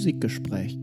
Musikgespräch. 0.00 0.78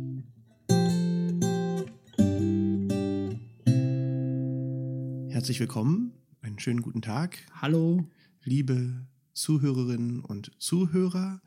Herzlich 5.31 5.59
willkommen, 5.59 6.13
einen 6.43 6.59
schönen 6.59 6.83
guten 6.83 7.01
Tag. 7.01 7.39
Hallo. 7.59 8.07
Liebe 8.43 9.07
Zuhörerinnen 9.33 10.19
und 10.19 10.51
Zuhörer. 10.59 11.41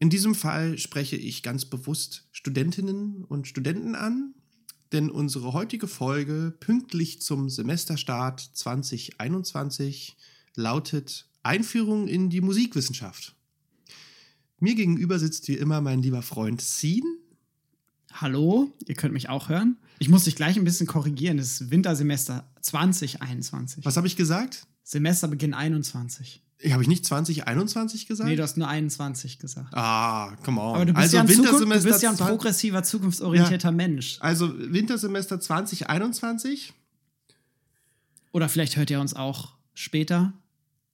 In 0.00 0.10
diesem 0.10 0.34
Fall 0.34 0.78
spreche 0.78 1.14
ich 1.14 1.44
ganz 1.44 1.64
bewusst 1.64 2.28
Studentinnen 2.32 3.22
und 3.22 3.46
Studenten 3.46 3.94
an, 3.94 4.34
denn 4.90 5.10
unsere 5.10 5.52
heutige 5.52 5.86
Folge 5.86 6.56
pünktlich 6.58 7.22
zum 7.22 7.48
Semesterstart 7.48 8.40
2021 8.40 10.16
lautet 10.56 11.30
Einführung 11.44 12.08
in 12.08 12.30
die 12.30 12.40
Musikwissenschaft. 12.40 13.36
Mir 14.60 14.74
gegenüber 14.74 15.18
sitzt 15.18 15.48
wie 15.48 15.54
immer 15.54 15.80
mein 15.80 16.02
lieber 16.02 16.20
Freund 16.22 16.60
Sien. 16.60 17.02
Hallo, 18.12 18.70
ihr 18.86 18.94
könnt 18.94 19.14
mich 19.14 19.28
auch 19.30 19.48
hören. 19.48 19.78
Ich 19.98 20.08
muss 20.08 20.24
dich 20.24 20.36
gleich 20.36 20.56
ein 20.58 20.64
bisschen 20.64 20.86
korrigieren. 20.86 21.38
Das 21.38 21.46
ist 21.60 21.70
Wintersemester 21.70 22.50
2021. 22.60 23.84
Was 23.84 23.96
habe 23.96 24.06
ich 24.06 24.16
gesagt? 24.16 24.66
Semesterbeginn 24.82 25.54
21. 25.54 26.42
Habe 26.70 26.82
ich 26.82 26.88
nicht 26.88 27.06
2021 27.06 28.06
gesagt? 28.06 28.28
Nee, 28.28 28.36
du 28.36 28.42
hast 28.42 28.58
nur 28.58 28.68
21 28.68 29.38
gesagt. 29.38 29.72
Ah, 29.72 30.36
come 30.44 30.60
on. 30.60 30.74
Aber 30.74 30.84
du 30.84 30.92
bist, 30.92 31.02
also 31.04 31.16
ja, 31.16 31.22
ein 31.22 31.28
Wintersemester 31.28 31.88
du 31.88 31.92
bist 31.92 32.02
ja 32.02 32.10
ein 32.10 32.16
20 32.16 32.26
progressiver, 32.36 32.82
zukunftsorientierter 32.82 33.68
Ja. 33.68 33.72
Mensch. 33.72 34.18
Also 34.20 34.52
Wintersemester 34.58 35.40
2021. 35.40 36.74
Oder 38.32 38.50
vielleicht 38.50 38.76
hört 38.76 38.90
ihr 38.90 39.00
uns 39.00 39.14
auch 39.14 39.54
später. 39.72 40.34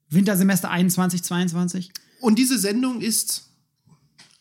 Wintersemester 0.08 0.70
21, 0.70 1.24
22. 1.24 1.90
Und 2.20 2.38
diese 2.38 2.58
Sendung 2.58 3.00
ist 3.00 3.45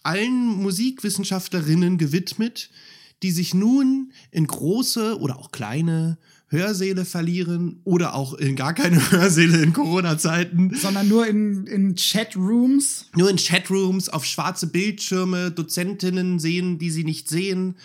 allen 0.05 0.61
Musikwissenschaftlerinnen 0.61 1.97
gewidmet, 1.97 2.69
die 3.23 3.31
sich 3.31 3.53
nun 3.53 4.11
in 4.31 4.45
große 4.45 5.19
oder 5.19 5.39
auch 5.39 5.51
kleine 5.51 6.17
Hörsäle 6.47 7.05
verlieren 7.05 7.81
oder 7.83 8.13
auch 8.13 8.33
in 8.35 8.55
gar 8.55 8.73
keine 8.73 8.99
Hörsäle 9.11 9.61
in 9.63 9.73
Corona-Zeiten. 9.73 10.73
Sondern 10.75 11.07
nur 11.07 11.25
in, 11.25 11.65
in 11.67 11.95
Chatrooms. 11.95 13.09
Nur 13.15 13.29
in 13.29 13.37
Chatrooms 13.37 14.09
auf 14.09 14.25
schwarze 14.25 14.67
Bildschirme 14.67 15.51
Dozentinnen 15.51 16.39
sehen, 16.39 16.77
die 16.77 16.91
sie 16.91 17.03
nicht 17.03 17.29
sehen 17.29 17.75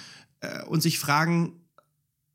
äh, 0.40 0.62
und 0.64 0.82
sich 0.82 0.98
fragen, 0.98 1.54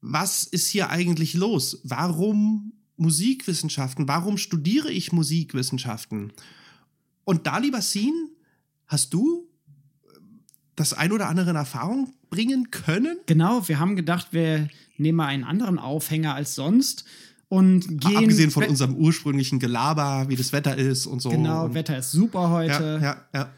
was 0.01 0.43
ist 0.43 0.67
hier 0.67 0.89
eigentlich 0.89 1.33
los? 1.33 1.81
Warum 1.83 2.73
Musikwissenschaften? 2.97 4.07
Warum 4.07 4.37
studiere 4.37 4.91
ich 4.91 5.11
Musikwissenschaften? 5.11 6.31
Und 7.23 7.47
da, 7.47 7.57
lieber 7.57 7.81
Sien, 7.81 8.29
hast 8.87 9.13
du 9.13 9.44
das 10.75 10.93
ein 10.93 11.11
oder 11.11 11.27
andere 11.27 11.51
in 11.51 11.55
Erfahrung 11.55 12.13
bringen 12.29 12.71
können? 12.71 13.17
Genau, 13.25 13.67
wir 13.67 13.79
haben 13.79 13.95
gedacht, 13.95 14.27
wir 14.31 14.69
nehmen 14.97 15.17
mal 15.17 15.27
einen 15.27 15.43
anderen 15.43 15.79
Aufhänger 15.79 16.35
als 16.35 16.55
sonst 16.55 17.05
und 17.49 18.01
gehen. 18.01 18.17
Abgesehen 18.17 18.51
von 18.51 18.65
unserem 18.65 18.95
ursprünglichen 18.95 19.59
Gelaber, 19.59 20.25
wie 20.29 20.35
das 20.35 20.51
Wetter 20.51 20.77
ist 20.77 21.05
und 21.05 21.21
so. 21.21 21.29
Genau, 21.29 21.65
und, 21.65 21.73
Wetter 21.73 21.97
ist 21.97 22.11
super 22.11 22.49
heute. 22.49 22.99
ja, 23.01 23.01
ja, 23.01 23.25
ja. 23.33 23.49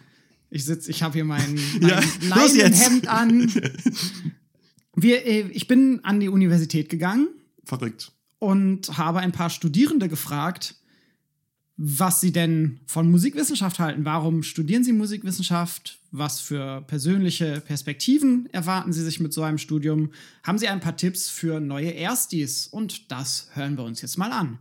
Ich 0.49 0.63
sitze, 0.63 0.89
ich 0.91 1.03
habe 1.03 1.13
hier 1.13 1.25
mein, 1.25 1.59
mein 1.81 1.89
Ja. 1.89 2.01
Leinenhemd 2.21 3.07
an. 3.07 3.51
Wir, 4.95 5.25
äh, 5.27 5.41
ich 5.51 5.67
bin 5.67 5.99
an 6.03 6.19
die 6.19 6.29
Universität 6.29 6.89
gegangen 6.89 7.27
Verrückt. 7.63 8.11
und 8.39 8.97
habe 8.97 9.19
ein 9.19 9.31
paar 9.31 9.51
Studierende 9.51 10.09
gefragt, 10.09 10.75
was 11.77 12.19
sie 12.19 12.31
denn 12.31 12.79
von 12.87 13.09
Musikwissenschaft 13.09 13.77
halten. 13.77 14.03
Warum 14.03 14.41
studieren 14.41 14.83
sie 14.83 14.93
Musikwissenschaft? 14.93 15.99
Was 16.11 16.41
für 16.41 16.81
persönliche 16.81 17.61
Perspektiven 17.61 18.49
erwarten 18.51 18.91
sie 18.93 19.03
sich 19.03 19.19
mit 19.19 19.31
so 19.31 19.43
einem 19.43 19.59
Studium? 19.59 20.09
Haben 20.43 20.57
sie 20.57 20.67
ein 20.67 20.79
paar 20.79 20.97
Tipps 20.97 21.29
für 21.29 21.59
neue 21.59 21.91
Erstis? 21.91 22.65
Und 22.65 23.11
das 23.11 23.51
hören 23.53 23.77
wir 23.77 23.83
uns 23.83 24.01
jetzt 24.01 24.17
mal 24.17 24.31
an. 24.31 24.57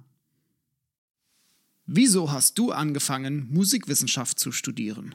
Wieso 1.86 2.32
hast 2.32 2.58
du 2.58 2.72
angefangen, 2.72 3.48
Musikwissenschaft 3.50 4.38
zu 4.38 4.52
studieren? 4.52 5.14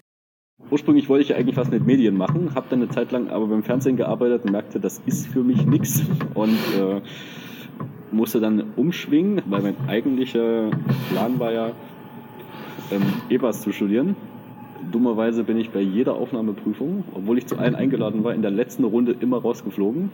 Ursprünglich 0.72 1.08
wollte 1.10 1.26
ich 1.26 1.36
eigentlich 1.36 1.58
was 1.58 1.70
mit 1.70 1.86
Medien 1.86 2.16
machen, 2.16 2.56
habe 2.56 2.68
dann 2.70 2.82
eine 2.82 2.90
Zeit 2.90 3.12
lang 3.12 3.30
aber 3.30 3.48
beim 3.48 3.64
Fernsehen 3.64 3.98
gearbeitet 3.98 4.46
und 4.46 4.52
merkte, 4.52 4.80
das 4.80 5.02
ist 5.06 5.28
für 5.28 5.44
mich 5.44 5.66
nichts 5.66 6.02
und 6.34 6.58
äh, 6.78 7.02
musste 8.12 8.40
dann 8.40 8.74
umschwingen, 8.76 9.42
weil 9.48 9.62
mein 9.62 9.90
eigentlicher 9.90 10.72
Plan 11.10 11.40
war 11.40 11.52
ja, 11.52 11.76
ähm, 12.92 13.02
EBAS 13.30 13.62
zu 13.62 13.72
studieren. 13.72 14.16
Dummerweise 14.92 15.44
bin 15.44 15.58
ich 15.58 15.70
bei 15.70 15.82
jeder 15.82 16.16
Aufnahmeprüfung, 16.16 17.04
obwohl 17.14 17.38
ich 17.38 17.48
zu 17.48 17.58
allen 17.58 17.76
eingeladen 17.76 18.24
war, 18.24 18.34
in 18.34 18.42
der 18.42 18.52
letzten 18.52 18.84
Runde 18.84 19.16
immer 19.20 19.38
rausgeflogen. 19.38 20.10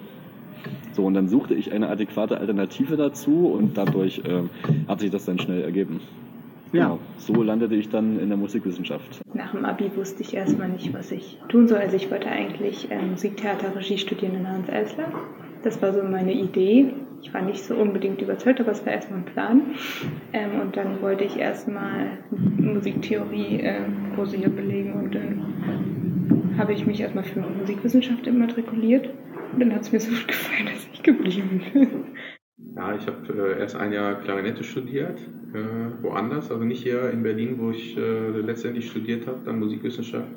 So, 0.92 1.06
und 1.06 1.14
dann 1.14 1.28
suchte 1.28 1.54
ich 1.54 1.72
eine 1.72 1.90
adäquate 1.90 2.38
Alternative 2.40 2.98
dazu 2.98 3.48
und 3.48 3.78
dadurch 3.78 4.22
ähm, 4.26 4.50
hat 4.88 5.00
sich 5.00 5.12
das 5.12 5.26
dann 5.26 5.40
schnell 5.40 5.62
ergeben. 5.62 6.02
Genau. 6.72 7.00
So 7.18 7.44
landete 7.44 7.76
ich 7.76 7.90
dann 7.90 8.20
in 8.20 8.30
der 8.30 8.38
Musikwissenschaft. 8.38 9.22
Nach 9.34 9.52
dem 9.52 9.64
Abi 9.64 9.90
wusste 9.96 10.22
ich 10.22 10.34
erstmal 10.34 10.70
nicht, 10.70 10.94
was 10.94 11.12
ich 11.12 11.38
tun 11.50 11.68
soll. 11.68 11.78
Also 11.78 11.96
ich 11.96 12.12
wollte 12.12 12.28
eigentlich 12.28 12.88
ähm, 12.92 13.12
Musiktheaterregie 13.12 13.98
studieren 13.98 14.36
in 14.36 14.48
Hans 14.48 14.70
Eisler. 14.70 15.12
Das 15.64 15.82
war 15.82 15.94
so 15.94 16.04
meine 16.04 16.34
Idee. 16.34 16.94
Ich 17.22 17.34
war 17.34 17.42
nicht 17.42 17.64
so 17.64 17.76
unbedingt 17.76 18.22
überzeugt, 18.22 18.60
aber 18.60 18.72
es 18.72 18.86
war 18.86 18.94
erstmal 18.94 19.20
ein 19.20 19.26
Plan. 19.26 19.62
Ähm, 20.34 20.62
und 20.62 20.78
dann 20.78 21.02
wollte 21.02 21.24
ich 21.24 21.38
erstmal 21.38 22.20
Musiktheorie 22.32 23.62
äh, 23.62 23.82
Kurse 24.16 24.38
hier 24.38 24.50
belegen 24.50 24.94
und 24.94 25.16
dann 25.16 26.56
habe 26.58 26.74
ich 26.74 26.86
mich 26.86 27.00
erstmal 27.02 27.24
für 27.24 27.40
Musikwissenschaft 27.40 28.26
immatrikuliert. 28.28 29.10
Und 29.54 29.60
dann 29.60 29.74
hat 29.74 29.82
es 29.82 29.92
mir 29.92 30.00
so 30.00 30.12
gut 30.12 30.28
gefallen, 30.28 30.66
dass 30.66 30.88
ich 30.94 31.04
geblieben 31.04 31.62
bin. 31.74 31.90
Ja, 32.76 32.96
ich 32.96 33.06
habe 33.08 33.56
äh, 33.56 33.60
erst 33.60 33.76
ein 33.76 33.92
Jahr 33.92 34.16
Klarinette 34.22 34.64
studiert, 34.64 35.20
äh, 35.54 36.04
woanders, 36.04 36.52
also 36.52 36.64
nicht 36.64 36.84
hier 36.84 37.10
in 37.12 37.24
Berlin, 37.24 37.56
wo 37.60 37.72
ich 37.72 37.96
äh, 37.98 38.30
letztendlich 38.30 38.90
studiert 38.90 39.28
habe, 39.28 39.40
dann 39.46 39.60
Musikwissenschaft. 39.60 40.28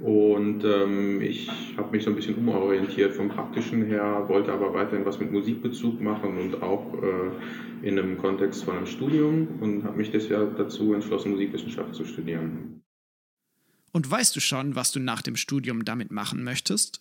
Und 0.00 0.62
ähm, 0.64 1.22
ich 1.22 1.50
habe 1.76 1.90
mich 1.90 2.04
so 2.04 2.10
ein 2.10 2.16
bisschen 2.16 2.34
umorientiert 2.34 3.14
vom 3.14 3.28
Praktischen 3.28 3.84
her, 3.86 4.24
wollte 4.28 4.52
aber 4.52 4.74
weiterhin 4.74 5.06
was 5.06 5.18
mit 5.18 5.32
Musikbezug 5.32 6.00
machen 6.00 6.38
und 6.38 6.62
auch 6.62 6.92
äh, 7.02 7.86
in 7.88 7.98
einem 7.98 8.18
Kontext 8.18 8.64
von 8.64 8.76
einem 8.76 8.86
Studium 8.86 9.48
und 9.60 9.84
habe 9.84 9.96
mich 9.96 10.10
deshalb 10.10 10.56
dazu 10.58 10.92
entschlossen, 10.92 11.32
Musikwissenschaft 11.32 11.94
zu 11.94 12.04
studieren. 12.04 12.82
Und 13.92 14.10
weißt 14.10 14.36
du 14.36 14.40
schon, 14.40 14.76
was 14.76 14.92
du 14.92 15.00
nach 15.00 15.22
dem 15.22 15.36
Studium 15.36 15.84
damit 15.84 16.10
machen 16.10 16.44
möchtest? 16.44 17.00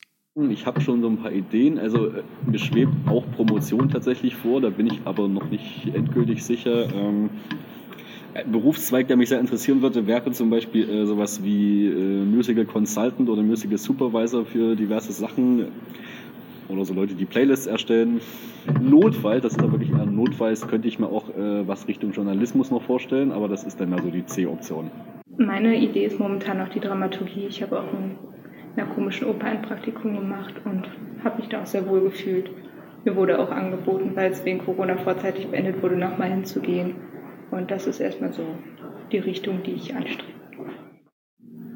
Ich 0.50 0.66
habe 0.66 0.82
schon 0.82 1.02
so 1.02 1.10
ein 1.10 1.18
paar 1.18 1.32
Ideen. 1.32 1.78
Also 1.78 2.08
äh, 2.08 2.24
mir 2.46 2.60
schwebt 2.60 2.92
auch 3.08 3.30
Promotion 3.32 3.90
tatsächlich 3.90 4.36
vor, 4.36 4.62
da 4.62 4.70
bin 4.70 4.88
ich 4.88 5.02
aber 5.06 5.28
noch 5.28 5.50
nicht 5.50 5.88
endgültig 5.94 6.44
sicher. 6.44 6.94
Ähm, 6.94 7.30
Berufszweig, 8.44 9.08
der 9.08 9.16
mich 9.16 9.30
sehr 9.30 9.40
interessieren 9.40 9.82
würde, 9.82 10.08
wäre 10.08 10.30
zum 10.32 10.50
Beispiel 10.50 10.90
äh, 10.90 11.06
sowas 11.06 11.44
wie 11.44 11.88
äh, 11.88 12.26
Musical 12.26 12.66
Consultant 12.66 13.30
oder 13.30 13.42
Musical 13.42 13.78
Supervisor 13.78 14.46
für 14.46 14.76
diverse 14.76 15.14
Sachen. 15.14 15.68
Oder 16.68 16.84
so 16.84 16.94
Leute, 16.94 17.14
die 17.14 17.26
Playlists 17.26 17.68
erstellen. 17.68 18.20
Notfall, 18.82 19.40
das 19.40 19.54
ist 19.54 19.60
aber 19.60 19.74
wirklich 19.74 19.92
eher 19.92 20.02
ein 20.02 20.16
Notfall, 20.16 20.56
könnte 20.68 20.88
ich 20.88 20.98
mir 20.98 21.08
auch 21.08 21.30
äh, 21.30 21.68
was 21.68 21.88
Richtung 21.88 22.12
Journalismus 22.12 22.72
noch 22.72 22.82
vorstellen, 22.82 23.32
aber 23.32 23.48
das 23.48 23.64
ist 23.64 23.80
dann 23.80 23.92
mehr 23.92 24.02
so 24.02 24.10
die 24.10 24.26
C-Option. 24.26 24.90
Meine 25.38 25.76
Idee 25.76 26.06
ist 26.06 26.20
momentan 26.20 26.58
noch 26.58 26.70
die 26.70 26.80
Dramaturgie. 26.80 27.46
Ich 27.48 27.62
habe 27.62 27.80
auch 27.80 27.94
in 27.94 28.16
einer 28.76 28.92
komischen 28.94 29.28
Oper 29.28 29.46
ein 29.46 29.62
Praktikum 29.62 30.16
gemacht 30.16 30.56
und 30.66 30.84
habe 31.24 31.38
mich 31.38 31.50
da 31.50 31.62
auch 31.62 31.66
sehr 31.68 31.88
wohl 31.88 32.02
gefühlt. 32.02 32.50
Mir 33.06 33.16
wurde 33.16 33.40
auch 33.40 33.52
angeboten, 33.52 34.12
weil 34.16 34.32
es 34.32 34.44
wegen 34.44 34.60
Corona 34.60 34.98
vorzeitig 34.98 35.48
beendet 35.48 35.84
wurde, 35.84 35.96
nochmal 35.96 36.32
hinzugehen. 36.32 36.96
Und 37.56 37.72
das 37.72 37.88
ist 37.88 38.02
erstmal 38.02 38.34
so 38.34 38.44
die 39.14 39.20
Richtung, 39.20 39.64
die 39.64 39.72
ich 39.72 39.96
anstrebe. 39.96 40.34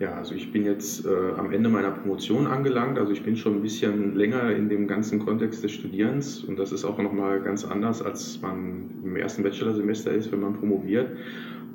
Ja, 0.01 0.15
also 0.15 0.36
ich 0.36 0.51
bin 0.51 0.65
jetzt 0.65 1.06
äh, 1.06 1.09
am 1.38 1.51
Ende 1.51 1.69
meiner 1.69 1.92
Promotion 1.92 2.48
angelangt. 2.48 2.98
Also 2.98 3.13
ich 3.13 3.24
bin 3.24 3.38
schon 3.38 3.56
ein 3.56 3.62
bisschen 3.62 4.15
länger 4.15 4.51
in 4.51 4.68
dem 4.68 4.88
ganzen 4.88 5.19
Kontext 5.19 5.63
des 5.63 5.71
Studierens 5.71 6.44
und 6.44 6.59
das 6.59 6.74
ist 6.74 6.83
auch 6.83 6.98
nochmal 6.98 7.42
ganz 7.42 7.63
anders, 7.63 8.01
als 8.01 8.42
man 8.42 8.92
im 9.04 9.15
ersten 9.15 9.44
Bachelorsemester 9.44 10.12
ist, 10.12 10.31
wenn 10.33 10.42
man 10.42 10.54
promoviert. 10.54 11.12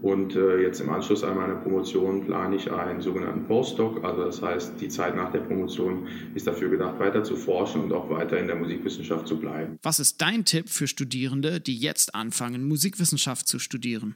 Und 0.04 0.36
äh, 0.36 0.60
jetzt 0.60 0.80
im 0.80 0.90
Anschluss 0.90 1.24
an 1.24 1.34
meine 1.34 1.54
Promotion 1.54 2.26
plane 2.26 2.56
ich 2.56 2.70
einen 2.70 3.00
sogenannten 3.00 3.46
Postdoc. 3.46 4.04
Also 4.04 4.26
das 4.26 4.42
heißt, 4.42 4.78
die 4.78 4.90
Zeit 4.90 5.16
nach 5.16 5.32
der 5.32 5.38
Promotion 5.38 6.08
ist 6.34 6.46
dafür 6.46 6.68
gedacht, 6.68 7.00
weiter 7.00 7.24
zu 7.24 7.36
forschen 7.36 7.84
und 7.84 7.92
auch 7.94 8.10
weiter 8.10 8.38
in 8.38 8.46
der 8.46 8.56
Musikwissenschaft 8.56 9.26
zu 9.26 9.38
bleiben. 9.38 9.78
Was 9.82 10.00
ist 10.00 10.20
dein 10.20 10.44
Tipp 10.44 10.68
für 10.68 10.86
Studierende, 10.86 11.58
die 11.58 11.78
jetzt 11.78 12.14
anfangen, 12.14 12.68
Musikwissenschaft 12.68 13.48
zu 13.48 13.58
studieren? 13.58 14.14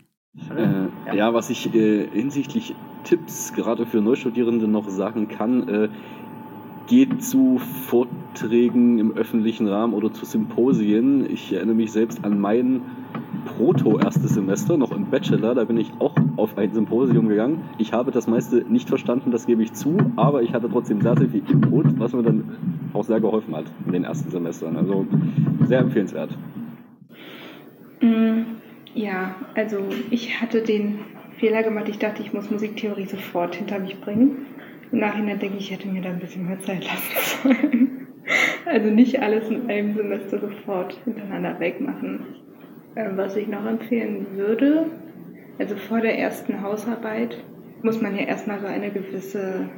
Äh, 0.55 1.17
ja, 1.17 1.33
was 1.33 1.49
ich 1.49 1.75
äh, 1.75 2.07
hinsichtlich 2.13 2.75
Tipps 3.05 3.55
gerade 3.55 3.87
für 3.87 4.03
Neustudierende 4.03 4.69
noch 4.69 4.91
sagen 4.91 5.29
kann, 5.29 5.69
äh, 5.71 5.89
geht 6.89 7.23
zu 7.23 7.59
Vorträgen 7.59 8.99
im 8.99 9.13
öffentlichen 9.13 9.69
Rahmen 9.69 9.93
oder 9.93 10.11
zu 10.13 10.25
Symposien. 10.25 11.31
Ich 11.31 11.53
erinnere 11.53 11.77
mich 11.77 11.93
selbst 11.93 12.25
an 12.25 12.41
mein 12.41 12.81
Proto-erstes 13.45 14.35
Semester, 14.35 14.79
noch 14.79 14.93
im 14.93 15.11
Bachelor. 15.11 15.55
Da 15.55 15.65
bin 15.65 15.77
ich 15.77 15.93
auch 15.99 16.15
auf 16.37 16.57
ein 16.57 16.73
Symposium 16.73 17.29
gegangen. 17.29 17.63
Ich 17.77 17.93
habe 17.93 18.11
das 18.11 18.27
meiste 18.27 18.65
nicht 18.69 18.89
verstanden, 18.89 19.31
das 19.31 19.47
gebe 19.47 19.63
ich 19.63 19.75
zu, 19.75 19.99
aber 20.17 20.43
ich 20.43 20.55
hatte 20.55 20.69
trotzdem 20.71 21.03
sehr, 21.03 21.17
sehr 21.17 21.29
viel 21.29 21.43
Input, 21.49 21.99
was 22.01 22.15
mir 22.15 22.23
dann 22.23 22.57
auch 22.95 23.05
sehr 23.05 23.21
geholfen 23.21 23.55
hat 23.55 23.67
in 23.87 23.93
den 23.93 24.05
ersten 24.05 24.31
Semestern. 24.31 24.77
Also 24.77 25.07
sehr 25.67 25.81
empfehlenswert. 25.81 26.31
Mm, 28.01 28.43
ja, 28.95 29.35
also 29.55 29.79
ich 30.11 30.41
hatte 30.41 30.63
den 30.63 31.01
Fehler 31.37 31.63
gemacht. 31.63 31.89
Ich 31.89 31.99
dachte, 31.99 32.23
ich 32.23 32.33
muss 32.33 32.51
Musiktheorie 32.51 33.07
sofort 33.07 33.57
hinter 33.57 33.79
mich 33.79 34.01
bringen. 34.01 34.47
Im 34.91 34.99
Nachhinein 35.01 35.39
denke 35.39 35.59
ich, 35.59 35.71
ich 35.71 35.79
hätte 35.79 35.89
mir 35.89 36.03
da 36.03 36.11
ein 36.11 36.19
bisschen 36.19 36.47
mehr 36.47 36.61
Zeit 36.61 36.85
lassen 36.85 37.43
sollen. 37.43 38.07
Also 38.67 38.91
nicht 38.91 39.21
alles 39.21 39.49
in 39.49 39.69
einem 39.69 39.95
Semester 39.95 40.39
sofort 40.39 40.99
hintereinander 41.05 41.59
wegmachen. 41.61 42.21
Ähm, 42.97 43.17
was 43.17 43.37
ich 43.37 43.49
noch 43.49 43.65
empfehlen 43.67 44.27
würde, 44.35 44.87
also 45.59 45.77
vor 45.77 46.01
der 46.01 46.19
ersten 46.19 46.63
Hausarbeit 46.63 47.43
muss 47.83 48.01
man 48.01 48.17
ja 48.17 48.23
erstmal 48.23 48.61
so 48.61 48.67
eine 48.67 48.91
gewisse, 48.91 49.69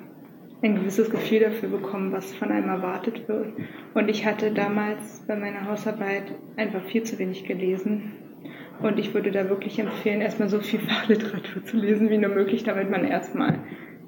ein 0.62 0.75
gewisses 0.77 1.11
Gefühl 1.11 1.41
dafür 1.41 1.69
bekommen, 1.69 2.12
was 2.12 2.35
von 2.35 2.51
einem 2.51 2.69
erwartet 2.69 3.29
wird. 3.29 3.53
Und 3.95 4.09
ich 4.09 4.27
hatte 4.27 4.53
damals 4.53 5.25
bei 5.27 5.37
meiner 5.37 5.67
Hausarbeit 5.67 6.25
einfach 6.57 6.83
viel 6.85 7.03
zu 7.03 7.19
wenig 7.19 7.45
gelesen. 7.45 8.12
Und 8.83 8.99
ich 8.99 9.12
würde 9.12 9.31
da 9.31 9.49
wirklich 9.49 9.79
empfehlen, 9.79 10.23
erstmal 10.23 10.49
so 10.49 10.61
viel 10.61 10.81
Fachliteratur 10.81 11.65
zu 11.65 11.77
lesen 11.77 12.09
wie 12.11 12.19
nur 12.19 12.31
möglich, 12.31 12.65
damit 12.65 12.91
man 12.91 13.05
erstmal 13.05 13.59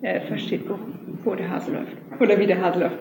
äh, 0.03 0.21
versteht, 0.21 0.69
wo, 0.69 0.79
wo 1.25 1.35
der 1.35 1.51
Hase 1.51 1.73
läuft. 1.73 1.97
Oder 2.21 2.39
wie 2.39 2.47
der 2.47 2.61
Hase 2.61 2.81
läuft. 2.81 2.99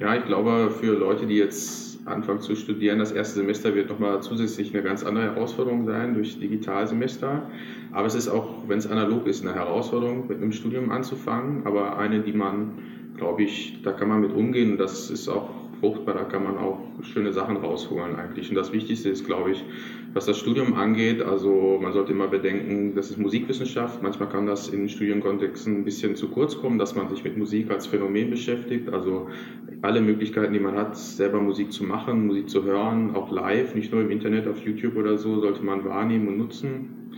Ja, 0.00 0.16
ich 0.16 0.24
glaube, 0.24 0.70
für 0.70 0.98
Leute, 0.98 1.26
die 1.26 1.36
jetzt 1.36 1.92
anfangen 2.06 2.40
zu 2.40 2.56
studieren. 2.56 2.98
Das 2.98 3.12
erste 3.12 3.40
Semester 3.40 3.74
wird 3.74 3.88
nochmal 3.88 4.22
zusätzlich 4.22 4.74
eine 4.74 4.82
ganz 4.82 5.04
andere 5.04 5.24
Herausforderung 5.34 5.86
sein 5.86 6.14
durch 6.14 6.38
Digitalsemester. 6.40 7.48
Aber 7.92 8.06
es 8.06 8.14
ist 8.14 8.28
auch, 8.28 8.48
wenn 8.66 8.78
es 8.78 8.86
analog 8.86 9.26
ist, 9.26 9.46
eine 9.46 9.54
Herausforderung, 9.54 10.26
mit 10.26 10.38
einem 10.38 10.52
Studium 10.52 10.90
anzufangen. 10.90 11.64
Aber 11.66 11.98
eine, 11.98 12.20
die 12.20 12.32
man, 12.32 12.78
glaube 13.16 13.44
ich, 13.44 13.82
da 13.82 13.92
kann 13.92 14.08
man 14.08 14.20
mit 14.20 14.32
umgehen. 14.32 14.72
Und 14.72 14.78
das 14.78 15.10
ist 15.10 15.28
auch 15.28 15.50
fruchtbar, 15.80 16.14
da 16.14 16.24
kann 16.24 16.44
man 16.44 16.58
auch 16.58 16.78
schöne 17.02 17.32
Sachen 17.32 17.56
rausholen 17.56 18.16
eigentlich. 18.16 18.48
Und 18.48 18.56
das 18.56 18.72
Wichtigste 18.72 19.10
ist, 19.10 19.24
glaube 19.24 19.52
ich, 19.52 19.64
was 20.14 20.26
das 20.26 20.38
Studium 20.38 20.74
angeht, 20.74 21.22
also 21.22 21.78
man 21.80 21.92
sollte 21.92 22.12
immer 22.12 22.28
bedenken, 22.28 22.94
das 22.94 23.10
ist 23.10 23.18
Musikwissenschaft. 23.18 24.02
Manchmal 24.02 24.28
kann 24.28 24.46
das 24.46 24.68
in 24.68 24.88
Studienkontexten 24.88 25.78
ein 25.78 25.84
bisschen 25.84 26.16
zu 26.16 26.28
kurz 26.28 26.58
kommen, 26.58 26.78
dass 26.78 26.94
man 26.94 27.08
sich 27.08 27.24
mit 27.24 27.38
Musik 27.38 27.70
als 27.70 27.86
Phänomen 27.86 28.30
beschäftigt. 28.30 28.92
Also 28.92 29.28
alle 29.80 30.00
Möglichkeiten, 30.00 30.52
die 30.52 30.60
man 30.60 30.76
hat, 30.76 30.96
selber 30.96 31.40
Musik 31.40 31.72
zu 31.72 31.84
machen, 31.84 32.26
Musik 32.26 32.50
zu 32.50 32.62
hören, 32.64 33.14
auch 33.14 33.30
live, 33.30 33.74
nicht 33.74 33.92
nur 33.92 34.02
im 34.02 34.10
Internet, 34.10 34.46
auf 34.46 34.58
YouTube 34.60 34.96
oder 34.96 35.16
so, 35.16 35.40
sollte 35.40 35.62
man 35.62 35.84
wahrnehmen 35.84 36.28
und 36.28 36.38
nutzen. 36.38 37.12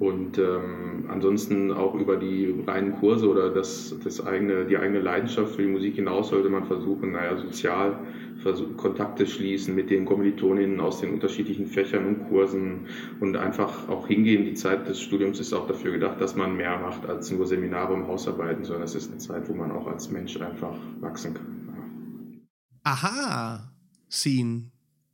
Und 0.00 0.38
ähm, 0.38 1.04
ansonsten 1.08 1.70
auch 1.70 1.94
über 1.94 2.16
die 2.16 2.54
reinen 2.66 2.94
Kurse 2.94 3.28
oder 3.28 3.50
das, 3.50 3.94
das 4.02 4.26
eigene, 4.26 4.64
die 4.64 4.78
eigene 4.78 4.98
Leidenschaft 4.98 5.56
für 5.56 5.62
die 5.62 5.68
Musik 5.68 5.96
hinaus 5.96 6.30
sollte 6.30 6.48
man 6.48 6.64
versuchen, 6.64 7.12
naja, 7.12 7.36
sozial 7.36 7.98
versuchen, 8.38 8.78
Kontakte 8.78 9.26
schließen 9.26 9.74
mit 9.74 9.90
den 9.90 10.06
Kommilitoninnen 10.06 10.80
aus 10.80 11.02
den 11.02 11.12
unterschiedlichen 11.12 11.66
Fächern 11.66 12.06
und 12.06 12.30
Kursen 12.30 12.86
und 13.20 13.36
einfach 13.36 13.90
auch 13.90 14.08
hingehen. 14.08 14.46
Die 14.46 14.54
Zeit 14.54 14.88
des 14.88 15.02
Studiums 15.02 15.38
ist 15.38 15.52
auch 15.52 15.66
dafür 15.66 15.92
gedacht, 15.92 16.18
dass 16.18 16.34
man 16.34 16.56
mehr 16.56 16.78
macht 16.78 17.04
als 17.04 17.30
nur 17.30 17.46
Seminare 17.46 17.92
und 17.92 18.08
Hausarbeiten, 18.08 18.64
sondern 18.64 18.84
es 18.84 18.94
ist 18.94 19.10
eine 19.10 19.18
Zeit, 19.18 19.50
wo 19.50 19.52
man 19.52 19.70
auch 19.70 19.86
als 19.86 20.10
Mensch 20.10 20.40
einfach 20.40 20.78
wachsen 21.00 21.34
kann. 21.34 21.68
Ja. 21.68 22.90
Aha, 22.90 23.70
Scene. 24.10 24.70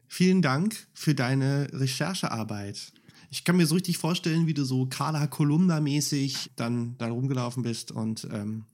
Vielen 0.06 0.42
Dank 0.42 0.76
für 0.94 1.16
deine 1.16 1.66
Recherchearbeit. 1.72 2.92
Ich 3.30 3.44
kann 3.44 3.56
mir 3.56 3.66
so 3.66 3.74
richtig 3.74 3.98
vorstellen, 3.98 4.46
wie 4.46 4.54
du 4.54 4.64
so 4.64 4.86
Carla 4.86 5.26
Kolumna-mäßig 5.26 6.50
dann 6.56 6.96
da 6.98 7.08
rumgelaufen 7.08 7.62
bist 7.62 7.92
und 7.92 8.26
ähm, 8.32 8.64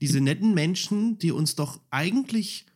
diese 0.00 0.20
netten 0.20 0.54
Menschen, 0.54 1.18
die 1.18 1.32
uns 1.32 1.54
doch 1.54 1.80
eigentlich 1.90 2.66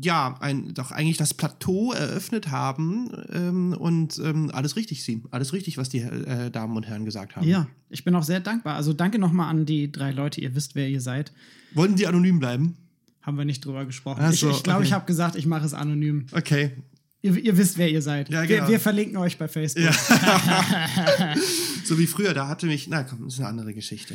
ja, 0.00 0.36
ein, 0.40 0.74
doch 0.74 0.90
eigentlich 0.90 1.18
das 1.18 1.34
Plateau 1.34 1.92
eröffnet 1.92 2.50
haben 2.50 3.10
ähm, 3.32 3.76
und 3.78 4.18
ähm, 4.18 4.50
alles 4.52 4.74
richtig 4.74 5.04
sehen. 5.04 5.24
Alles 5.30 5.52
richtig, 5.52 5.78
was 5.78 5.88
die 5.88 6.00
äh, 6.00 6.50
Damen 6.50 6.76
und 6.76 6.86
Herren 6.86 7.04
gesagt 7.04 7.36
haben. 7.36 7.46
Ja, 7.46 7.68
ich 7.90 8.02
bin 8.02 8.14
auch 8.16 8.24
sehr 8.24 8.40
dankbar. 8.40 8.74
Also 8.74 8.92
danke 8.92 9.20
nochmal 9.20 9.50
an 9.50 9.66
die 9.66 9.92
drei 9.92 10.10
Leute. 10.10 10.40
Ihr 10.40 10.54
wisst, 10.56 10.74
wer 10.74 10.88
ihr 10.88 11.00
seid. 11.00 11.32
Wollten 11.74 11.94
die 11.94 12.08
anonym 12.08 12.40
bleiben? 12.40 12.76
Haben 13.22 13.38
wir 13.38 13.44
nicht 13.44 13.64
drüber 13.64 13.84
gesprochen. 13.84 14.20
Ach 14.22 14.32
ich 14.32 14.40
so, 14.40 14.50
ich 14.50 14.64
glaube, 14.64 14.80
okay. 14.80 14.88
ich 14.88 14.92
habe 14.92 15.06
gesagt, 15.06 15.36
ich 15.36 15.46
mache 15.46 15.64
es 15.64 15.74
anonym. 15.74 16.26
Okay. 16.32 16.72
Ihr, 17.24 17.38
ihr 17.38 17.56
wisst, 17.56 17.78
wer 17.78 17.90
ihr 17.90 18.02
seid. 18.02 18.28
Ja, 18.28 18.42
wir, 18.42 18.48
genau. 18.58 18.68
wir 18.68 18.78
verlinken 18.78 19.16
euch 19.16 19.38
bei 19.38 19.48
Facebook. 19.48 19.84
Ja. 19.84 21.34
so 21.84 21.98
wie 21.98 22.06
früher, 22.06 22.34
da 22.34 22.48
hatte 22.48 22.66
mich, 22.66 22.86
na 22.86 23.02
komm, 23.02 23.24
das 23.24 23.34
ist 23.34 23.40
eine 23.40 23.48
andere 23.48 23.72
Geschichte. 23.72 24.14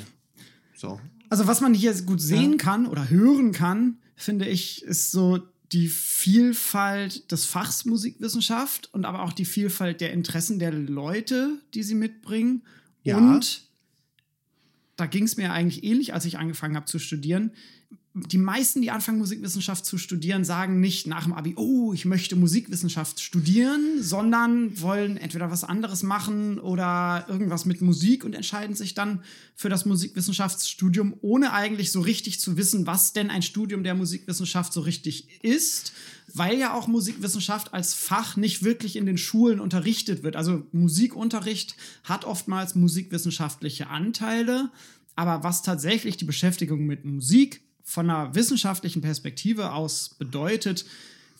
So. 0.76 1.02
Also 1.28 1.48
was 1.48 1.60
man 1.60 1.74
hier 1.74 1.92
gut 2.04 2.22
sehen 2.22 2.52
Ja. 2.52 2.58
kann 2.58 2.86
oder 2.86 3.10
hören 3.10 3.52
kann, 3.52 3.98
finde 4.16 4.48
ich, 4.48 4.84
ist 4.84 5.10
so 5.10 5.40
die 5.72 5.88
Vielfalt 5.88 7.32
des 7.32 7.46
Fachs 7.46 7.84
Musikwissenschaft 7.86 8.94
und 8.94 9.06
aber 9.06 9.24
auch 9.24 9.34
die 9.34 9.46
Vielfalt 9.46 10.02
der 10.02 10.14
Interessen 10.14 10.60
der 10.60 10.72
Leute, 10.72 11.58
die 11.74 11.82
sie 11.82 11.96
mitbringen. 11.96 12.62
Ja. 13.02 13.18
Und 13.18 13.64
da 14.98 15.08
ging 15.08 15.24
es 15.24 15.36
mir 15.36 15.52
eigentlich 15.52 15.84
ähnlich, 15.84 16.14
als 16.14 16.26
ich 16.26 16.38
angefangen 16.38 16.76
habe 16.76 16.86
zu 16.86 17.00
studieren. 17.00 17.54
Die 18.28 18.38
meisten, 18.38 18.82
die 18.82 18.92
anfangen, 18.92 19.20
Musikwissenschaft 19.20 19.86
zu 19.86 19.98
studieren, 19.98 20.44
sagen 20.44 20.80
nicht 20.80 21.08
nach 21.08 21.24
dem 21.24 21.34
Abi, 21.34 21.54
oh, 21.56 21.94
ich 21.94 22.06
möchte 22.06 22.36
Musikwissenschaft 22.36 23.20
studieren, 23.20 24.02
sondern 24.02 24.80
wollen 24.82 25.18
entweder 25.18 25.52
was 25.52 25.64
anderes 25.64 26.04
machen 26.04 26.60
oder 26.60 27.26
irgendwas 27.30 27.66
mit 27.66 27.82
Musik 27.82 28.24
und 28.24 28.34
entscheiden 28.34 28.76
sich 28.76 28.94
dann 28.94 29.24
für 29.56 29.70
das 29.70 29.86
Musikwissenschaftsstudium, 29.86 31.16
ohne 31.22 31.54
eigentlich 31.54 31.92
so 31.92 32.02
richtig 32.02 32.40
zu 32.40 32.58
wissen, 32.58 32.88
was 32.88 33.14
denn 33.14 33.30
ein 33.30 33.42
Studium 33.42 33.84
der 33.84 33.96
Musikwissenschaft 33.96 34.74
so 34.74 34.82
richtig 34.82 35.44
ist, 35.44 35.94
weil 36.34 36.58
ja 36.58 36.74
auch 36.74 36.88
Musikwissenschaft 36.88 37.74
als 37.74 37.94
Fach 37.94 38.38
nicht 38.38 38.64
wirklich 38.64 38.96
in 38.96 39.06
den 39.06 39.18
Schulen 39.18 39.60
unterrichtet 39.60 40.24
wird. 40.24 40.36
Also 40.36 40.64
Musikunterricht 40.72 41.76
hat 42.04 42.26
oftmals 42.26 42.76
musikwissenschaftliche 42.76 43.88
Anteile, 43.88 44.70
aber 45.16 45.44
was 45.44 45.64
tatsächlich 45.64 46.18
die 46.18 46.26
Beschäftigung 46.26 46.86
mit 46.86 47.06
Musik 47.06 47.62
von 47.90 48.10
einer 48.10 48.36
wissenschaftlichen 48.36 49.02
Perspektive 49.02 49.74
aus 49.74 50.10
bedeutet, 50.18 50.86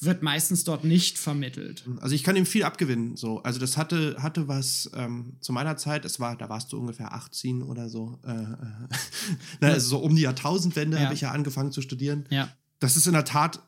wird 0.02 0.24
meistens 0.24 0.64
dort 0.64 0.84
nicht 0.86 1.18
vermittelt. 1.18 1.84
Also 2.00 2.16
ich 2.16 2.24
kann 2.24 2.36
ihm 2.38 2.46
viel 2.46 2.64
abgewinnen. 2.64 3.18
So. 3.18 3.44
Also 3.44 3.60
das 3.60 3.76
hatte, 3.76 4.16
hatte 4.20 4.48
was 4.48 4.90
ähm, 4.96 5.34
zu 5.42 5.52
meiner 5.52 5.76
Zeit, 5.76 6.06
es 6.06 6.20
war, 6.20 6.38
da 6.38 6.48
warst 6.50 6.72
du 6.72 6.80
ungefähr 6.80 7.14
18 7.14 7.62
oder 7.62 7.90
so. 7.90 8.18
Äh, 8.26 8.32
äh, 8.32 8.36
na, 9.60 9.68
also 9.68 9.90
so 9.90 9.98
um 10.00 10.16
die 10.16 10.22
Jahrtausendwende 10.22 10.98
Ja. 10.98 11.04
habe 11.04 11.14
ich 11.14 11.22
ja 11.22 11.32
angefangen 11.32 11.72
zu 11.72 11.82
studieren. 11.82 12.26
Ja. 12.30 12.50
Das 12.80 12.96
ist 12.96 13.08
in 13.08 13.14
der 13.14 13.26
Tat 13.26 13.62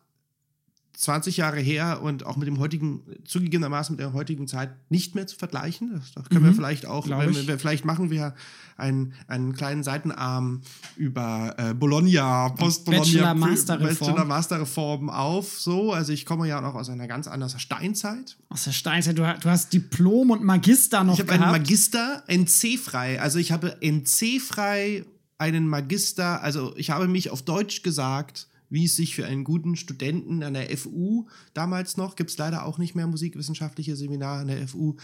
20 1.01 1.38
Jahre 1.38 1.60
her 1.60 2.01
und 2.03 2.25
auch 2.27 2.38
mit 2.38 2.48
dem 2.48 2.60
heutigen, 2.60 3.01
zugegebenermaßen 3.25 3.93
mit 3.96 4.00
der 4.00 4.13
heutigen 4.13 4.48
Zeit 4.48 4.70
nicht 4.91 5.15
mehr 5.15 5.25
zu 5.25 5.36
vergleichen. 5.36 5.91
Das, 5.96 6.12
das 6.13 6.29
können 6.29 6.43
wir 6.46 6.51
Mhm, 6.51 6.55
vielleicht 6.55 6.86
auch, 6.86 7.10
wenn 7.10 7.31
ich. 7.31 7.36
wir, 7.38 7.48
wir- 7.48 7.60
vielleicht 7.60 7.86
machen 7.86 8.12
wir 8.12 8.36
einen, 8.77 9.13
einen 9.27 9.53
kleinen 9.53 9.84
Seitenarm 9.84 10.62
über 10.98 11.55
äh, 11.58 11.74
Bologna, 11.74 12.50
Post-Bologna, 12.50 13.34
Bachelor-Master-Reform. 13.34 14.12
Bachelor-Master-Reform 14.12 15.10
auf. 15.10 15.60
So, 15.60 15.91
also 15.91 16.13
ich 16.13 16.25
komme 16.25 16.48
ja 16.48 16.62
noch 16.62 16.75
aus 16.75 16.89
einer 16.89 17.08
ganz 17.08 17.27
anderen 17.27 17.58
Steinzeit. 17.60 18.38
Aus 18.50 18.65
der 18.65 18.72
Steinzeit, 18.72 19.17
du, 19.17 19.22
du 19.24 19.50
hast 19.50 19.74
Diplom 19.74 20.29
und 20.29 20.43
Magister 20.43 21.03
noch 21.03 21.15
Ich 21.15 21.20
habe 21.22 21.31
einen. 21.34 21.41
Magister 21.51 22.24
NC-frei. 22.27 23.20
Also 23.20 23.39
ich 23.39 23.51
habe 23.51 23.75
NC-frei 23.81 25.05
einen 25.38 25.67
Magister. 25.67 26.41
Also 26.43 26.74
ich 26.77 26.91
habe 26.91 27.08
mich 27.08 27.29
auf 27.31 27.41
Deutsch 27.41 27.81
gesagt, 27.84 28.48
wie 28.72 28.86
es 28.86 28.96
sich 28.96 29.16
für 29.16 29.28
einen 29.28 29.44
guten 29.44 29.75
Studenten 29.75 30.42
an 30.42 30.56
der 30.56 30.75
FU 30.78 31.28
damals 31.54 31.98
noch, 31.98 32.16
gibt 32.16 32.32
es 32.32 32.38
leider 32.38 32.66
auch 32.66 32.78
nicht 32.78 32.96
mehr 32.96 33.06
musikwissenschaftliche 33.06 33.96
Seminare 33.96 34.40
an 34.40 34.48
der 34.48 34.68
FU, 34.68 34.96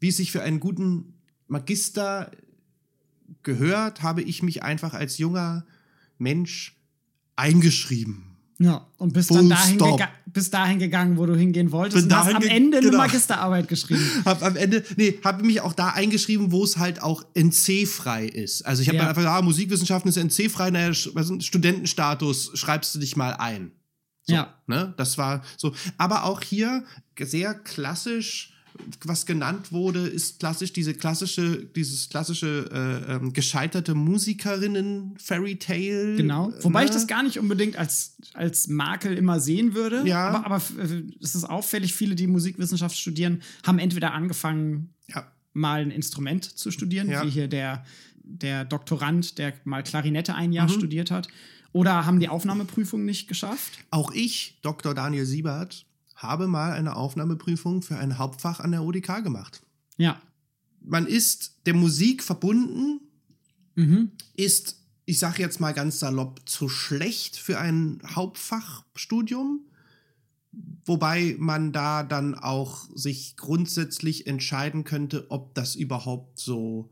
wie 0.00 0.08
es 0.08 0.16
sich 0.16 0.32
für 0.32 0.42
einen 0.42 0.60
guten 0.60 1.14
Magister 1.48 2.30
gehört, 3.42 4.02
habe 4.02 4.22
ich 4.22 4.42
mich 4.42 4.62
einfach 4.62 4.94
als 4.94 5.18
junger 5.18 5.66
Mensch 6.18 6.76
eingeschrieben. 7.34 8.31
Ja, 8.58 8.86
und 8.98 9.12
bist 9.12 9.28
Full 9.28 9.38
dann 9.38 9.48
dahin, 9.50 9.78
gega 9.78 10.08
bist 10.26 10.54
dahin 10.54 10.78
gegangen, 10.78 11.16
wo 11.18 11.26
du 11.26 11.34
hingehen 11.34 11.72
wolltest 11.72 12.08
Bin 12.08 12.16
und 12.16 12.18
hast 12.18 12.34
am 12.34 12.42
Ende 12.42 12.78
genau. 12.80 12.90
eine 12.90 12.96
Magisterarbeit 12.98 13.68
geschrieben. 13.68 14.02
Hab 14.24 14.42
am 14.42 14.56
Ende, 14.56 14.84
nee, 14.96 15.18
habe 15.24 15.42
mich 15.44 15.60
auch 15.60 15.72
da 15.72 15.88
eingeschrieben, 15.88 16.52
wo 16.52 16.64
es 16.64 16.78
halt 16.78 17.02
auch 17.02 17.24
NC-frei 17.34 18.26
ist. 18.26 18.62
Also 18.62 18.82
ich 18.82 18.88
habe 18.88 18.96
Ja. 18.98 19.04
dann 19.06 19.16
einfach, 19.16 19.30
ah, 19.30 19.42
Musikwissenschaften 19.42 20.08
ist 20.08 20.16
NC-frei, 20.16 20.70
naja, 20.70 20.94
Studentenstatus, 20.94 22.52
schreibst 22.54 22.94
du 22.94 22.98
dich 22.98 23.16
mal 23.16 23.34
ein. 23.34 23.72
So, 24.24 24.34
Ja. 24.34 24.54
Ne? 24.66 24.94
Das 24.96 25.18
war 25.18 25.42
so. 25.56 25.74
Aber 25.98 26.24
auch 26.24 26.40
hier 26.40 26.84
sehr 27.20 27.54
klassisch 27.54 28.51
was 29.04 29.26
genannt 29.26 29.72
wurde, 29.72 30.06
ist 30.06 30.38
klassisch 30.40 30.72
diese 30.72 30.94
klassische, 30.94 31.64
dieses 31.76 32.08
klassische 32.08 32.68
äh, 32.72 33.12
ähm, 33.14 33.32
gescheiterte 33.32 33.94
Musikerinnen-Fairy-Tale. 33.94 36.16
Genau. 36.16 36.52
Wobei 36.60 36.80
ne? 36.80 36.86
ich 36.86 36.92
das 36.92 37.06
gar 37.06 37.22
nicht 37.22 37.38
unbedingt 37.38 37.76
als, 37.76 38.16
als 38.34 38.68
Makel 38.68 39.16
immer 39.16 39.40
sehen 39.40 39.74
würde. 39.74 40.02
Ja. 40.06 40.28
Aber, 40.28 40.46
aber 40.46 40.62
äh, 40.82 41.02
es 41.20 41.34
ist 41.34 41.44
auffällig, 41.44 41.94
viele, 41.94 42.14
die 42.14 42.26
Musikwissenschaft 42.26 42.96
studieren, 42.96 43.42
haben 43.66 43.78
entweder 43.78 44.12
angefangen, 44.14 44.90
Ja. 45.08 45.26
mal 45.52 45.82
ein 45.82 45.90
Instrument 45.90 46.44
zu 46.44 46.70
studieren, 46.70 47.10
Ja. 47.10 47.24
wie 47.24 47.30
hier 47.30 47.48
der, 47.48 47.84
der 48.24 48.64
Doktorand, 48.64 49.38
der 49.38 49.54
mal 49.64 49.82
Klarinette 49.82 50.34
ein 50.34 50.52
Jahr 50.52 50.68
Mhm. 50.68 50.72
studiert 50.72 51.10
hat. 51.10 51.28
Oder 51.72 52.04
haben 52.04 52.20
die 52.20 52.28
Aufnahmeprüfung 52.28 53.04
nicht 53.04 53.28
geschafft. 53.28 53.78
Auch 53.90 54.12
ich, 54.12 54.58
Dr. 54.62 54.94
Daniel 54.94 55.24
Siebert, 55.24 55.86
habe 56.22 56.46
mal 56.48 56.72
eine 56.72 56.96
Aufnahmeprüfung 56.96 57.82
für 57.82 57.96
ein 57.98 58.18
Hauptfach 58.18 58.60
an 58.60 58.72
der 58.72 58.84
ODK 58.84 59.22
gemacht. 59.22 59.62
Ja. 59.96 60.20
Man 60.80 61.06
ist 61.06 61.60
der 61.66 61.74
Musik 61.74 62.22
verbunden, 62.22 63.00
Mhm. 63.74 64.10
ist, 64.36 64.76
ich 65.06 65.18
sage 65.18 65.40
jetzt 65.40 65.58
mal 65.60 65.72
ganz 65.72 65.98
salopp, 65.98 66.42
zu 66.46 66.68
schlecht 66.68 67.36
für 67.36 67.58
ein 67.58 68.02
Hauptfachstudium. 68.14 69.60
Wobei 70.84 71.36
man 71.38 71.72
da 71.72 72.02
dann 72.02 72.34
auch 72.34 72.86
sich 72.94 73.36
grundsätzlich 73.38 74.26
entscheiden 74.26 74.84
könnte, 74.84 75.30
ob 75.30 75.54
das 75.54 75.74
überhaupt 75.74 76.38
so 76.38 76.90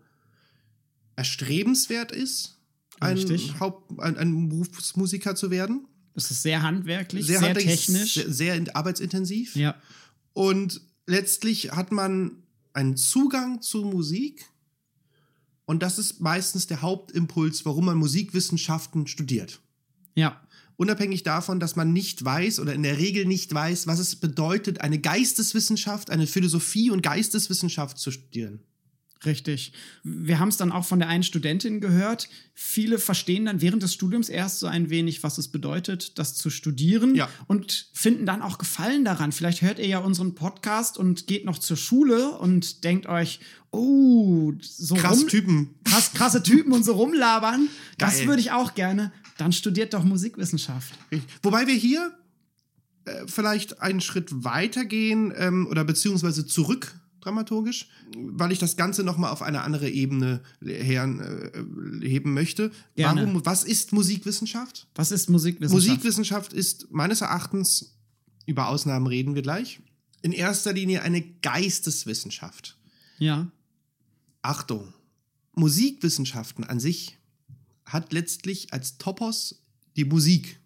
erstrebenswert 1.16 2.12
ist, 2.12 2.58
ein. 3.00 3.18
Haupt, 3.60 4.00
ein, 4.00 4.16
ein 4.16 4.48
Berufsmusiker 4.48 5.34
zu 5.34 5.50
werden. 5.50 5.86
Das 6.14 6.30
ist 6.30 6.42
sehr 6.42 6.62
handwerklich, 6.62 7.26
sehr, 7.26 7.40
handwerklich, 7.40 7.86
technisch. 7.86 8.14
Sehr, 8.14 8.32
sehr 8.32 8.76
arbeitsintensiv. 8.76 9.56
ja. 9.56 9.74
Und 10.32 10.80
letztlich 11.06 11.72
hat 11.72 11.92
man 11.92 12.42
einen 12.72 12.96
Zugang 12.96 13.62
zu 13.62 13.82
Musik. 13.84 14.46
Und 15.64 15.82
das 15.82 15.98
ist 15.98 16.20
meistens 16.20 16.66
der 16.66 16.82
Hauptimpuls, 16.82 17.64
warum 17.64 17.86
man 17.86 17.96
Musikwissenschaften 17.96 19.06
studiert. 19.06 19.60
Ja. 20.14 20.40
Unabhängig 20.76 21.22
davon, 21.22 21.60
dass 21.60 21.76
man 21.76 21.92
nicht 21.92 22.24
weiß 22.24 22.58
oder 22.58 22.72
in 22.72 22.82
der 22.82 22.98
Regel 22.98 23.26
nicht 23.26 23.52
weiß, 23.52 23.86
was 23.86 23.98
es 23.98 24.16
bedeutet, 24.16 24.80
eine 24.80 24.98
Geisteswissenschaft, 24.98 26.10
eine 26.10 26.26
Philosophie 26.26 26.90
und 26.90 27.02
Geisteswissenschaft 27.02 27.98
zu 27.98 28.10
studieren. 28.10 28.60
Richtig. 29.26 29.72
Wir 30.02 30.38
haben 30.38 30.48
es 30.48 30.56
dann 30.56 30.72
auch 30.72 30.84
von 30.86 30.98
der 30.98 31.08
einen 31.08 31.22
Studentin 31.22 31.80
gehört. 31.82 32.28
Viele 32.54 32.98
verstehen 32.98 33.44
dann 33.44 33.60
während 33.60 33.82
des 33.82 33.92
Studiums 33.92 34.30
erst 34.30 34.60
so 34.60 34.66
ein 34.66 34.88
wenig, 34.88 35.22
was 35.22 35.36
es 35.36 35.48
bedeutet, 35.48 36.18
das 36.18 36.34
zu 36.36 36.48
studieren 36.48 37.14
Ja. 37.14 37.28
und 37.46 37.90
finden 37.92 38.24
dann 38.24 38.40
auch 38.40 38.56
Gefallen 38.56 39.04
daran. 39.04 39.32
Vielleicht 39.32 39.60
hört 39.60 39.78
ihr 39.78 39.86
ja 39.88 39.98
unseren 39.98 40.34
Podcast 40.34 40.96
und 40.96 41.26
geht 41.26 41.44
noch 41.44 41.58
zur 41.58 41.76
Schule 41.76 42.30
und 42.38 42.82
denkt 42.84 43.06
euch, 43.06 43.40
oh, 43.70 44.52
so 44.62 44.94
Krass 44.94 45.20
rum, 45.20 45.28
Typen. 45.28 45.74
krass, 45.84 46.12
krasse 46.14 46.42
Typen 46.42 46.72
und 46.72 46.82
so 46.84 46.94
rumlabern. 46.94 47.68
Das 47.98 48.24
würde 48.26 48.40
ich 48.40 48.52
auch 48.52 48.74
gerne. 48.74 49.12
Dann 49.36 49.52
studiert 49.52 49.92
doch 49.92 50.02
Musikwissenschaft. 50.04 50.94
Wobei 51.42 51.66
wir 51.66 51.74
hier 51.74 52.10
äh, 53.04 53.26
vielleicht 53.26 53.80
einen 53.82 54.00
Schritt 54.00 54.28
weitergehen 54.44 55.32
ähm, 55.36 55.66
oder 55.66 55.84
beziehungsweise 55.84 56.46
zurück 56.46 56.94
dramaturgisch, 57.20 57.88
weil 58.16 58.52
ich 58.52 58.58
das 58.58 58.76
Ganze 58.76 59.04
nochmal 59.04 59.30
auf 59.30 59.42
eine 59.42 59.62
andere 59.62 59.88
Ebene 59.88 60.42
her, 60.62 61.04
äh, 61.04 62.06
heben 62.06 62.34
möchte. 62.34 62.70
Gerne. 62.96 63.26
Warum, 63.26 63.46
was 63.46 63.64
ist 63.64 63.92
Musikwissenschaft? 63.92 64.88
Was 64.94 65.12
ist 65.12 65.28
Musikwissenschaft? 65.28 65.88
Musikwissenschaft 65.88 66.52
ist 66.52 66.90
meines 66.90 67.20
Erachtens, 67.20 67.96
über 68.46 68.68
Ausnahmen 68.68 69.06
reden 69.06 69.34
wir 69.34 69.42
gleich, 69.42 69.80
in 70.22 70.32
erster 70.32 70.72
Linie 70.72 71.02
eine 71.02 71.22
Geisteswissenschaft. 71.22 72.78
Ja. 73.18 73.50
Achtung, 74.42 74.92
Musikwissenschaften 75.54 76.64
an 76.64 76.80
sich 76.80 77.18
hat 77.84 78.12
letztlich 78.12 78.72
als 78.72 78.98
Topos 78.98 79.62
die 79.96 80.04
Musik. 80.04 80.60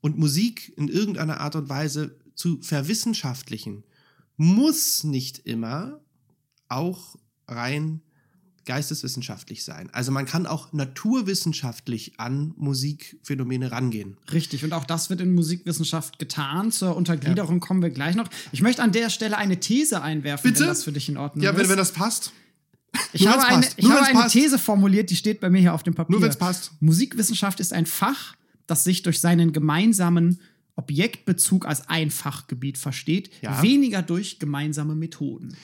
Und 0.00 0.18
Musik 0.18 0.72
in 0.76 0.88
irgendeiner 0.88 1.40
Art 1.40 1.54
und 1.54 1.68
Weise 1.68 2.18
zu 2.34 2.60
verwissenschaftlichen, 2.62 3.84
muss 4.42 5.04
nicht 5.04 5.38
immer 5.46 6.00
auch 6.68 7.16
rein 7.46 8.02
geisteswissenschaftlich 8.64 9.64
sein. 9.64 9.88
Also 9.92 10.10
man 10.12 10.24
kann 10.26 10.46
auch 10.46 10.72
naturwissenschaftlich 10.72 12.18
an 12.18 12.52
Musikphänomene 12.56 13.70
rangehen. 13.72 14.16
Richtig, 14.32 14.64
und 14.64 14.72
auch 14.72 14.84
das 14.84 15.10
wird 15.10 15.20
in 15.20 15.34
Musikwissenschaft 15.34 16.18
getan. 16.18 16.70
Zur 16.72 16.96
Untergliederung 16.96 17.60
kommen 17.60 17.82
wir 17.82 17.90
gleich 17.90 18.14
noch. 18.14 18.28
Ich 18.52 18.62
möchte 18.62 18.82
an 18.82 18.92
der 18.92 19.10
Stelle 19.10 19.36
eine 19.36 19.58
These 19.60 20.02
einwerfen, 20.02 20.50
Bitte? 20.50 20.60
wenn 20.60 20.68
das 20.68 20.84
für 20.84 20.92
dich 20.92 21.08
in 21.08 21.16
Ordnung 21.16 21.44
Ja, 21.44 21.54
wenn, 21.54 21.62
ist. 21.62 21.68
wenn 21.70 21.76
das 21.76 21.92
passt. 21.92 22.32
ich 23.12 23.22
nur 23.22 23.32
habe 23.32 23.44
eine, 23.44 23.62
passt. 23.62 23.74
ich 23.76 23.88
habe 23.90 24.02
eine 24.02 24.12
passt. 24.20 24.32
These 24.32 24.58
formuliert, 24.58 25.10
die 25.10 25.16
steht 25.16 25.40
bei 25.40 25.50
mir 25.50 25.60
hier 25.60 25.74
auf 25.74 25.82
dem 25.82 25.94
Papier. 25.94 26.12
Nur 26.12 26.22
wenn's 26.22 26.36
passt. 26.36 26.72
Musikwissenschaft 26.80 27.58
ist 27.60 27.72
ein 27.72 27.86
Fach, 27.86 28.34
das 28.66 28.84
sich 28.84 29.02
durch 29.02 29.20
seinen 29.20 29.52
gemeinsamen 29.52 30.40
Objektbezug 30.76 31.66
als 31.66 31.88
ein 31.88 32.10
Fachgebiet 32.10 32.78
versteht, 32.78 33.30
Ja. 33.42 33.62
weniger 33.62 34.02
durch 34.02 34.38
gemeinsame 34.38 34.94
Methoden. 34.94 35.54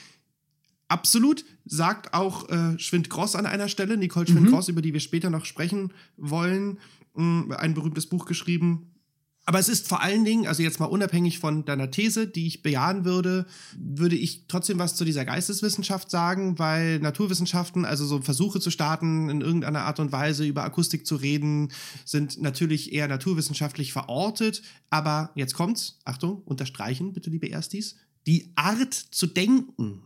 Absolut, 0.88 1.45
sagt 1.67 2.15
auch 2.15 2.49
äh, 2.49 2.79
Schwind-Gross 2.79 3.37
an 3.37 3.45
einer 3.47 3.69
Stelle, 3.69 3.97
Nicole 3.99 4.27
Schwind-Gross, 4.27 4.69
über 4.69 4.81
die 4.81 4.93
wir 4.95 5.00
später 5.00 5.29
noch 5.29 5.45
sprechen 5.45 5.93
wollen, 6.17 6.79
mh, 7.15 7.55
ein 7.57 7.75
berühmtes 7.75 8.07
Buch 8.07 8.25
geschrieben. 8.25 8.95
Aber 9.49 9.59
es 9.59 9.71
ist 9.71 9.88
vor 9.88 10.02
allen 10.02 10.26
Dingen, 10.26 10.47
also 10.47 10.62
jetzt 10.62 10.78
mal 10.78 10.85
unabhängig 10.85 11.38
von 11.38 11.64
deiner 11.64 11.90
These, 11.90 12.26
die 12.26 12.47
ich 12.47 12.61
bejahen 12.61 13.07
würde, 13.07 13.47
würde 13.78 14.14
ich 14.14 14.45
trotzdem 14.47 14.78
was 14.78 14.95
zu 14.95 15.07
dieser 15.07 15.25
Geisteswissenschaft 15.25 16.11
sagen, 16.11 16.59
weil 16.59 16.99
Naturwissenschaften, 16.99 17.87
also 17.87 18.05
so 18.05 18.21
Versuche 18.21 18.61
zu 18.61 18.71
starten, 18.71 19.31
in 19.31 19.40
irgendeiner 19.40 19.85
Art 19.85 20.00
und 20.00 20.12
Weise 20.12 20.45
über 20.45 20.64
Akustik 20.64 21.07
zu 21.07 21.17
reden, 21.17 21.73
sind 22.05 22.43
natürlich 22.43 22.93
eher 22.93 23.09
naturwissenschaftlich 23.09 23.90
verortet. 23.90 24.61
Aber 24.90 25.31
jetzt 25.35 25.55
kommt's, 25.55 25.99
Achtung, 26.05 26.43
unterstreichen 26.43 27.14
bitte, 27.14 27.31
liebe 27.31 27.47
Erstis, 27.47 27.97
die 28.26 28.52
Art 28.55 28.93
zu 28.93 29.26
denken 29.26 30.02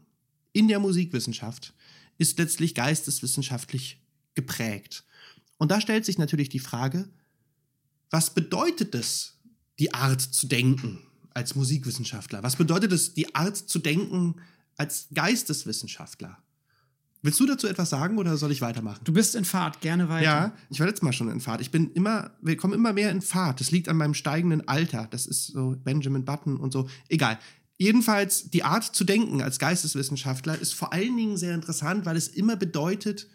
in 0.53 0.69
der 0.69 0.79
Musikwissenschaft 0.79 1.75
ist 2.17 2.39
letztlich 2.39 2.77
geisteswissenschaftlich 2.77 4.01
geprägt. 4.35 5.03
Und 5.59 5.73
da 5.73 5.81
stellt 5.81 6.05
sich 6.05 6.17
natürlich 6.17 6.49
die 6.49 6.61
Frage, 6.61 7.09
was 8.13 8.31
bedeutet 8.31 8.95
es, 8.95 9.39
die 9.79 9.93
Art 9.93 10.21
zu 10.21 10.47
denken 10.47 11.01
als 11.35 11.55
Musikwissenschaftler? 11.55 12.43
Was 12.43 12.57
bedeutet 12.57 12.93
es, 12.93 13.15
die 13.15 13.35
Art 13.35 13.57
zu 13.57 13.79
denken 13.79 14.37
als 14.77 15.09
Geisteswissenschaftler? 15.15 16.39
Willst 17.23 17.41
du 17.41 17.47
dazu 17.47 17.69
etwas 17.69 17.89
sagen 17.89 18.19
oder 18.19 18.37
soll 18.37 18.53
ich 18.53 18.61
weitermachen? 18.61 19.01
Du 19.05 19.13
bist 19.13 19.35
in 19.35 19.45
Fahrt, 19.45 19.81
gerne 19.81 20.09
weiter. 20.09 20.25
Ja, 20.25 20.57
ich 20.71 20.79
war 20.79 20.87
letztes 20.87 21.03
Mal 21.03 21.13
schon 21.13 21.31
in 21.31 21.41
Fahrt. 21.41 21.61
Ich 21.61 21.71
bin 21.71 21.91
immer, 21.93 22.33
wir 22.43 22.57
kommen 22.57 22.75
immer 22.75 22.93
mehr 22.93 23.11
in 23.11 23.23
Fahrt. 23.23 23.61
Das 23.61 23.71
liegt 23.71 23.89
an 23.89 23.97
meinem 23.97 24.15
steigenden 24.15 24.69
Alter. 24.69 25.07
Das 25.11 25.27
ist 25.27 25.47
so 25.47 25.77
Benjamin 25.83 26.25
Button 26.25 26.57
und 26.57 26.73
so. 26.73 26.89
Egal. 27.09 27.39
Jedenfalls, 27.79 28.51
die 28.51 28.65
Art 28.65 28.85
zu 28.85 29.05
denken 29.05 29.41
als 29.41 29.59
Geisteswissenschaftler 29.59 30.59
ist 30.59 30.75
vor 30.75 30.93
allen 30.93 31.17
Dingen 31.17 31.37
sehr 31.37 31.55
interessant, 31.55 32.05
weil 32.05 32.17
es 32.17 32.29
immer 32.29 32.57
bedeutet, 32.57 33.29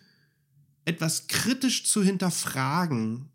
etwas 0.86 1.28
kritisch 1.28 1.86
zu 1.86 2.04
hinterfragen 2.04 3.30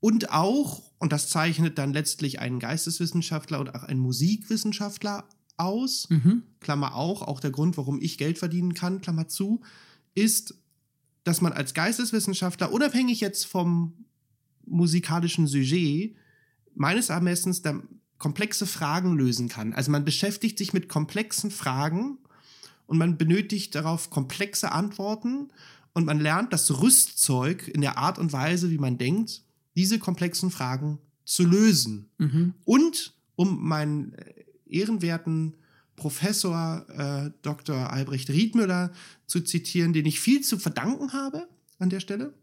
und 0.00 0.30
auch, 0.30 0.82
und 0.98 1.12
das 1.12 1.28
zeichnet 1.28 1.78
dann 1.78 1.92
letztlich 1.92 2.40
einen 2.40 2.58
Geisteswissenschaftler 2.58 3.60
und 3.60 3.74
auch 3.74 3.82
einen 3.82 4.00
Musikwissenschaftler 4.00 5.28
aus, 5.56 6.08
Mhm. 6.10 6.42
Klammer 6.60 6.94
auch, 6.94 7.22
auch 7.22 7.40
der 7.40 7.50
Grund, 7.50 7.76
warum 7.76 8.00
ich 8.00 8.18
Geld 8.18 8.38
verdienen 8.38 8.74
kann, 8.74 9.00
Klammer 9.00 9.28
zu, 9.28 9.62
ist, 10.14 10.54
dass 11.24 11.40
man 11.40 11.52
als 11.52 11.74
Geisteswissenschaftler, 11.74 12.72
unabhängig 12.72 13.20
jetzt 13.20 13.46
vom 13.46 14.04
musikalischen 14.66 15.46
Sujet, 15.46 16.16
meines 16.74 17.08
Ermessens 17.08 17.62
komplexe 18.18 18.66
Fragen 18.66 19.16
lösen 19.16 19.48
kann. 19.48 19.72
Also 19.72 19.90
man 19.90 20.04
beschäftigt 20.04 20.58
sich 20.58 20.72
mit 20.72 20.88
komplexen 20.88 21.50
Fragen 21.50 22.18
und 22.86 22.98
man 22.98 23.18
benötigt 23.18 23.74
darauf 23.74 24.10
komplexe 24.10 24.72
Antworten 24.72 25.50
und 25.94 26.04
man 26.04 26.20
lernt 26.20 26.52
das 26.52 26.80
Rüstzeug 26.80 27.68
in 27.68 27.80
der 27.80 27.98
Art 27.98 28.18
und 28.18 28.32
Weise, 28.32 28.70
wie 28.70 28.78
man 28.78 28.98
denkt, 28.98 29.42
diese 29.76 29.98
komplexen 29.98 30.50
Fragen 30.50 30.98
zu 31.24 31.44
lösen. 31.44 32.08
Mhm. 32.18 32.54
Und 32.64 33.14
um 33.36 33.68
meinen 33.68 34.14
äh, 34.14 34.44
ehrenwerten 34.68 35.54
Professor 35.96 36.86
äh, 36.88 37.30
Dr. 37.42 37.90
Albrecht 37.90 38.30
Riedmüller 38.30 38.92
zu 39.26 39.40
zitieren, 39.40 39.92
den 39.92 40.06
ich 40.06 40.20
viel 40.20 40.42
zu 40.42 40.58
verdanken 40.58 41.12
habe 41.12 41.48
an 41.78 41.90
der 41.90 42.00
Stelle. 42.00 42.34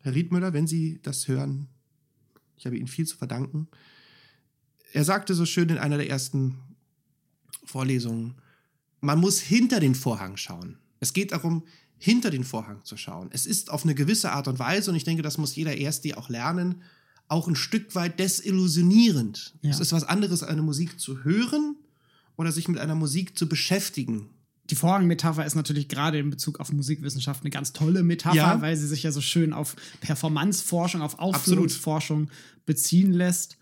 Herr 0.00 0.14
Riedmüller, 0.14 0.52
wenn 0.52 0.66
Sie 0.66 1.00
das 1.02 1.28
hören, 1.28 1.68
ich 2.56 2.66
habe 2.66 2.76
Ihnen 2.76 2.88
viel 2.88 3.06
zu 3.06 3.16
verdanken. 3.16 3.68
Er 4.92 5.04
sagte 5.04 5.34
so 5.34 5.46
schön 5.46 5.70
in 5.70 5.78
einer 5.78 5.96
der 5.96 6.08
ersten 6.08 6.58
Vorlesungen, 7.64 8.34
man 9.00 9.18
muss 9.18 9.40
hinter 9.40 9.80
den 9.80 9.94
Vorhang 9.94 10.36
schauen. 10.36 10.78
Es 11.00 11.12
geht 11.12 11.32
darum, 11.32 11.64
hinter 11.98 12.30
den 12.30 12.44
Vorhang 12.44 12.84
zu 12.84 12.96
schauen. 12.96 13.28
Es 13.32 13.46
ist 13.46 13.70
auf 13.70 13.84
eine 13.84 13.94
gewisse 13.94 14.32
Art 14.32 14.48
und 14.48 14.58
Weise, 14.58 14.90
und 14.90 14.96
ich 14.96 15.04
denke, 15.04 15.22
das 15.22 15.38
muss 15.38 15.54
jeder 15.56 15.76
Erste 15.76 16.16
auch 16.18 16.28
lernen, 16.28 16.82
auch 17.28 17.48
ein 17.48 17.56
Stück 17.56 17.94
weit 17.94 18.18
desillusionierend. 18.18 19.54
Ja. 19.62 19.70
Es 19.70 19.80
ist 19.80 19.92
was 19.92 20.04
anderes, 20.04 20.42
eine 20.42 20.62
Musik 20.62 21.00
zu 21.00 21.24
hören 21.24 21.76
oder 22.36 22.52
sich 22.52 22.68
mit 22.68 22.78
einer 22.78 22.94
Musik 22.94 23.38
zu 23.38 23.48
beschäftigen. 23.48 24.28
Die 24.70 24.76
Vorhangmetapher 24.76 25.44
ist 25.44 25.54
natürlich 25.54 25.88
gerade 25.88 26.18
in 26.18 26.30
Bezug 26.30 26.58
auf 26.58 26.72
Musikwissenschaft 26.72 27.42
eine 27.42 27.50
ganz 27.50 27.72
tolle 27.72 28.02
Metapher, 28.02 28.36
Ja. 28.36 28.60
weil 28.62 28.76
sie 28.76 28.86
sich 28.86 29.02
ja 29.02 29.12
so 29.12 29.20
schön 29.20 29.52
auf 29.52 29.76
Performanceforschung, 30.00 31.02
auf 31.02 31.18
Aufführungsforschung 31.18 32.30
beziehen 32.66 33.12
lässt. 33.12 33.58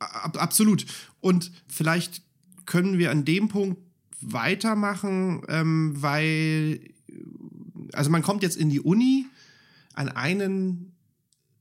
Ab, 0.00 0.36
absolut. 0.40 0.86
Und 1.20 1.52
vielleicht 1.68 2.22
können 2.66 2.98
wir 2.98 3.10
an 3.12 3.24
dem 3.24 3.48
Punkt 3.48 3.80
weitermachen, 4.20 5.42
ähm, 5.48 5.94
weil, 6.00 6.80
also 7.92 8.10
man 8.10 8.22
kommt 8.22 8.42
jetzt 8.42 8.56
in 8.56 8.70
die 8.70 8.80
Uni 8.80 9.26
an 9.94 10.08
einen 10.08 10.92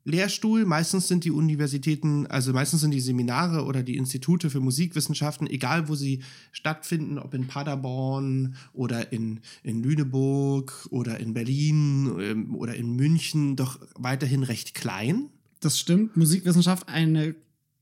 Lehrstuhl. 0.03 0.65
Meistens 0.65 1.07
sind 1.07 1.23
die 1.25 1.31
Universitäten, 1.31 2.25
also 2.27 2.53
meistens 2.53 2.81
sind 2.81 2.91
die 2.91 2.99
Seminare 2.99 3.65
oder 3.65 3.83
die 3.83 3.97
Institute 3.97 4.49
für 4.49 4.59
Musikwissenschaften, 4.59 5.47
egal 5.47 5.87
wo 5.89 5.95
sie 5.95 6.23
stattfinden, 6.51 7.19
ob 7.19 7.33
in 7.33 7.47
Paderborn 7.47 8.55
oder 8.73 9.11
in, 9.11 9.41
in 9.63 9.83
Lüneburg 9.83 10.87
oder 10.89 11.19
in 11.19 11.33
Berlin 11.33 12.15
ähm, 12.19 12.55
oder 12.55 12.75
in 12.75 12.95
München, 12.95 13.55
doch 13.55 13.79
weiterhin 13.95 14.43
recht 14.43 14.73
klein. 14.73 15.29
Das 15.59 15.79
stimmt. 15.79 16.17
Musikwissenschaft 16.17 16.89
eine 16.89 17.35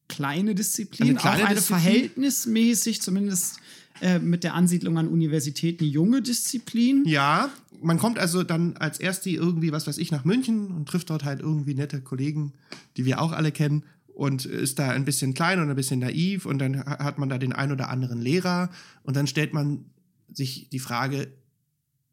kleine 0.10 0.56
Disziplin, 0.56 1.10
Eine 1.10 1.20
kleine 1.20 1.44
auch 1.44 1.48
eine 1.48 1.56
Disziplin? 1.56 1.82
verhältnismäßig, 1.82 3.02
zumindest 3.02 3.60
äh, 4.02 4.20
mit 4.20 4.44
der 4.44 4.54
Ansiedlung 4.54 4.98
an 4.98 5.08
Universitäten, 5.08 5.84
junge 5.84 6.22
Disziplin. 6.22 7.04
Ja, 7.06 7.50
man 7.82 7.98
kommt 7.98 8.20
also 8.20 8.44
dann 8.44 8.76
als 8.78 9.00
Ersti 9.00 9.36
irgendwie, 9.36 9.72
was 9.72 9.88
weiß 9.88 9.98
ich, 9.98 10.12
nach 10.12 10.26
München 10.26 10.68
und 10.72 10.88
trifft 10.88 11.10
dort 11.10 11.24
halt 11.24 11.40
irgendwie 11.42 11.74
nette 11.76 12.02
Kollegen, 12.02 12.54
die 12.98 13.06
wir 13.06 13.22
auch 13.22 13.32
alle 13.32 13.52
kennen 13.52 13.84
und 14.14 14.46
ist 14.46 14.80
da 14.80 14.90
ein 14.90 15.06
bisschen 15.06 15.34
klein 15.34 15.60
und 15.60 15.70
ein 15.70 15.76
bisschen 15.76 16.00
naiv 16.00 16.46
und 16.46 16.60
dann 16.60 16.80
ha- 16.86 17.00
hat 17.04 17.18
man 17.20 17.30
da 17.30 17.38
den 17.38 17.54
ein 17.54 17.72
oder 17.72 17.90
anderen 17.90 18.20
Lehrer 18.22 18.70
und 19.04 19.16
dann 19.16 19.28
stellt 19.28 19.54
man 19.54 19.86
sich 20.34 20.70
die 20.70 20.80
Frage, 20.80 21.32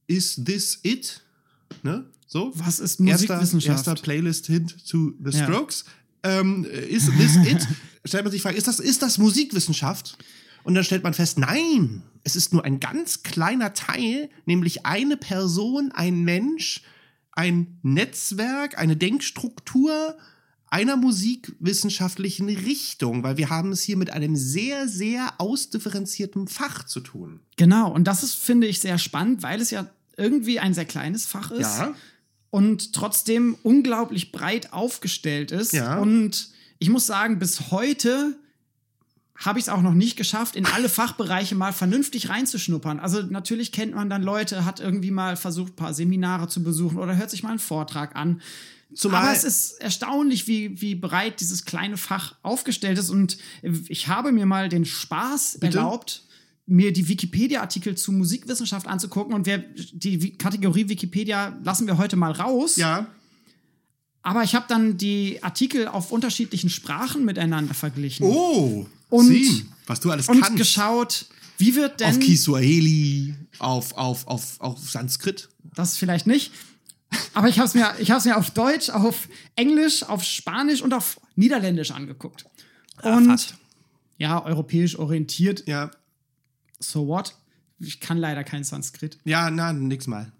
is 0.06 0.40
this 0.44 0.78
it? 0.82 1.22
Ne? 1.82 2.06
So? 2.28 2.52
Was 2.56 2.78
ist 2.80 3.00
Erster, 3.00 3.34
Musikwissenschaft? 3.34 3.86
erster 3.88 3.94
Playlist-Hint 4.02 4.88
to 4.88 5.12
The 5.22 5.36
Ja. 5.36 5.44
Strokes. 5.44 5.84
Ähm, 6.22 6.64
is 6.64 7.06
this 7.18 7.36
it? 7.44 7.66
Stellt 8.04 8.24
man 8.24 8.30
sich 8.30 8.40
die 8.40 8.42
Frage, 8.42 8.56
ist 8.56 8.68
das, 8.68 8.78
ist 8.80 9.02
das 9.02 9.18
Musikwissenschaft? 9.18 10.16
Und 10.66 10.74
dann 10.74 10.82
stellt 10.82 11.04
man 11.04 11.14
fest, 11.14 11.38
nein, 11.38 12.02
es 12.24 12.34
ist 12.34 12.52
nur 12.52 12.64
ein 12.64 12.80
ganz 12.80 13.22
kleiner 13.22 13.72
Teil, 13.72 14.28
nämlich 14.46 14.84
eine 14.84 15.16
Person, 15.16 15.92
ein 15.92 16.24
Mensch, 16.24 16.82
ein 17.30 17.78
Netzwerk, 17.82 18.76
eine 18.76 18.96
Denkstruktur 18.96 20.16
einer 20.68 20.96
musikwissenschaftlichen 20.96 22.48
Richtung, 22.48 23.22
weil 23.22 23.36
wir 23.36 23.48
haben 23.48 23.70
es 23.70 23.82
hier 23.82 23.96
mit 23.96 24.10
einem 24.10 24.34
sehr, 24.34 24.88
sehr 24.88 25.34
ausdifferenzierten 25.38 26.48
Fach 26.48 26.82
zu 26.82 26.98
tun. 26.98 27.38
Genau, 27.56 27.92
und 27.92 28.02
das 28.02 28.24
ist, 28.24 28.34
finde 28.34 28.66
ich, 28.66 28.80
sehr 28.80 28.98
spannend, 28.98 29.44
weil 29.44 29.60
es 29.60 29.70
ja 29.70 29.88
irgendwie 30.16 30.58
ein 30.58 30.74
sehr 30.74 30.84
kleines 30.84 31.26
Fach 31.26 31.52
ist. 31.52 31.80
und 32.50 32.92
trotzdem 32.92 33.56
unglaublich 33.62 34.32
breit 34.32 34.72
aufgestellt 34.72 35.52
ist. 35.52 35.72
Ja. 35.72 35.98
Und 35.98 36.50
ich 36.80 36.90
muss 36.90 37.06
sagen, 37.06 37.38
bis 37.38 37.70
heute 37.70 38.36
habe 39.38 39.58
ich 39.58 39.66
es 39.66 39.68
auch 39.68 39.82
noch 39.82 39.92
nicht 39.94 40.16
geschafft, 40.16 40.56
in 40.56 40.64
alle 40.66 40.88
Fachbereiche 40.88 41.54
mal 41.54 41.72
vernünftig 41.72 42.28
reinzuschnuppern. 42.30 42.98
Also 43.00 43.22
natürlich 43.22 43.70
kennt 43.72 43.94
man 43.94 44.08
dann 44.08 44.22
Leute, 44.22 44.64
hat 44.64 44.80
irgendwie 44.80 45.10
mal 45.10 45.36
versucht, 45.36 45.72
ein 45.72 45.76
paar 45.76 45.94
Seminare 45.94 46.48
zu 46.48 46.62
besuchen 46.62 46.98
oder 46.98 47.16
hört 47.16 47.30
sich 47.30 47.42
mal 47.42 47.50
einen 47.50 47.58
Vortrag 47.58 48.16
an. 48.16 48.40
Zumal- 48.94 49.22
Aber 49.24 49.32
es 49.32 49.44
ist 49.44 49.72
erstaunlich, 49.80 50.46
wie, 50.46 50.80
wie 50.80 50.94
breit 50.94 51.40
dieses 51.40 51.64
kleine 51.64 51.96
Fach 51.96 52.36
aufgestellt 52.42 52.98
ist. 52.98 53.10
Und 53.10 53.36
ich 53.88 54.08
habe 54.08 54.32
mir 54.32 54.46
mal 54.46 54.68
den 54.68 54.84
Spaß 54.84 55.58
Bitte? 55.60 55.78
erlaubt, 55.78 56.22
mir 56.66 56.92
die 56.92 57.06
Wikipedia-Artikel 57.08 57.96
zu 57.96 58.12
Musikwissenschaft 58.12 58.86
anzugucken. 58.86 59.34
Und 59.34 59.44
wir, 59.46 59.58
die 59.92 60.38
Kategorie 60.38 60.88
Wikipedia 60.88 61.58
lassen 61.62 61.86
wir 61.86 61.98
heute 61.98 62.16
mal 62.16 62.32
raus. 62.32 62.76
Ja, 62.76 63.06
Aber 64.22 64.42
ich 64.44 64.54
habe 64.54 64.64
dann 64.68 64.96
die 64.96 65.42
Artikel 65.42 65.88
auf 65.88 66.10
unterschiedlichen 66.10 66.70
Sprachen 66.70 67.24
miteinander 67.24 67.74
verglichen. 67.74 68.26
oh, 68.26 68.86
Und- 69.08 69.26
sieh, 69.26 69.66
was 69.86 70.00
du 70.00 70.10
alles 70.10 70.28
und 70.28 70.40
kannst. 70.40 70.56
geschaut, 70.58 71.26
wie 71.58 71.74
wird 71.74 72.00
denn. 72.00 72.08
auf 72.10 72.20
Kiswahili, 72.20 73.34
auf, 73.58 73.96
auf, 73.96 74.26
auf, 74.26 74.60
auf 74.60 74.90
Sanskrit. 74.90 75.48
Das 75.74 75.96
vielleicht 75.96 76.26
nicht. 76.26 76.52
Aber 77.34 77.48
ich 77.48 77.58
habe 77.58 77.68
es 77.68 77.74
mir, 77.74 77.94
ich 78.00 78.10
hab's 78.10 78.24
mir 78.24 78.36
auf 78.36 78.50
Deutsch, 78.50 78.90
auf 78.90 79.28
Englisch, 79.54 80.02
auf 80.02 80.22
Spanisch 80.24 80.82
und 80.82 80.92
auf 80.92 81.20
Niederländisch 81.36 81.92
angeguckt. 81.92 82.46
Und 83.02 83.26
fast. 83.26 83.54
ja, 84.18 84.44
europäisch 84.44 84.98
orientiert. 84.98 85.66
Ja, 85.66 85.90
So 86.80 87.06
what? 87.06 87.36
Ich 87.78 88.00
kann 88.00 88.18
leider 88.18 88.42
kein 88.42 88.64
Sanskrit. 88.64 89.18
ja, 89.24 89.50
na, 89.50 89.72
nix 89.72 90.06
mal. 90.06 90.32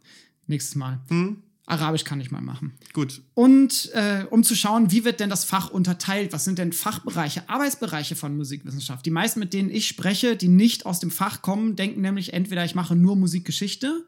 Nächstes 0.47 0.75
Mal. 0.75 1.01
Hm? 1.09 1.43
Arabisch 1.69 2.05
kann 2.05 2.21
ich 2.21 2.31
mal 2.31 2.41
machen. 2.41 2.75
Gut. 2.93 3.23
Und 3.35 3.91
äh, 3.93 4.25
um 4.31 4.45
zu 4.45 4.55
schauen, 4.55 4.93
wie 4.93 5.05
wird 5.05 5.19
denn 5.19 5.29
das 5.31 5.45
Fach 5.45 5.69
unterteilt? 5.71 6.33
Was 6.33 6.45
sind 6.45 6.59
denn 6.59 6.73
Fachbereiche, 6.73 7.49
Arbeitsbereiche 7.49 8.15
von 8.15 8.37
Musikwissenschaft? 8.37 9.05
Die 9.05 9.11
meisten, 9.11 9.41
mit 9.41 9.53
denen 9.53 9.71
ich 9.71 9.89
spreche, 9.89 10.37
die 10.37 10.47
nicht 10.49 10.87
aus 10.87 11.01
dem 11.01 11.11
Fach 11.11 11.43
kommen, 11.43 11.75
denken 11.75 12.01
nämlich 12.03 12.33
entweder 12.33 12.65
ich 12.65 12.77
mache 12.77 12.95
nur 12.95 13.17
Musikgeschichte 13.17 14.07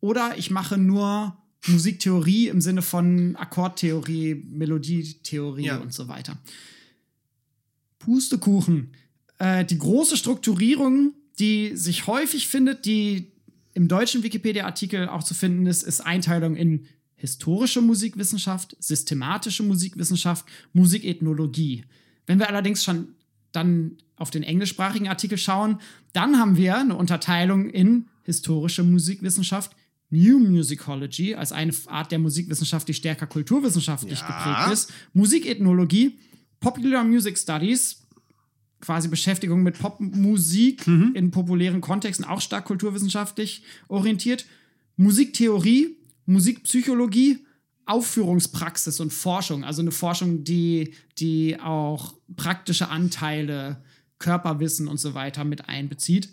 oder 0.00 0.36
ich 0.36 0.50
mache 0.50 0.76
nur 0.76 1.34
Musiktheorie 1.66 2.48
im 2.48 2.60
Sinne 2.60 2.82
von 2.82 3.36
Akkordtheorie, 3.36 4.44
Melodietheorie 4.50 5.64
Ja. 5.64 5.78
und 5.78 5.94
so 5.94 6.08
weiter. 6.08 6.36
Pustekuchen. 7.98 8.92
Äh, 9.38 9.64
die 9.64 9.78
große 9.78 10.16
Strukturierung, 10.16 11.14
die 11.38 11.74
sich 11.76 12.06
häufig 12.06 12.48
findet, 12.48 12.84
die 12.84 13.32
im 13.74 13.88
deutschen 13.88 14.22
Wikipedia-Artikel 14.22 15.08
auch 15.08 15.22
zu 15.22 15.34
finden 15.34 15.66
ist, 15.66 15.82
ist 15.84 16.00
Einteilung 16.00 16.56
in 16.56 16.86
historische 17.18 17.82
Musikwissenschaft, 17.82 18.76
systematische 18.80 19.62
Musikwissenschaft, 19.64 20.46
Musikethnologie. 20.72 21.84
Wenn 22.26 22.38
wir 22.38 22.48
allerdings 22.48 22.82
schon 22.82 23.08
dann 23.52 23.98
auf 24.16 24.30
den 24.30 24.42
englischsprachigen 24.42 25.08
Artikel 25.08 25.36
schauen, 25.36 25.80
dann 26.12 26.38
haben 26.38 26.56
wir 26.56 26.78
eine 26.78 26.94
Unterteilung 26.96 27.68
in 27.68 28.06
historische 28.22 28.84
Musikwissenschaft, 28.84 29.72
New 30.10 30.38
Musicology 30.38 31.34
als 31.34 31.52
eine 31.52 31.72
Art 31.86 32.12
der 32.12 32.18
Musikwissenschaft, 32.18 32.88
die 32.88 32.94
stärker 32.94 33.26
kulturwissenschaftlich 33.26 34.20
Ja. 34.20 34.26
geprägt 34.26 34.72
ist, 34.72 34.92
Musikethnologie, 35.12 36.18
Popular 36.60 37.04
Music 37.04 37.36
Studies, 37.36 38.02
quasi 38.80 39.08
Beschäftigung 39.08 39.62
mit 39.62 39.78
Popmusik 39.78 40.86
in 40.86 41.30
populären 41.32 41.80
Kontexten, 41.80 42.24
auch 42.24 42.40
stark 42.40 42.64
kulturwissenschaftlich 42.64 43.62
orientiert. 43.88 44.46
Musiktheorie, 44.96 45.96
Musikpsychologie, 46.28 47.46
Aufführungspraxis 47.86 49.00
und 49.00 49.12
Forschung, 49.12 49.64
also 49.64 49.80
eine 49.80 49.92
Forschung, 49.92 50.44
die, 50.44 50.92
die 51.18 51.58
auch 51.58 52.14
praktische 52.36 52.90
Anteile, 52.90 53.82
Körperwissen 54.18 54.88
und 54.88 55.00
so 55.00 55.14
weiter 55.14 55.44
mit 55.44 55.68
einbezieht. 55.68 56.28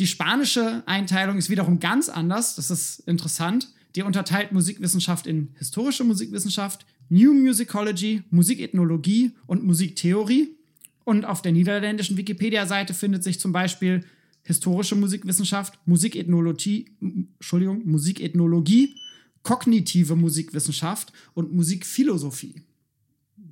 Die 0.00 0.06
spanische 0.06 0.82
Einteilung 0.86 1.38
ist 1.38 1.48
wiederum 1.48 1.78
ganz 1.78 2.08
anders. 2.08 2.56
Das 2.56 2.70
ist 2.70 3.00
interessant. 3.00 3.72
Die 3.94 4.02
unterteilt 4.02 4.50
Musikwissenschaft 4.50 5.28
in 5.28 5.54
historische 5.58 6.02
Musikwissenschaft, 6.02 6.84
New 7.08 7.34
Musicology, 7.34 8.24
Musikethnologie 8.30 9.32
und 9.46 9.62
Musiktheorie. 9.62 10.56
Und 11.04 11.24
auf 11.24 11.42
der 11.42 11.52
niederländischen 11.52 12.16
Wikipedia-Seite 12.16 12.94
findet 12.94 13.22
sich 13.22 13.38
zum 13.38 13.52
Beispiel 13.52 14.04
historische 14.42 14.96
Musikwissenschaft, 14.96 15.78
Musikethnologie, 15.86 16.96
Entschuldigung, 17.00 17.84
Musikethnologie, 17.84 18.96
kognitive 19.42 20.16
Musikwissenschaft 20.16 21.12
und 21.34 21.52
Musikphilosophie. 21.52 22.62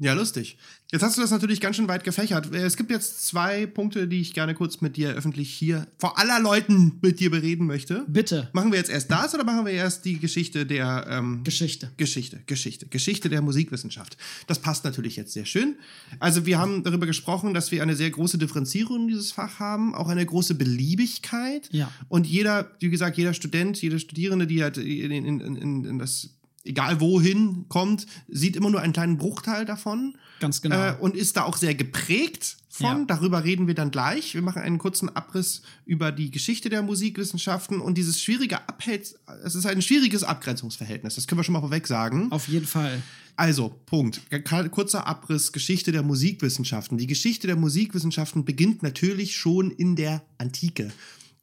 Ja, 0.02 0.14
lustig. 0.14 0.56
Jetzt 0.90 1.02
hast 1.02 1.18
du 1.18 1.20
das 1.20 1.30
natürlich 1.30 1.60
ganz 1.60 1.76
schön 1.76 1.86
weit 1.86 2.04
gefächert. 2.04 2.52
Es 2.54 2.78
gibt 2.78 2.90
jetzt 2.90 3.26
zwei 3.26 3.66
Punkte, 3.66 4.08
die 4.08 4.22
ich 4.22 4.32
gerne 4.32 4.54
kurz 4.54 4.80
mit 4.80 4.96
dir 4.96 5.10
öffentlich 5.10 5.52
hier 5.52 5.86
vor 5.98 6.18
aller 6.18 6.40
Leuten 6.40 6.98
mit 7.02 7.20
dir 7.20 7.30
bereden 7.30 7.66
möchte. 7.66 8.06
Bitte, 8.08 8.48
Machen 8.54 8.72
wir 8.72 8.78
jetzt 8.78 8.88
erst 8.88 9.10
das 9.10 9.34
oder 9.34 9.44
machen 9.44 9.66
wir 9.66 9.72
erst 9.72 10.06
die 10.06 10.18
Geschichte 10.18 10.64
der 10.64 11.06
ähm, 11.08 11.44
Geschichte. 11.44 11.92
Geschichte, 11.98 12.40
Geschichte, 12.46 12.86
Geschichte 12.86 13.28
der 13.28 13.42
Musikwissenschaft. 13.42 14.16
Das 14.46 14.58
passt 14.58 14.84
natürlich 14.84 15.16
jetzt 15.16 15.34
sehr 15.34 15.44
schön. 15.44 15.76
Also 16.18 16.46
wir 16.46 16.58
haben 16.58 16.82
darüber 16.82 17.04
gesprochen, 17.04 17.52
dass 17.52 17.70
wir 17.70 17.82
eine 17.82 17.94
sehr 17.94 18.10
große 18.10 18.38
Differenzierung 18.38 19.02
in 19.02 19.08
dieses 19.08 19.32
Fach 19.32 19.60
haben, 19.60 19.94
auch 19.94 20.08
eine 20.08 20.24
große 20.24 20.54
Beliebigkeit. 20.54 21.68
Ja. 21.72 21.92
Und 22.08 22.26
jeder, 22.26 22.70
wie 22.80 22.88
gesagt, 22.88 23.18
jeder 23.18 23.34
Student, 23.34 23.80
jede 23.82 23.98
Studierende, 23.98 24.46
die 24.46 24.62
halt 24.62 24.78
in, 24.78 25.10
in, 25.12 25.40
in, 25.40 25.84
in 25.84 25.98
das 25.98 26.30
egal 26.64 27.00
wohin 27.00 27.66
kommt, 27.68 28.06
sieht 28.28 28.56
immer 28.56 28.70
nur 28.70 28.80
einen 28.80 28.92
kleinen 28.92 29.18
Bruchteil 29.18 29.64
davon. 29.64 30.16
Ganz 30.40 30.62
genau. 30.62 30.90
Äh, 30.90 30.96
und 31.00 31.16
ist 31.16 31.36
da 31.36 31.44
auch 31.44 31.56
sehr 31.56 31.74
geprägt 31.74 32.56
von. 32.68 33.00
Ja. 33.00 33.04
Darüber 33.06 33.44
reden 33.44 33.66
wir 33.66 33.74
dann 33.74 33.90
gleich. 33.90 34.34
Wir 34.34 34.42
machen 34.42 34.62
einen 34.62 34.78
kurzen 34.78 35.08
Abriss 35.14 35.62
über 35.84 36.12
die 36.12 36.30
Geschichte 36.30 36.68
der 36.68 36.82
Musikwissenschaften 36.82 37.80
und 37.80 37.98
dieses 37.98 38.20
schwierige 38.22 38.68
Abhält. 38.68 39.14
Es 39.44 39.54
ist 39.54 39.66
ein 39.66 39.82
schwieriges 39.82 40.22
Abgrenzungsverhältnis. 40.22 41.14
Das 41.14 41.26
können 41.26 41.38
wir 41.38 41.44
schon 41.44 41.54
mal 41.54 41.60
vorweg 41.60 41.86
sagen. 41.86 42.30
Auf 42.30 42.48
jeden 42.48 42.66
Fall. 42.66 43.02
Also, 43.36 43.80
Punkt. 43.86 44.20
Kurzer 44.70 45.06
Abriss, 45.06 45.52
Geschichte 45.52 45.92
der 45.92 46.02
Musikwissenschaften. 46.02 46.98
Die 46.98 47.06
Geschichte 47.06 47.46
der 47.46 47.56
Musikwissenschaften 47.56 48.44
beginnt 48.44 48.82
natürlich 48.82 49.36
schon 49.36 49.70
in 49.70 49.96
der 49.96 50.22
Antike. 50.36 50.92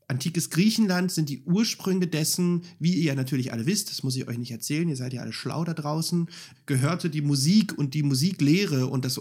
Antikes 0.10 0.50
Griechenland 0.50 1.12
sind 1.12 1.28
die 1.28 1.41
Ursprünge 1.43 2.08
dessen, 2.08 2.62
wie 2.80 2.93
ihr 2.93 3.04
ja 3.04 3.15
natürlich 3.15 3.52
alle 3.52 3.65
wisst, 3.65 3.89
das 3.89 4.04
muss 4.04 4.15
ich 4.15 4.28
euch 4.28 4.38
nicht 4.38 4.52
erzählen, 4.52 4.88
ihr 4.88 4.96
seid 4.96 5.13
ja 5.13 5.22
alle 5.22 5.34
schlau 5.34 5.65
da 5.65 5.74
draußen, 5.74 6.30
gehörte 6.65 7.10
die 7.10 7.22
Musik 7.22 7.78
und 7.78 7.93
die 7.93 8.04
Musiklehre 8.04 8.88
und 8.88 9.04
das, 9.04 9.20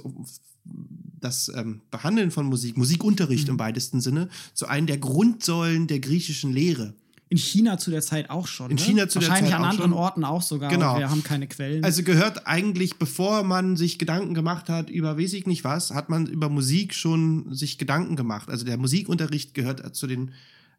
das 0.65 1.51
ähm, 1.55 1.81
Behandeln 1.91 2.31
von 2.31 2.47
Musik, 2.47 2.77
Musikunterricht 2.77 3.49
Mhm. 3.49 3.55
im 3.55 3.59
weitesten 3.59 4.01
Sinne, 4.01 4.29
zu 4.55 4.69
einem 4.69 4.87
der 4.87 4.99
Grundsäulen 4.99 5.89
der 5.89 5.99
griechischen 5.99 6.53
Lehre. 6.53 6.95
In 7.29 7.39
China 7.39 7.77
zu 7.77 7.91
der 7.91 8.03
Zeit 8.03 8.31
auch 8.31 8.47
schon. 8.47 8.71
In 8.71 8.77
ne? 8.77 8.83
China 8.83 9.09
zu 9.09 9.19
der 9.19 9.29
Wahrscheinlich 9.29 9.51
Zeit 9.51 9.59
an 9.59 9.65
auch 9.65 9.71
anderen 9.71 9.91
schon. 9.91 9.99
Orten 9.99 10.25
auch 10.25 10.43
sogar. 10.43 10.71
Genau. 10.71 10.97
Wir 10.97 11.11
haben 11.11 11.25
keine 11.25 11.49
Quellen. 11.49 11.83
Also 11.83 12.05
gehört 12.05 12.47
eigentlich, 12.47 12.99
bevor 12.99 13.43
man 13.43 13.77
sich 13.77 13.99
Gedanken 13.99 14.35
gemacht 14.35 14.69
hat 14.69 14.89
über 14.91 15.19
weiß 15.19 15.33
ich 15.33 15.47
nicht 15.47 15.65
was, 15.65 15.91
hat 15.91 16.09
man 16.09 16.27
über 16.27 16.49
Musik 16.49 16.95
schon 16.95 17.53
sich 17.53 17.79
Gedanken 17.79 18.15
gemacht. 18.15 18.49
Also 18.49 18.65
der 18.65 18.77
Musikunterricht 18.77 19.55
gehört 19.55 19.97
zu 19.97 20.07
den 20.07 20.31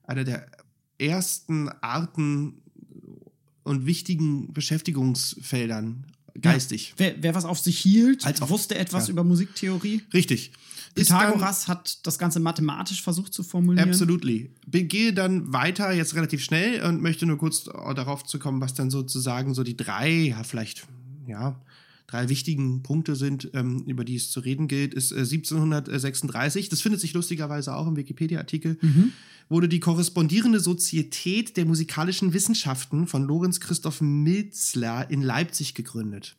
einer 0.08 0.24
der 0.24 0.48
ersten 0.98 1.70
Arten 1.82 2.62
und 3.64 3.86
wichtigen 3.86 4.52
Beschäftigungsfeldern 4.54 6.06
geistig. 6.42 6.94
wer, 6.98 7.16
wer 7.22 7.36
was 7.36 7.46
auf 7.46 7.60
sich 7.60 7.78
hielt, 7.80 8.26
Als 8.26 8.42
auf- 8.42 8.50
wusste 8.50 8.76
etwas 8.78 9.08
ja. 9.08 9.12
über 9.14 9.24
Musiktheorie. 9.24 10.02
Richtig. 10.14 10.52
Ist 10.96 11.12
dann- 11.12 11.20
Pythagoras 11.20 11.68
hat 11.68 12.06
das 12.08 12.18
Ganze 12.18 12.40
mathematisch 12.40 13.04
versucht 13.04 13.34
zu 13.34 13.44
formulieren. 13.44 13.90
Absolutely. 13.90 14.52
Gehe 14.68 15.14
dann 15.14 15.54
weiter, 15.54 15.92
jetzt 15.92 16.16
relativ 16.16 16.44
schnell 16.44 16.82
und 16.84 17.02
möchte 17.02 17.26
nur 17.28 17.38
kurz 17.38 17.66
darauf 17.66 18.24
zu 18.24 18.40
kommen, 18.40 18.62
was 18.62 18.74
dann 18.74 18.90
sozusagen 18.90 19.54
so 19.54 19.64
die 19.64 19.78
drei, 19.78 20.10
ja, 20.10 20.44
vielleicht, 20.44 20.88
ja, 21.28 21.62
drei 22.08 22.30
wichtigen 22.30 22.82
Punkte 22.84 23.16
sind, 23.16 23.52
ähm, 23.54 23.84
über 23.86 24.06
die 24.06 24.16
es 24.16 24.32
zu 24.32 24.40
reden 24.40 24.68
gilt, 24.68 24.94
ist 24.94 25.12
äh, 25.12 25.20
1736, 25.20 26.70
das 26.70 26.82
findet 26.82 27.02
sich 27.02 27.14
lustigerweise 27.14 27.76
auch 27.76 27.88
im 27.88 27.98
Wikipedia-Artikel, 27.98 28.78
wurde 29.50 29.70
die 29.70 29.80
korrespondierende 29.80 30.60
Sozietät 30.60 31.58
der 31.58 31.66
musikalischen 31.66 32.34
Wissenschaften 32.34 33.08
von 33.08 33.24
Lorenz 33.24 33.60
Christoph 33.60 34.02
Milzler 34.02 35.10
in 35.10 35.22
Leipzig 35.22 35.74
gegründet 35.74 36.36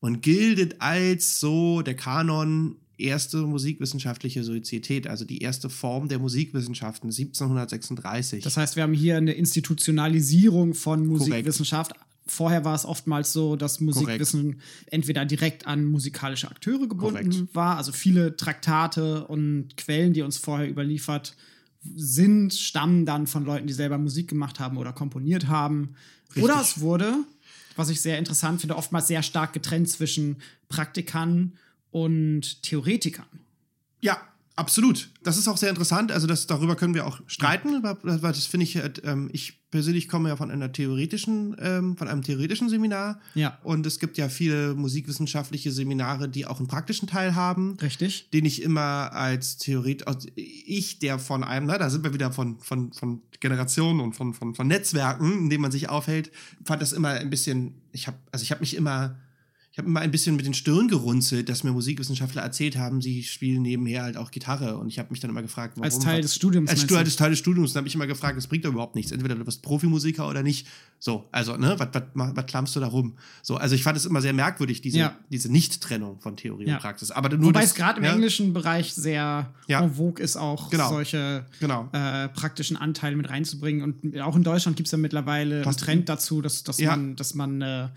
und 0.00 0.22
gilt 0.22 0.80
als 0.80 1.40
so 1.40 1.82
der 1.82 1.96
Kanon 1.96 2.76
erste 2.98 3.38
musikwissenschaftliche 3.38 4.42
Sozietät, 4.42 5.06
also 5.06 5.24
die 5.24 5.42
erste 5.42 5.68
Form 5.68 6.08
der 6.08 6.18
Musikwissenschaften 6.18 7.10
1736. 7.10 8.42
Das 8.42 8.56
heißt, 8.56 8.76
wir 8.76 8.82
haben 8.82 8.94
hier 8.94 9.16
eine 9.16 9.32
Institutionalisierung 9.32 10.74
von 10.74 11.06
Musikwissenschaft. 11.06 11.92
Vorher 12.26 12.64
war 12.64 12.74
es 12.74 12.84
oftmals 12.84 13.32
so, 13.32 13.54
dass 13.54 13.80
Musikwissen 13.80 14.60
entweder 14.90 15.24
direkt 15.24 15.66
an 15.66 15.84
musikalische 15.84 16.50
Akteure 16.50 16.88
gebunden 16.88 17.30
Korrekt. 17.30 17.54
war, 17.54 17.76
also 17.76 17.92
viele 17.92 18.36
Traktate 18.36 19.26
und 19.26 19.76
Quellen, 19.76 20.12
die 20.12 20.22
uns 20.22 20.36
vorher 20.36 20.68
überliefert 20.68 21.36
sind, 21.94 22.52
stammen 22.52 23.06
dann 23.06 23.26
von 23.28 23.44
Leuten, 23.44 23.68
die 23.68 23.72
selber 23.72 23.98
Musik 23.98 24.28
gemacht 24.28 24.58
haben 24.58 24.76
oder 24.76 24.92
komponiert 24.92 25.46
haben. 25.46 25.94
Oder 26.34 26.60
es 26.60 26.80
wurde, 26.80 27.14
was 27.76 27.90
ich 27.90 28.00
sehr 28.00 28.18
interessant 28.18 28.60
finde, 28.60 28.76
oftmals 28.76 29.06
sehr 29.06 29.22
stark 29.22 29.52
getrennt 29.52 29.88
zwischen 29.88 30.36
Praktikern 30.68 31.52
und 31.90 32.62
Theoretikern. 32.62 33.26
Ja, 34.00 34.20
absolut. 34.56 35.10
Das 35.22 35.38
ist 35.38 35.48
auch 35.48 35.56
sehr 35.56 35.70
interessant. 35.70 36.12
Also 36.12 36.26
das, 36.26 36.46
darüber 36.46 36.76
können 36.76 36.94
wir 36.94 37.06
auch 37.06 37.20
streiten, 37.26 37.82
weil 37.82 38.32
das 38.32 38.46
finde 38.46 38.64
ich, 38.64 38.76
halt, 38.76 39.02
ähm, 39.04 39.30
ich 39.32 39.60
persönlich 39.76 40.08
komme 40.08 40.30
ja 40.30 40.36
von 40.36 40.50
einer 40.50 40.72
theoretischen, 40.72 41.56
ähm, 41.60 41.96
von 41.96 42.08
einem 42.08 42.22
theoretischen 42.22 42.68
Seminar. 42.68 43.20
Ja. 43.34 43.58
Und 43.62 43.86
es 43.86 43.98
gibt 43.98 44.18
ja 44.18 44.28
viele 44.28 44.74
musikwissenschaftliche 44.74 45.70
Seminare, 45.70 46.28
die 46.28 46.46
auch 46.46 46.58
einen 46.58 46.68
praktischen 46.68 47.08
Teil 47.08 47.34
haben. 47.34 47.76
Richtig? 47.80 48.26
den 48.32 48.44
ich 48.44 48.62
immer 48.62 49.12
als 49.12 49.56
Theoret, 49.56 50.06
also 50.06 50.28
ich, 50.34 50.98
der 50.98 51.18
von 51.18 51.44
einem, 51.44 51.66
na, 51.66 51.78
da 51.78 51.90
sind 51.90 52.04
wir 52.04 52.12
wieder 52.12 52.32
von, 52.32 52.58
von, 52.60 52.92
von 52.92 53.22
Generationen 53.40 54.00
und 54.00 54.14
von, 54.14 54.34
von, 54.34 54.54
von 54.54 54.66
Netzwerken, 54.66 55.32
in 55.38 55.50
denen 55.50 55.62
man 55.62 55.72
sich 55.72 55.88
aufhält, 55.88 56.30
fand 56.64 56.82
das 56.82 56.92
immer 56.92 57.10
ein 57.10 57.30
bisschen, 57.30 57.74
ich 57.92 58.06
habe, 58.06 58.16
also 58.32 58.42
ich 58.42 58.50
habe 58.50 58.60
mich 58.60 58.76
immer, 58.76 59.16
ich 59.76 59.78
habe 59.78 59.90
immer 59.90 60.00
ein 60.00 60.10
bisschen 60.10 60.36
mit 60.36 60.46
den 60.46 60.54
Stirn 60.54 60.88
gerunzelt, 60.88 61.50
dass 61.50 61.62
mir 61.62 61.70
Musikwissenschaftler 61.70 62.40
erzählt 62.40 62.78
haben, 62.78 63.02
sie 63.02 63.22
spielen 63.22 63.60
nebenher 63.60 64.04
halt 64.04 64.16
auch 64.16 64.30
Gitarre 64.30 64.78
und 64.78 64.88
ich 64.88 64.98
habe 64.98 65.10
mich 65.10 65.20
dann 65.20 65.28
immer 65.28 65.42
gefragt, 65.42 65.74
warum. 65.76 65.84
Als 65.84 65.98
Teil 65.98 66.22
des 66.22 66.34
Studiums, 66.34 66.70
Als 66.70 66.80
Stu 66.80 66.94
du? 66.94 66.96
als 66.96 67.14
Teil 67.16 67.28
des 67.28 67.38
Studiums, 67.38 67.74
dann 67.74 67.82
habe 67.82 67.88
ich 67.88 67.94
immer 67.94 68.06
gefragt, 68.06 68.38
das 68.38 68.46
bringt 68.46 68.64
doch 68.64 68.70
überhaupt 68.72 68.94
nichts. 68.94 69.12
Entweder 69.12 69.34
du 69.34 69.44
bist 69.44 69.60
Profimusiker 69.60 70.26
oder 70.30 70.42
nicht. 70.42 70.66
So, 70.98 71.28
also, 71.30 71.58
ne, 71.58 71.76
was, 71.78 72.46
klammst 72.46 72.74
du 72.74 72.80
da 72.80 72.86
rum? 72.86 73.18
So, 73.42 73.56
also 73.56 73.74
ich 73.74 73.82
fand 73.82 73.98
es 73.98 74.06
immer 74.06 74.22
sehr 74.22 74.32
merkwürdig, 74.32 74.80
diese, 74.80 74.96
Ja. 74.98 75.16
diese 75.30 75.52
Nicht-Trennung 75.52 76.20
von 76.20 76.38
Theorie 76.38 76.68
Ja. 76.68 76.76
und 76.76 76.80
Praxis. 76.80 77.10
Aber 77.10 77.28
nur 77.28 77.48
Wobei 77.48 77.60
das- 77.60 77.72
es 77.72 77.74
gerade 77.74 77.98
im 77.98 78.04
ja, 78.06 78.14
englischen 78.14 78.54
Bereich 78.54 78.94
sehr 78.94 79.52
Ja. 79.68 79.82
en 79.84 79.92
vogue 79.92 80.24
ist, 80.24 80.36
auch 80.38 80.70
Genau. 80.70 80.88
solche 80.88 81.44
Genau. 81.60 81.90
äh, 81.92 82.28
praktischen 82.30 82.78
Anteile 82.78 83.14
mit 83.16 83.28
reinzubringen. 83.28 83.82
Und 83.82 84.18
auch 84.22 84.36
in 84.36 84.42
Deutschland 84.42 84.78
gibt 84.78 84.86
es 84.88 84.92
ja 84.92 84.96
mittlerweile 84.96 85.56
einen 85.56 85.64
Fast- 85.64 85.80
Trend 85.80 86.08
dazu, 86.08 86.40
dass, 86.40 86.64
dass 86.64 86.78
Ja. 86.78 86.92
man, 86.96 87.14
dass 87.14 87.34
man 87.34 87.60
äh, 87.60 87.88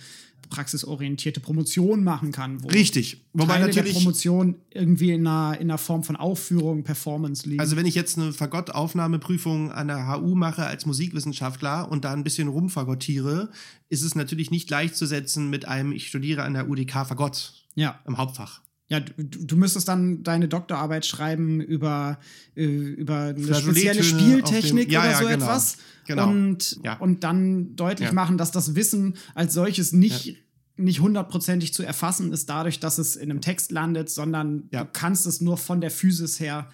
praxisorientierte 0.49 1.39
Promotion 1.39 2.03
machen 2.03 2.31
kann. 2.31 2.63
Wo 2.63 2.67
Richtig. 2.67 3.25
Wobei 3.33 3.53
Teile 3.53 3.67
natürlich- 3.67 3.93
der 3.93 3.99
Promotion 3.99 4.55
irgendwie 4.71 5.11
in 5.11 5.25
einer, 5.25 5.59
in 5.59 5.69
einer 5.69 5.77
Form 5.77 6.03
von 6.03 6.15
Aufführung, 6.15 6.83
Performance 6.83 7.47
liegen. 7.47 7.59
Also 7.59 7.75
wenn 7.75 7.85
ich 7.85 7.95
jetzt 7.95 8.17
eine 8.17 8.33
Fagottaufnahmeprüfung 8.33 9.71
an 9.71 9.87
der 9.87 10.07
HU 10.07 10.35
mache 10.35 10.65
als 10.65 10.85
Musikwissenschaftler 10.85 11.91
und 11.91 12.05
da 12.05 12.13
ein 12.13 12.23
bisschen 12.23 12.47
rumfagottiere, 12.47 13.49
ist 13.89 14.03
es 14.03 14.15
natürlich 14.15 14.51
nicht 14.51 14.67
gleichzusetzen 14.67 15.49
mit 15.49 15.67
einem, 15.67 15.91
ich 15.91 16.07
studiere 16.07 16.43
an 16.43 16.53
der 16.53 16.69
UDK 16.69 17.05
Fagott 17.05 17.53
ja. 17.75 17.99
im 18.05 18.17
Hauptfach. 18.17 18.61
Ja, 18.91 18.99
du, 18.99 19.13
du 19.23 19.55
müsstest 19.55 19.87
dann 19.87 20.23
deine 20.23 20.47
Doktorarbeit 20.47 21.05
schreiben 21.05 21.61
über, 21.61 22.19
äh, 22.55 22.65
über 22.65 23.35
eine 23.35 23.55
spezielle 23.55 24.03
Spieltechnik 24.03 24.87
dem- 24.87 24.91
ja, 24.93 25.01
oder 25.01 25.11
ja, 25.11 25.17
so 25.19 25.23
genau. 25.27 25.33
etwas. 25.45 25.77
Genau. 26.07 26.27
Und, 26.29 26.79
Ja. 26.83 26.97
und 26.97 27.23
dann 27.23 27.75
deutlich 27.75 28.11
machen, 28.13 28.37
dass 28.39 28.49
das 28.51 28.73
Wissen 28.73 29.15
als 29.35 29.53
solches 29.53 29.93
nicht, 29.93 30.37
nicht 30.75 31.01
hundertprozentig 31.01 31.71
zu 31.73 31.83
erfassen 31.83 32.33
ist, 32.33 32.49
dadurch, 32.49 32.79
dass 32.79 32.97
es 32.97 33.15
in 33.15 33.29
einem 33.29 33.41
Text 33.41 33.71
landet, 33.71 34.09
sondern 34.09 34.69
du 34.71 34.85
kannst 34.91 35.27
es 35.27 35.39
nur 35.39 35.57
von 35.57 35.81
der 35.81 35.91
Physis 35.91 36.39
her 36.39 36.67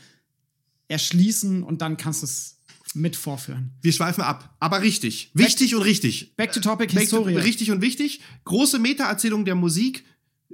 erschließen 0.88 1.64
und 1.64 1.82
dann 1.82 1.98
kannst 1.98 2.22
du 2.22 2.26
es 2.28 2.62
mit 2.94 3.16
vorführen. 3.18 3.72
Wir 3.82 3.92
schweifen 3.92 4.22
ab. 4.24 4.56
Aber 4.60 4.82
richtig. 4.82 5.32
Wichtig 5.34 5.76
und 5.76 5.82
richtig. 5.82 6.34
Back 6.38 6.54
to 6.54 6.62
topic, 6.62 6.94
Back 6.94 7.10
to- 7.10 7.18
Historie. 7.18 7.36
Richtig 7.36 7.72
und 7.72 7.82
wichtig. 7.82 8.22
Große 8.46 8.80
Metaerzählungen 8.80 9.44
der 9.46 9.56
Musik 9.56 10.06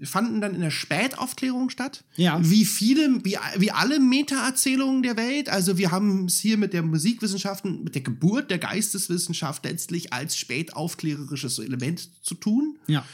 fanden 0.03 0.41
dann 0.41 0.55
in 0.55 0.61
der 0.61 0.71
Spätaufklärung 0.71 1.69
statt. 1.69 2.03
Ja. 2.15 2.39
Wie 2.41 2.65
viele, 2.65 3.23
wie, 3.23 3.37
wie 3.57 3.71
alle 3.71 3.99
Metaerzählungen 3.99 5.03
der 5.03 5.17
Welt. 5.17 5.49
Also 5.49 5.77
wir 5.77 5.91
haben 5.91 6.25
es 6.25 6.39
hier 6.39 6.57
mit 6.57 6.73
der 6.73 6.81
Musikwissenschaften, 6.81 7.83
mit 7.83 7.93
der 7.95 8.01
Geburt 8.01 8.49
der 8.49 8.57
Geisteswissenschaft 8.57 9.65
letztlich 9.65 10.13
als 10.13 10.37
spätaufklärerisches 10.37 11.59
Element 11.59 12.09
zu 12.23 12.35
tun. 12.35 12.77
Ja. 12.87 13.05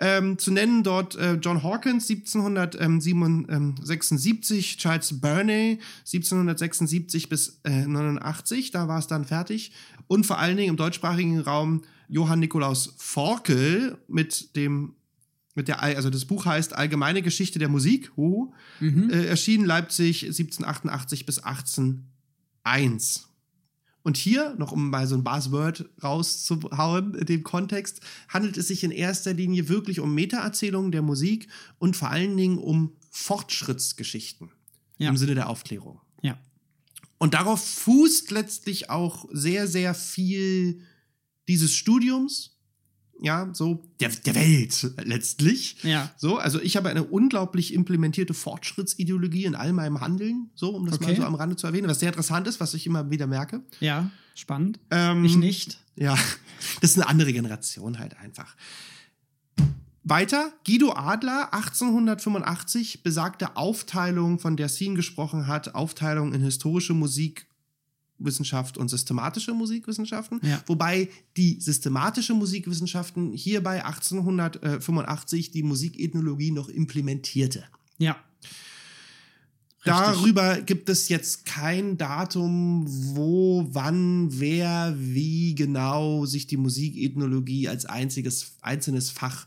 Ähm, 0.00 0.38
zu 0.38 0.50
nennen 0.50 0.82
dort 0.82 1.14
äh, 1.14 1.34
John 1.34 1.62
Hawkins 1.62 2.10
1776, 2.10 4.78
Charles 4.78 5.20
Burney 5.20 5.78
1776 6.00 7.28
bis 7.28 7.60
äh, 7.62 7.86
89, 7.86 8.72
da 8.72 8.88
war 8.88 8.98
es 8.98 9.06
dann 9.06 9.24
fertig. 9.24 9.70
Und 10.08 10.26
vor 10.26 10.38
allen 10.38 10.56
Dingen 10.56 10.70
im 10.70 10.76
deutschsprachigen 10.76 11.38
Raum 11.40 11.82
Johann 12.08 12.40
Nikolaus 12.40 12.94
Forkel 12.98 13.96
mit 14.08 14.56
dem 14.56 14.96
mit 15.54 15.68
der, 15.68 15.82
Al- 15.82 15.94
also 15.96 16.10
das 16.10 16.24
Buch 16.24 16.46
heißt 16.46 16.72
Allgemeine 16.74 17.22
Geschichte 17.22 17.58
der 17.58 17.68
Musik, 17.68 18.12
hoho, 18.16 18.52
äh, 18.80 19.26
erschien 19.26 19.64
Leipzig 19.64 20.24
1788 20.24 21.26
bis 21.26 21.38
1801. 22.64 23.28
Und 24.02 24.16
hier, 24.18 24.54
noch 24.58 24.72
um 24.72 24.90
mal 24.90 25.06
so 25.06 25.14
ein 25.14 25.24
Buzzword 25.24 25.88
rauszuhauen 26.02 27.14
in 27.14 27.24
dem 27.26 27.42
Kontext, 27.42 28.00
handelt 28.28 28.58
es 28.58 28.68
sich 28.68 28.84
in 28.84 28.90
erster 28.90 29.32
Linie 29.32 29.68
wirklich 29.70 29.98
um 30.00 30.14
Metaerzählungen 30.14 30.92
der 30.92 31.00
Musik 31.02 31.48
und 31.78 31.96
vor 31.96 32.10
allen 32.10 32.36
Dingen 32.36 32.58
um 32.58 32.92
Fortschrittsgeschichten 33.10 34.50
Ja. 34.98 35.08
im 35.08 35.16
Sinne 35.16 35.34
der 35.34 35.48
Aufklärung. 35.48 36.00
Ja. 36.20 36.38
Und 37.16 37.32
darauf 37.32 37.64
fußt 37.66 38.30
letztlich 38.30 38.90
auch 38.90 39.26
sehr, 39.32 39.66
sehr 39.68 39.94
viel 39.94 40.82
dieses 41.48 41.74
Studiums, 41.74 42.53
ja, 43.20 43.48
so 43.52 43.82
der, 44.00 44.10
der 44.10 44.34
Welt 44.34 44.92
letztlich. 45.04 45.82
Ja. 45.82 46.10
So, 46.16 46.38
also 46.38 46.60
ich 46.60 46.76
habe 46.76 46.88
eine 46.88 47.04
unglaublich 47.04 47.72
implementierte 47.72 48.34
Fortschrittsideologie 48.34 49.44
in 49.44 49.54
all 49.54 49.72
meinem 49.72 50.00
Handeln, 50.00 50.50
so, 50.54 50.70
um 50.70 50.86
das 50.86 51.00
mal 51.00 51.06
Okay. 51.06 51.16
so 51.20 51.24
am 51.24 51.34
Rande 51.34 51.56
zu 51.56 51.66
erwähnen, 51.66 51.88
was 51.88 52.00
sehr 52.00 52.08
interessant 52.08 52.46
ist, 52.46 52.60
was 52.60 52.74
ich 52.74 52.86
immer 52.86 53.10
wieder 53.10 53.26
merke. 53.26 53.62
Ja, 53.80 54.10
spannend. 54.34 54.78
Ähm, 54.90 55.24
Ich 55.24 55.36
nicht. 55.36 55.78
Ja, 55.96 56.14
das 56.80 56.90
ist 56.90 56.96
eine 56.98 57.08
andere 57.08 57.32
Generation 57.32 57.98
halt 57.98 58.16
einfach. 58.18 58.56
Weiter, 60.06 60.52
Guido 60.66 60.92
Adler, 60.92 61.54
1885, 61.54 63.02
besagte 63.02 63.56
Aufteilung, 63.56 64.38
von 64.38 64.56
der 64.56 64.68
Sien 64.68 64.94
gesprochen 64.96 65.46
hat, 65.46 65.74
Aufteilung 65.74 66.34
in 66.34 66.42
historische 66.42 66.92
Musikwissenschaft 68.18 68.78
und 68.78 68.88
systematische 68.88 69.52
Musikwissenschaften. 69.52 70.40
Ja. 70.42 70.62
Wobei 70.66 71.08
die 71.36 71.60
systematische 71.60 72.34
Musikwissenschaften 72.34 73.32
hierbei 73.32 73.84
1885 73.84 75.50
die 75.50 75.62
Musikethnologie 75.62 76.50
noch 76.50 76.68
implementierte. 76.68 77.64
Ja. 77.98 78.16
Darüber 79.84 80.62
gibt 80.62 80.88
es 80.88 81.10
jetzt 81.10 81.44
kein 81.44 81.98
Datum, 81.98 82.86
wo, 82.88 83.66
wann, 83.70 84.28
wer, 84.30 84.94
wie 84.96 85.54
genau 85.54 86.24
sich 86.24 86.46
die 86.46 86.56
Musikethnologie 86.56 87.68
als 87.68 87.84
einziges, 87.84 88.56
einzelnes 88.62 89.10
Fach 89.10 89.46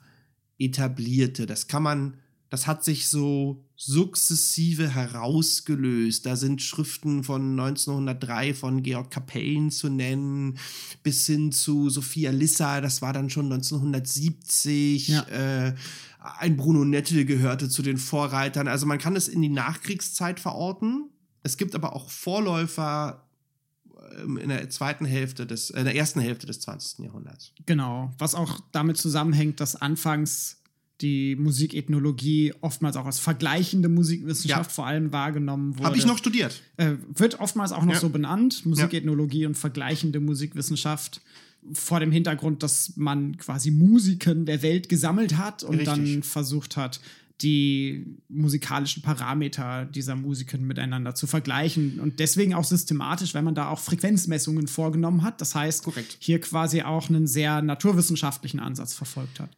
etablierte. 0.60 1.48
Das 1.48 1.68
kann 1.68 1.82
man, 1.82 2.18
das 2.50 2.68
hat 2.68 2.84
sich 2.84 3.10
so 3.10 3.64
sukzessive 3.76 4.90
herausgelöst. 4.90 6.26
Da 6.26 6.36
sind 6.36 6.62
Schriften 6.62 7.24
von 7.24 7.60
1903 7.60 8.54
von 8.54 8.84
Georg 8.84 9.12
Capellen 9.12 9.70
zu 9.70 9.90
nennen, 9.90 10.58
bis 11.04 11.26
hin 11.26 11.52
zu 11.52 11.90
Sophia 11.90 12.32
Lissa, 12.32 12.82
das 12.82 13.02
war 13.02 13.14
dann 13.14 13.30
schon 13.30 13.52
1970. 13.52 15.10
Ja. 15.10 15.22
Äh, 15.24 15.76
ein 16.40 16.58
Bruno 16.58 16.84
Nettel 16.84 17.26
gehörte 17.26 17.70
zu 17.70 17.82
den 17.82 17.98
Vorreitern. 17.98 18.68
Also 18.68 18.86
man 18.86 18.98
kann 18.98 19.16
es 19.16 19.28
in 19.28 19.42
die 19.42 19.50
Nachkriegszeit 19.50 20.40
verorten. 20.40 21.10
Es 21.44 21.58
gibt 21.58 21.76
aber 21.76 21.96
auch 21.96 22.10
Vorläufer 22.10 23.28
ähm, 24.18 24.38
in 24.38 24.50
der 24.50 24.70
zweiten 24.70 25.06
Hälfte 25.06 25.46
des, 25.46 25.70
äh, 25.70 25.80
in 25.80 25.86
der 25.86 25.96
ersten 25.96 26.20
Hälfte 26.20 26.48
des 26.48 26.60
20. 26.62 27.06
Jahrhunderts. 27.06 27.54
Genau. 27.66 28.12
Was 28.18 28.36
auch 28.36 28.60
damit 28.72 28.98
zusammenhängt, 28.98 29.60
dass 29.60 29.76
anfangs 29.76 30.57
die 31.02 31.36
Musikethnologie 31.36 32.54
oftmals 32.62 32.96
auch 32.96 33.06
als 33.06 33.20
vergleichende 33.20 33.88
Musikwissenschaft 33.90 34.70
Ja. 34.72 34.74
vor 34.74 34.88
allem 34.88 35.12
wahrgenommen 35.12 35.76
wurde. 35.78 35.86
Habe 35.86 35.98
ich 35.98 36.06
noch 36.06 36.18
studiert. 36.18 36.62
Äh, 36.78 36.94
wird 37.14 37.40
oftmals 37.40 37.72
auch 37.72 37.86
noch 37.86 37.94
Ja. 37.94 38.00
so 38.00 38.10
benannt, 38.10 38.66
Musikethnologie 38.66 39.46
und 39.46 39.56
vergleichende 39.56 40.20
Musikwissenschaft. 40.20 41.22
Vor 41.74 42.00
dem 42.00 42.12
Hintergrund, 42.12 42.64
dass 42.64 42.94
man 42.96 43.38
quasi 43.38 43.72
Musiken 43.72 44.46
der 44.46 44.62
Welt 44.62 44.90
gesammelt 44.90 45.38
hat 45.38 45.64
und 45.64 45.80
Richtig. 45.80 45.88
dann 45.88 46.24
versucht 46.24 46.78
hat, 46.78 47.00
die 47.42 48.06
musikalischen 48.30 49.04
Parameter 49.04 49.86
dieser 49.86 50.16
Musiken 50.16 50.66
miteinander 50.66 51.14
zu 51.14 51.28
vergleichen. 51.28 52.00
Und 52.00 52.20
deswegen 52.20 52.56
auch 52.56 52.64
systematisch, 52.64 53.36
weil 53.36 53.44
man 53.44 53.54
da 53.54 53.70
auch 53.70 53.80
Frequenzmessungen 53.80 54.68
vorgenommen 54.68 55.22
hat. 55.22 55.40
Das 55.42 55.54
heißt, 55.54 55.84
Korrekt. 55.84 56.18
hier 56.20 56.42
quasi 56.42 56.82
auch 56.82 57.10
einen 57.10 57.28
sehr 57.28 57.62
naturwissenschaftlichen 57.62 58.60
Ansatz 58.60 58.96
verfolgt 58.96 59.40
hat. 59.40 59.52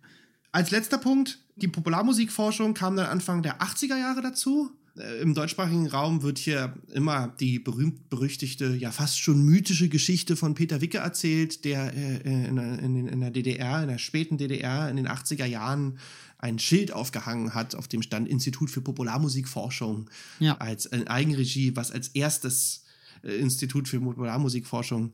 Als 0.51 0.71
letzter 0.71 0.97
Punkt, 0.97 1.39
die 1.57 1.67
Popularmusikforschung 1.67 2.73
kam 2.73 2.95
dann 2.95 3.05
Anfang 3.07 3.43
der 3.43 3.61
80er 3.61 3.97
Jahre 3.97 4.21
dazu. 4.21 4.71
Äh, 4.97 5.21
Im 5.21 5.33
deutschsprachigen 5.35 5.87
Raum 5.87 6.23
wird 6.23 6.39
hier 6.39 6.73
immer 6.91 7.27
die 7.39 7.59
berühmt-berüchtigte, 7.59 8.75
ja 8.75 8.91
fast 8.91 9.19
schon 9.19 9.43
mythische 9.43 9.89
Geschichte 9.89 10.35
von 10.35 10.55
Peter 10.55 10.81
Wicke 10.81 10.97
erzählt, 10.99 11.65
der 11.65 11.93
äh, 11.93 12.47
in, 12.47 12.55
der- 12.55 12.79
in, 12.79 13.19
der 13.19 13.31
DDR, 13.31 13.83
in 13.83 13.89
der 13.89 13.97
späten 13.99 14.37
DDR, 14.37 14.89
in 14.89 14.95
den 14.97 15.07
80er 15.07 15.45
Jahren 15.45 15.99
ein 16.39 16.57
Schild 16.57 16.91
aufgehangen 16.93 17.53
hat, 17.53 17.75
auf 17.75 17.87
dem 17.87 18.01
stand 18.01 18.27
Institut 18.27 18.71
für 18.71 18.81
Popularmusikforschung 18.81 20.09
Ja. 20.39 20.57
als 20.57 20.91
Eigenregie, 20.91 21.75
was 21.75 21.91
als 21.91 22.07
erstes 22.09 22.85
äh, 23.23 23.35
Institut 23.35 23.87
für 23.87 23.99
Popularmusikforschung 23.99 25.11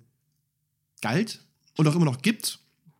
galt 1.01 1.41
und 1.77 1.87
auch 1.87 1.95
immer 1.95 2.05
noch 2.05 2.21
gibt. 2.21 2.59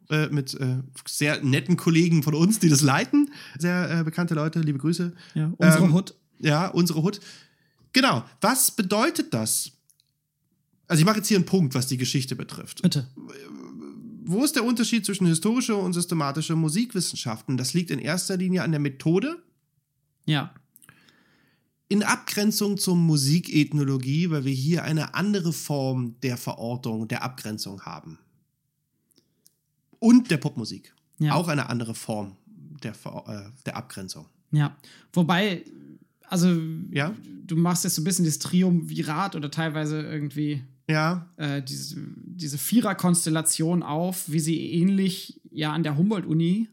Äh, 0.10 0.28
mit 0.28 0.54
äh, 0.54 0.78
sehr 1.08 1.44
netten 1.44 1.78
Kollegen 1.78 2.22
von 2.22 2.36
uns, 2.36 2.60
die 2.60 2.70
das 2.70 2.82
leiten. 2.82 3.32
Sehr 3.58 4.00
äh, 4.00 4.04
bekannte 4.04 4.36
Leute, 4.36 4.60
liebe 4.62 4.78
Grüße. 4.78 5.14
Ja, 5.34 5.52
unsere 5.58 5.86
Ähm, 5.86 5.94
Hut. 5.94 6.14
Ja, 6.40 6.68
unsere 6.68 7.02
Hut. 7.02 7.20
Genau. 7.94 8.24
Was 8.42 8.72
bedeutet 8.72 9.34
das? 9.34 9.72
Also 10.88 11.00
ich 11.00 11.06
mache 11.06 11.18
jetzt 11.18 11.28
hier 11.28 11.38
einen 11.38 11.46
Punkt, 11.48 11.74
was 11.74 11.88
die 11.88 11.98
Geschichte 11.98 12.36
betrifft. 12.36 12.82
Bitte. 12.84 13.08
Wo 14.26 14.44
ist 14.44 14.56
der 14.56 14.64
Unterschied 14.66 15.06
zwischen 15.06 15.26
historischer 15.26 15.78
und 15.80 15.94
systematischer 15.94 16.56
Musikwissenschaften? 16.56 17.58
Das 17.58 17.74
liegt 17.74 17.90
in 17.90 18.00
erster 18.00 18.38
Linie 18.38 18.62
an 18.64 18.72
der 18.72 18.80
Methode, 18.80 19.42
Ja. 20.26 20.54
in 21.88 22.04
Abgrenzung 22.04 22.78
zur 22.78 22.96
Musikethnologie, 22.96 24.30
weil 24.30 24.46
wir 24.46 24.54
hier 24.54 24.84
eine 24.84 25.14
andere 25.16 25.54
Form 25.54 26.20
der 26.22 26.38
Verortung, 26.38 27.08
der 27.08 27.24
Abgrenzung 27.24 27.82
haben. 27.84 28.20
Und 30.00 30.32
der 30.32 30.38
Popmusik. 30.38 30.94
Ja. 31.20 31.34
Auch 31.34 31.48
eine 31.48 31.70
andere 31.70 31.96
Form 31.96 32.36
der, 32.84 32.92
äh, 32.92 33.50
der 33.66 33.78
Abgrenzung. 33.78 34.26
Ja, 34.52 34.76
wobei, 35.14 35.64
also 36.28 36.56
Ja? 36.92 37.14
du 37.46 37.56
machst 37.56 37.84
jetzt 37.84 37.96
so 37.96 38.02
ein 38.02 38.06
bisschen 38.06 38.26
das 38.26 38.40
Triumvirat 38.40 39.36
oder 39.36 39.50
teilweise 39.52 40.02
irgendwie 40.02 40.64
Ja, 40.90 41.30
äh, 41.38 41.62
diese, 41.62 41.96
diese 42.16 42.58
Vierer-Konstellation 42.58 43.82
auf, 43.84 44.30
wie 44.30 44.40
sie 44.40 44.72
ähnlich 44.74 45.40
ja 45.52 45.74
an 45.74 45.84
der 45.84 45.98
Humboldt-Uni 45.98 46.70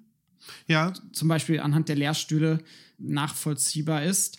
ja, 0.67 0.93
zum 1.13 1.29
Beispiel 1.29 1.61
anhand 1.61 1.89
der 1.89 1.97
Lehrstühle 1.97 2.59
nachvollziehbar 2.99 4.03
ist. 4.05 4.39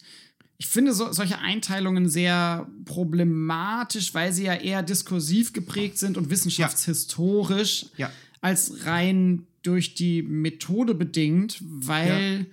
Ich 0.57 0.67
finde 0.67 0.93
so, 0.93 1.11
solche 1.11 1.39
Einteilungen 1.39 2.07
sehr 2.09 2.69
problematisch, 2.85 4.13
weil 4.13 4.31
sie 4.33 4.43
ja 4.43 4.53
eher 4.53 4.83
diskursiv 4.83 5.53
geprägt 5.53 5.97
sind 5.97 6.17
und 6.17 6.29
wissenschaftshistorisch 6.29 7.87
ja. 7.97 8.11
Als 8.43 8.85
rein 8.85 9.47
durch 9.61 9.95
die 9.95 10.21
Methode 10.21 10.93
bedingt, 10.93 11.61
weil, 11.63 12.45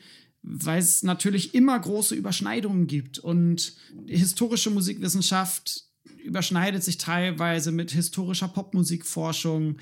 weil 0.43 0.79
es 0.79 1.03
natürlich 1.03 1.53
immer 1.53 1.77
große 1.79 2.15
Überschneidungen 2.15 2.87
gibt. 2.87 3.19
Und 3.19 3.75
historische 4.07 4.71
Musikwissenschaft 4.71 5.83
überschneidet 6.25 6.85
sich 6.85 6.99
teilweise 6.99 7.73
mit 7.73 7.91
historischer 7.91 8.47
Popmusikforschung. 8.47 9.79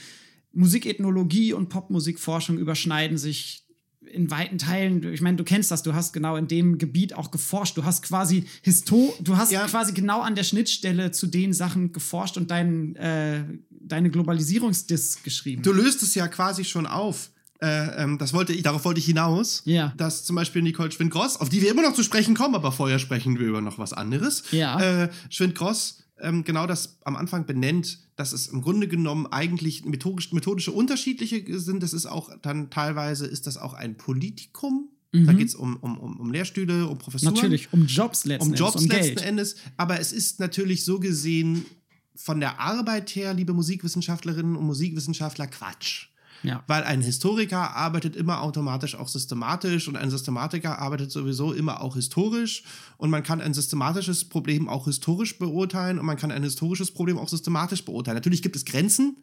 Musikethnologie 0.55 1.53
und 1.53 1.69
Popmusikforschung 1.69 2.57
überschneiden 2.57 3.19
sich 3.19 3.69
in 4.11 4.31
weiten 4.31 4.59
Teilen, 4.59 5.03
ich 5.13 5.21
meine, 5.21 5.37
du 5.37 5.45
kennst 5.45 5.71
das, 5.71 5.83
du 5.83 5.93
hast 5.95 6.13
genau 6.13 6.37
in 6.37 6.49
dem 6.49 6.79
Gebiet 6.79 7.15
auch 7.15 7.31
geforscht. 7.31 7.77
Du 7.77 7.85
hast 7.85 8.03
quasi 8.03 8.45
Histo 8.63 9.15
du 9.21 9.37
hast 9.37 9.53
Ja. 9.53 9.67
quasi 9.67 9.93
genau 9.93 10.21
an 10.23 10.35
der 10.35 10.45
Schnittstelle 10.45 11.11
zu 11.11 11.27
den 11.27 11.53
Sachen 11.53 11.93
geforscht 11.93 12.37
und 12.37 12.51
dein, 12.51 12.97
äh, 12.97 13.45
deine 13.89 14.11
Globalisierungsdisk 14.11 15.25
geschrieben. 15.25 15.63
Du 15.63 15.73
löst 15.73 16.03
es 16.03 16.15
ja 16.15 16.29
quasi 16.29 16.65
schon 16.65 16.87
auf. 16.87 17.31
Äh, 17.61 18.03
ähm, 18.03 18.19
das 18.19 18.33
wollte 18.33 18.53
ich, 18.53 18.63
darauf 18.63 18.85
wollte 18.85 19.01
ich 19.01 19.07
hinaus. 19.07 19.63
Ja. 19.65 19.93
Dass 19.97 20.25
zum 20.25 20.37
Beispiel 20.37 20.63
Nicole 20.63 20.93
Schwind-Gross, 20.93 21.39
auf 21.39 21.49
die 21.49 21.61
wir 21.61 21.71
immer 21.71 21.83
noch 21.83 21.95
zu 21.95 22.03
sprechen 22.03 22.35
kommen, 22.35 22.55
aber 22.55 22.71
vorher 22.71 22.99
sprechen 22.99 23.39
wir 23.39 23.47
über 23.47 23.61
noch 23.61 23.79
was 23.79 23.93
anderes. 23.93 24.45
Ja. 24.53 24.81
Äh, 24.81 25.11
Schwind-Gross 25.31 26.05
ähm, 26.21 26.45
genau 26.45 26.67
das 26.67 26.99
am 27.05 27.17
Anfang 27.17 27.47
benennt, 27.47 27.99
dass 28.17 28.33
es 28.33 28.49
im 28.49 28.63
Grunde 28.63 28.89
genommen 28.89 29.27
eigentlich 29.27 29.85
methodisch, 29.85 30.33
methodische 30.33 30.73
unterschiedliche 30.73 31.59
sind. 31.59 31.83
Das 31.83 31.93
ist 31.93 32.07
auch 32.07 32.31
dann 32.43 32.71
teilweise 32.71 33.27
ist 33.27 33.47
das 33.47 33.57
auch 33.57 33.75
ein 33.75 33.97
Politikum. 33.97 34.91
Da 35.11 35.33
geht 35.33 35.49
es 35.49 35.55
um, 35.55 35.77
um, 35.77 35.99
um, 35.99 36.21
um 36.21 36.31
Lehrstühle, 36.31 36.87
um 36.87 36.99
Professuren. 36.99 37.33
Natürlich, 37.33 37.73
um 37.73 37.87
Jobs 37.87 38.27
letzten 38.27 38.51
um 38.51 38.55
Jobs 38.55 38.75
Endes, 38.75 38.85
um 38.85 38.91
letzten 38.91 39.15
Geld. 39.15 39.27
Endes. 39.27 39.57
Aber 39.79 39.99
es 39.99 40.13
ist 40.13 40.39
natürlich 40.39 40.85
so 40.85 41.01
gesehen 41.01 41.65
von 42.19 42.41
der 42.41 42.61
Arbeit 42.61 43.15
her, 43.15 43.33
liebe 43.33 43.55
Musikwissenschaftlerinnen 43.55 44.57
und 44.57 44.67
Musikwissenschaftler, 44.67 45.47
Quatsch. 45.47 46.09
Ja. 46.43 46.63
Weil 46.67 46.85
ein 46.85 47.01
Historiker 47.01 47.75
arbeitet 47.75 48.15
immer 48.15 48.43
automatisch 48.43 48.95
auch 48.95 49.09
systematisch 49.09 49.89
und 49.89 49.97
ein 49.97 50.11
Systematiker 50.11 50.79
arbeitet 50.79 51.11
sowieso 51.11 51.53
immer 51.53 51.81
auch 51.81 51.95
historisch. 51.95 52.63
Und 52.97 53.11
man 53.11 53.23
kann 53.23 53.41
ein 53.41 53.55
systematisches 53.55 54.29
Problem 54.29 54.69
auch 54.69 54.85
historisch 54.85 55.39
beurteilen 55.39 55.99
und 55.99 56.07
man 56.07 56.17
kann 56.17 56.31
ein 56.31 56.43
historisches 56.43 56.93
Problem 56.93 57.19
auch 57.19 57.29
systematisch 57.29 57.85
beurteilen. 57.85 58.17
Natürlich 58.17 58.43
gibt 58.43 58.57
es 58.57 58.65
Grenzen. 58.65 59.17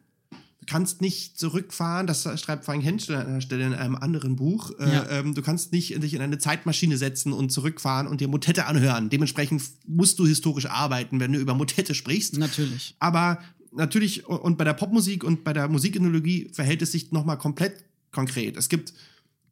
Du 0.65 0.71
kannst 0.73 0.99
nicht 0.99 1.38
zurückfahren, 1.38 2.08
das 2.08 2.23
schreibt 2.41 2.65
Frank 2.65 2.84
Henschel 2.84 3.15
an 3.17 3.34
der 3.36 3.41
Stelle 3.41 3.67
in 3.67 3.73
einem 3.75 3.95
anderen 3.95 4.36
Buch. 4.36 4.71
Äh, 4.80 4.93
Ja. 4.93 5.10
ähm, 5.12 5.36
du 5.36 5.43
kannst 5.43 5.71
nicht 5.71 6.01
dich 6.01 6.15
in 6.15 6.21
eine 6.21 6.39
Zeitmaschine 6.39 6.97
setzen 6.97 7.34
und 7.34 7.51
zurückfahren 7.51 8.08
und 8.08 8.19
dir 8.19 8.28
Motette 8.28 8.65
anhören. 8.65 9.12
Dementsprechend 9.12 9.62
musst 9.86 10.17
du 10.17 10.25
historisch 10.25 10.65
arbeiten, 10.65 11.19
wenn 11.19 11.34
du 11.34 11.39
über 11.39 11.54
Motette 11.54 11.93
sprichst. 11.93 12.38
Natürlich. 12.39 12.95
Aber 12.97 13.38
natürlich, 13.73 14.25
und 14.25 14.58
bei 14.58 14.63
der 14.63 14.73
Popmusik 14.73 15.23
und 15.23 15.43
bei 15.43 15.54
der 15.54 15.67
Musikethnologie 15.67 16.49
verhält 16.51 16.82
es 16.82 16.93
sich 16.93 17.12
nochmal 17.12 17.38
komplett 17.38 17.84
konkret. 18.12 18.58
Es 18.58 18.67
gibt 18.67 18.91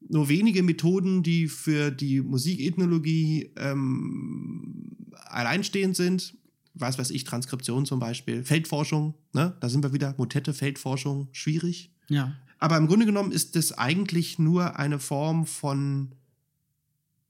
nur 0.09 0.29
wenige 0.29 0.63
Methoden, 0.63 1.21
die 1.21 1.47
für 1.47 1.91
die 1.91 2.21
Musikethnologie 2.21 3.51
ähm, 3.57 4.97
alleinstehend 5.27 5.95
sind. 5.95 6.35
Was 6.73 6.97
weiß 6.97 7.11
ich, 7.11 7.23
Transkription 7.23 7.85
zum 7.85 7.99
Beispiel, 7.99 8.43
Feldforschung, 8.43 9.13
ne? 9.33 9.55
da 9.59 9.69
sind 9.69 9.83
wir 9.83 9.93
wieder, 9.93 10.15
Motette, 10.17 10.53
Feldforschung, 10.53 11.27
schwierig. 11.31 11.91
Ja. 12.09 12.35
Aber 12.59 12.77
im 12.77 12.87
Grunde 12.87 13.05
genommen 13.05 13.31
ist 13.31 13.55
das 13.55 13.73
eigentlich 13.73 14.39
nur 14.39 14.79
eine 14.79 14.99
Form 14.99 15.45
von 15.45 16.15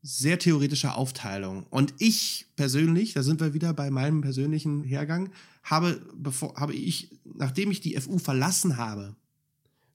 sehr 0.04 0.38
theoretischer 0.38 0.98
Aufteilung. 0.98 1.64
Und 1.70 1.94
ich 1.98 2.46
persönlich, 2.56 3.14
da 3.14 3.24
sind 3.24 3.40
wir 3.40 3.54
wieder 3.54 3.74
bei 3.74 3.90
meinem 3.90 4.22
persönlichen 4.22 4.84
Hergang, 4.84 5.30
habe, 5.64 6.02
bevor, 6.16 6.56
habe 6.56 6.74
ich, 6.74 7.10
nachdem 7.24 7.72
ich 7.72 7.80
die 7.80 8.00
FU 8.00 8.20
verlassen 8.20 8.78
habe, 8.78 9.16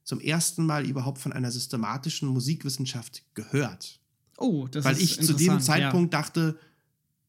zum 0.03 0.19
ersten 0.19 0.65
Mal 0.65 0.87
überhaupt 0.87 1.19
von 1.19 1.31
einer 1.31 1.51
systematischen 1.51 2.27
Musikwissenschaft 2.27 3.23
gehört. 3.35 3.99
Oh, 4.37 4.67
das 4.67 4.83
Weil 4.83 4.93
ist 4.93 5.01
ich 5.01 5.21
zu 5.21 5.33
dem 5.33 5.59
Zeitpunkt 5.59 6.13
dachte, 6.15 6.57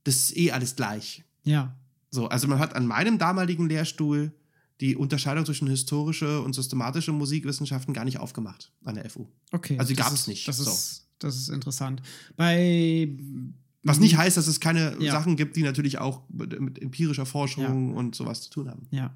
das 0.05 0.17
ist 0.17 0.37
eh 0.39 0.51
alles 0.53 0.77
gleich. 0.77 1.23
Ja. 1.45 1.77
Ja. 2.13 2.17
So, 2.17 2.29
also 2.29 2.49
man 2.49 2.59
hat 2.59 2.75
an 2.75 2.87
meinem 2.87 3.19
damaligen 3.19 3.69
Lehrstuhl 3.69 4.33
die 4.81 4.97
Unterscheidung 4.97 5.45
zwischen 5.45 5.69
historische 5.69 6.41
und 6.41 6.55
systematische 6.55 7.13
Musikwissenschaften 7.13 7.93
gar 7.95 8.05
nicht 8.05 8.19
aufgemacht 8.19 8.73
an 8.85 8.95
der 8.95 9.09
FU. 9.11 9.27
Okay. 9.53 9.79
Also 9.79 9.91
die 9.91 9.97
gab 9.97 10.13
es 10.13 10.27
nicht. 10.27 10.49
Das 10.49 10.57
So. 10.57 10.71
ist, 10.71 11.07
das 11.19 11.37
ist 11.37 11.49
interessant. 11.51 12.03
Bei. 12.37 13.09
Was 13.83 13.99
nicht 13.99 14.17
heißt, 14.17 14.37
dass 14.37 14.47
es 14.47 14.61
keine 14.61 14.97
Ja. 14.99 15.13
Sachen 15.13 15.37
gibt, 15.37 15.57
die 15.57 15.63
natürlich 15.63 15.99
auch 15.99 16.23
mit, 16.29 16.59
mit 16.61 16.81
empirischer 16.83 17.25
Forschung 17.27 17.95
und 17.95 18.15
sowas 18.15 18.43
zu 18.43 18.51
tun 18.51 18.69
haben. 18.69 18.87
Ja. 18.91 19.15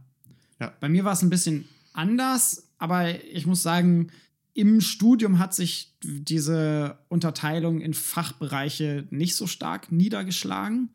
Ja. 0.61 0.73
Bei 0.81 0.89
mir 0.89 1.05
war 1.05 1.13
es 1.13 1.23
ein 1.23 1.31
bisschen 1.31 1.67
anders, 1.93 2.69
aber 2.79 3.25
ich 3.25 3.47
muss 3.47 3.63
sagen, 3.63 4.09
im 4.55 4.81
Studium 4.81 5.39
hat 5.39 5.55
sich 5.55 5.97
diese 6.03 6.99
Unterteilung 7.09 7.81
in 7.81 7.93
Fachbereiche 7.93 9.07
nicht 9.11 9.35
so 9.37 9.47
stark 9.47 9.91
niedergeschlagen, 9.93 10.91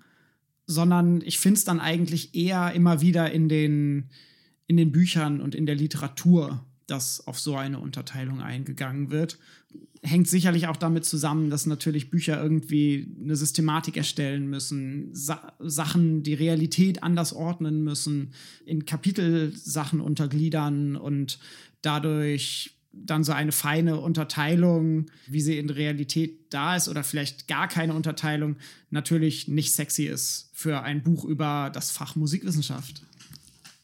sondern 0.69 1.21
ich 1.21 1.39
finde 1.39 1.57
es 1.57 1.65
dann 1.65 1.79
eigentlich 1.79 2.35
eher 2.35 2.73
immer 2.73 3.01
wieder 3.01 3.31
in 3.31 3.49
den, 3.49 4.09
in 4.67 4.77
den 4.77 4.91
Büchern 4.91 5.41
und 5.41 5.55
in 5.55 5.65
der 5.65 5.73
Literatur, 5.73 6.63
dass 6.85 7.25
auf 7.25 7.39
so 7.39 7.55
eine 7.55 7.79
Unterteilung 7.79 8.39
eingegangen 8.39 9.09
wird. 9.09 9.39
Hängt 10.03 10.27
sicherlich 10.27 10.67
auch 10.67 10.77
damit 10.77 11.05
zusammen, 11.05 11.49
dass 11.49 11.65
natürlich 11.65 12.11
Bücher 12.11 12.39
irgendwie 12.39 13.15
eine 13.19 13.35
Systematik 13.35 13.97
erstellen 13.97 14.47
müssen, 14.47 15.09
Sa 15.11 15.53
Sachen, 15.57 16.21
die 16.21 16.35
Realität 16.35 17.01
anders 17.01 17.33
ordnen 17.33 17.83
müssen, 17.83 18.33
in 18.63 18.85
Kapitel 18.85 19.51
Sachen 19.55 19.99
untergliedern 19.99 20.95
und 20.95 21.39
dadurch 21.81 22.78
dann 22.91 23.23
so 23.23 23.31
eine 23.31 23.51
feine 23.51 23.99
Unterteilung, 23.99 25.07
wie 25.27 25.41
sie 25.41 25.57
in 25.57 25.69
Realität 25.69 26.53
da 26.53 26.75
ist 26.75 26.89
oder 26.89 27.03
vielleicht 27.03 27.47
gar 27.47 27.67
keine 27.67 27.93
Unterteilung, 27.93 28.55
natürlich 28.89 29.47
nicht 29.47 29.73
sexy 29.73 30.05
ist 30.05 30.49
für 30.53 30.81
ein 30.81 31.03
Buch 31.03 31.25
über 31.25 31.69
das 31.73 31.91
Fach 31.91 32.15
Musikwissenschaft. 32.15 33.03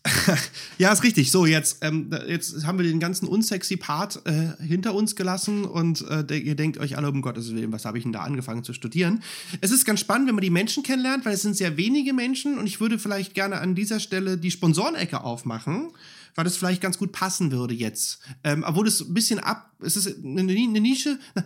Ja, 0.77 0.91
ist 0.91 1.03
richtig. 1.03 1.31
So, 1.31 1.45
jetzt, 1.45 1.77
ähm, 1.83 2.11
jetzt 2.27 2.65
haben 2.65 2.77
wir 2.77 2.85
den 2.85 2.99
ganzen 2.99 3.27
unsexy 3.27 3.77
Part 3.77 4.21
äh, 4.25 4.61
hinter 4.61 4.93
uns 4.93 5.15
gelassen 5.15 5.63
und 5.63 6.03
äh, 6.09 6.37
ihr 6.37 6.55
denkt 6.55 6.77
euch 6.77 6.97
alle, 6.97 7.09
um 7.09 7.21
Gottes 7.21 7.53
Willen, 7.53 7.71
was 7.71 7.85
habe 7.85 7.97
ich 7.97 8.03
denn 8.03 8.11
da 8.11 8.21
angefangen 8.21 8.63
zu 8.63 8.73
studieren? 8.73 9.23
Es 9.61 9.71
ist 9.71 9.85
ganz 9.85 10.01
spannend, 10.01 10.27
wenn 10.27 10.35
man 10.35 10.41
die 10.41 10.49
Menschen 10.49 10.83
kennenlernt, 10.83 11.25
weil 11.25 11.33
es 11.33 11.43
sind 11.43 11.55
sehr 11.55 11.77
wenige 11.77 12.13
Menschen 12.13 12.57
und 12.59 12.67
ich 12.67 12.81
würde 12.81 12.99
vielleicht 12.99 13.33
gerne 13.33 13.61
an 13.61 13.73
dieser 13.73 14.01
Stelle 14.01 14.37
die 14.37 14.51
Sponsorenecke 14.51 15.23
aufmachen, 15.23 15.91
weil 16.35 16.43
das 16.43 16.57
vielleicht 16.57 16.81
ganz 16.81 16.97
gut 16.97 17.11
passen 17.11 17.51
würde 17.51 17.73
jetzt. 17.73 18.19
Ähm, 18.43 18.63
obwohl 18.67 18.87
es 18.87 19.01
ein 19.01 19.13
bisschen 19.13 19.39
ab, 19.39 19.71
es 19.79 19.95
ist 19.95 20.23
eine, 20.23 20.41
eine 20.41 20.81
Nische, 20.81 21.17
na, 21.33 21.43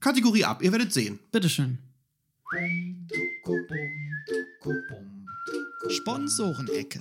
Kategorie 0.00 0.44
ab, 0.44 0.62
ihr 0.62 0.72
werdet 0.72 0.92
sehen. 0.92 1.18
Bitteschön. 1.32 1.78
Sponsorenecke. 5.88 7.00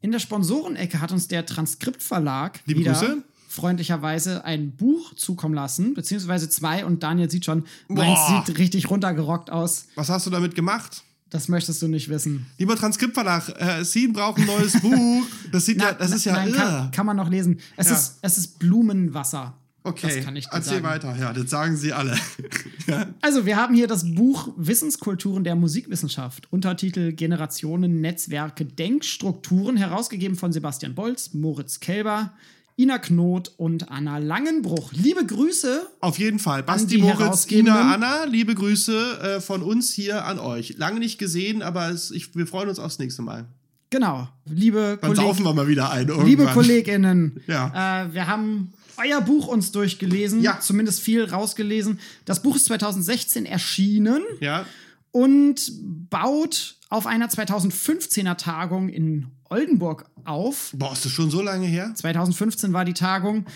In 0.00 0.12
der 0.12 0.18
Sponsorenecke 0.18 1.00
hat 1.00 1.12
uns 1.12 1.28
der 1.28 1.46
Transkriptverlag 1.46 2.60
Liebe 2.66 2.80
wieder 2.80 2.92
Grüße. 2.92 3.22
freundlicherweise 3.48 4.44
ein 4.44 4.72
Buch 4.76 5.14
zukommen 5.14 5.54
lassen, 5.54 5.94
beziehungsweise 5.94 6.48
zwei 6.48 6.84
und 6.84 7.02
Daniel 7.02 7.30
sieht 7.30 7.44
schon, 7.44 7.64
meins 7.88 8.18
Boah. 8.18 8.44
sieht 8.46 8.58
richtig 8.58 8.90
runtergerockt 8.90 9.50
aus. 9.50 9.88
Was 9.94 10.08
hast 10.08 10.26
du 10.26 10.30
damit 10.30 10.54
gemacht? 10.54 11.02
Das 11.30 11.48
möchtest 11.48 11.82
du 11.82 11.88
nicht 11.88 12.08
wissen. 12.08 12.46
Lieber 12.56 12.76
Transkriptverlag, 12.76 13.48
äh, 13.60 13.84
Scene 13.84 14.12
braucht 14.12 14.38
ein 14.38 14.46
neues 14.46 14.80
Buch. 14.80 15.24
Das 15.50 15.66
sieht 15.66 15.80
ja, 15.80 15.92
das 15.92 16.12
ist 16.12 16.24
ja 16.24 16.32
nein, 16.34 16.52
kann, 16.52 16.90
kann 16.92 17.06
man 17.06 17.16
noch 17.16 17.28
lesen. 17.28 17.58
Es, 17.76 17.88
Ja. 17.88 17.94
ist, 17.96 18.18
es 18.22 18.38
ist 18.38 18.58
Blumenwasser. 18.60 19.54
Okay, 19.82 20.16
Das 20.16 20.24
kann 20.24 20.34
ich 20.34 20.46
erzähl 20.50 20.74
sagen. 20.74 20.84
weiter. 20.84 21.16
Ja, 21.16 21.32
das 21.32 21.48
sagen 21.50 21.76
sie 21.76 21.92
alle. 21.92 22.16
ja. 22.88 23.06
Also, 23.20 23.46
wir 23.46 23.56
haben 23.56 23.74
hier 23.74 23.86
das 23.86 24.14
Buch 24.16 24.52
Wissenskulturen 24.56 25.44
der 25.44 25.54
Musikwissenschaft, 25.54 26.48
Untertitel 26.52 27.12
Generationen, 27.12 28.00
Netzwerke, 28.00 28.64
Denkstrukturen, 28.64 29.76
herausgegeben 29.76 30.36
von 30.36 30.52
Sebastian 30.52 30.94
Bolz, 30.96 31.34
Moritz 31.34 31.78
Kelber, 31.78 32.32
Ina 32.78 32.98
Knot 32.98 33.52
und 33.56 33.90
Anna 33.90 34.18
Langenbruch. 34.18 34.92
Liebe 34.92 35.24
Grüße. 35.24 35.86
Auf 36.00 36.18
jeden 36.18 36.38
Fall. 36.38 36.62
Basti 36.62 36.98
Moritz. 36.98 37.50
Ina, 37.50 37.94
Anna, 37.94 38.24
liebe 38.24 38.54
Grüße 38.54 39.20
äh, 39.36 39.40
von 39.40 39.62
uns 39.62 39.92
hier 39.92 40.26
an 40.26 40.38
euch. 40.38 40.76
Lange 40.76 40.98
nicht 40.98 41.18
gesehen, 41.18 41.62
aber 41.62 41.88
es, 41.88 42.10
ich, 42.10 42.34
wir 42.34 42.46
freuen 42.46 42.68
uns 42.68 42.78
aufs 42.78 42.98
nächste 42.98 43.22
Mal. 43.22 43.46
Genau, 43.88 44.28
liebe 44.44 44.98
Dann 45.00 45.14
saufen 45.14 45.44
wir 45.44 45.54
mal 45.54 45.68
wieder 45.68 45.90
ein. 45.90 46.08
Irgendwann. 46.08 46.26
Liebe 46.28 46.46
KollegInnen, 46.46 47.40
Ja. 47.46 48.02
äh, 48.04 48.12
wir 48.12 48.26
haben 48.26 48.72
euer 48.98 49.20
Buch 49.22 49.46
uns 49.46 49.72
durchgelesen, 49.72 50.42
Ja. 50.42 50.58
zumindest 50.60 51.00
viel 51.00 51.24
rausgelesen. 51.24 51.98
Das 52.26 52.42
Buch 52.42 52.56
ist 52.56 52.66
2016 52.66 53.46
erschienen 53.46 54.22
Ja, 54.40 54.66
und 55.12 55.72
baut 56.10 56.76
auf 56.90 57.06
einer 57.06 57.28
2015er 57.30 58.36
Tagung 58.36 58.88
in 58.90 59.28
Oldenburg 59.50 60.06
auf. 60.24 60.72
boah, 60.76 60.92
ist 60.92 61.04
das 61.04 61.12
schon 61.12 61.30
so 61.30 61.42
lange 61.42 61.66
her? 61.66 61.92
2015 61.94 62.72
war 62.72 62.84
die 62.84 62.94
Tagung. 62.94 63.46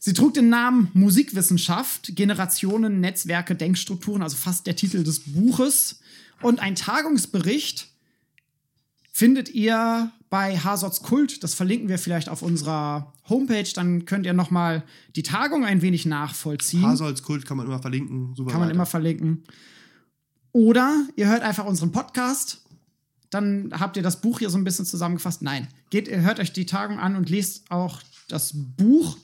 Sie 0.00 0.12
trug 0.12 0.34
den 0.34 0.48
Namen 0.48 0.90
Musikwissenschaft, 0.94 2.14
Generationen, 2.14 3.00
Netzwerke, 3.00 3.54
Denkstrukturen, 3.56 4.22
also 4.22 4.36
fast 4.36 4.66
der 4.66 4.76
Titel 4.76 5.02
des 5.02 5.20
Buches. 5.32 6.00
Und 6.40 6.60
ein 6.60 6.76
Tagungsbericht 6.76 7.88
findet 9.12 9.48
ihr 9.48 10.12
bei 10.30 10.56
Hasots 10.56 11.02
Kult. 11.02 11.42
Das 11.42 11.54
verlinken 11.54 11.88
wir 11.88 11.98
vielleicht 11.98 12.28
auf 12.28 12.42
unserer 12.42 13.12
Homepage. 13.28 13.68
Dann 13.74 14.04
könnt 14.04 14.24
ihr 14.26 14.34
noch 14.34 14.50
mal 14.52 14.84
die 15.16 15.24
Tagung 15.24 15.64
ein 15.64 15.82
wenig 15.82 16.06
nachvollziehen. 16.06 16.86
Hasolz 16.86 17.22
Kult 17.22 17.44
kann 17.46 17.56
man 17.56 17.66
immer 17.66 17.80
verlinken. 17.80 18.34
Super 18.36 18.52
Kann 18.52 18.60
man 18.60 18.68
weiter. 18.68 18.76
immer 18.76 18.86
verlinken. 18.86 19.42
Oder 20.52 21.06
ihr 21.16 21.26
hört 21.28 21.42
einfach 21.42 21.64
unseren 21.64 21.90
Podcast. 21.92 22.62
Dann 23.30 23.72
habt 23.78 23.96
ihr 23.96 24.02
das 24.02 24.20
Buch 24.20 24.38
hier 24.38 24.50
so 24.50 24.58
ein 24.58 24.64
bisschen 24.64 24.86
zusammengefasst. 24.86 25.42
Nein, 25.42 25.68
geht, 25.90 26.08
hört 26.08 26.40
euch 26.40 26.52
die 26.52 26.66
Tagung 26.66 26.98
an 26.98 27.16
und 27.16 27.28
lest 27.28 27.70
auch 27.70 28.00
das 28.28 28.52
Buch. 28.54 29.18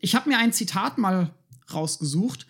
Ich 0.00 0.14
habe 0.14 0.28
mir 0.28 0.38
ein 0.38 0.52
Zitat 0.52 0.98
mal 0.98 1.34
rausgesucht, 1.72 2.46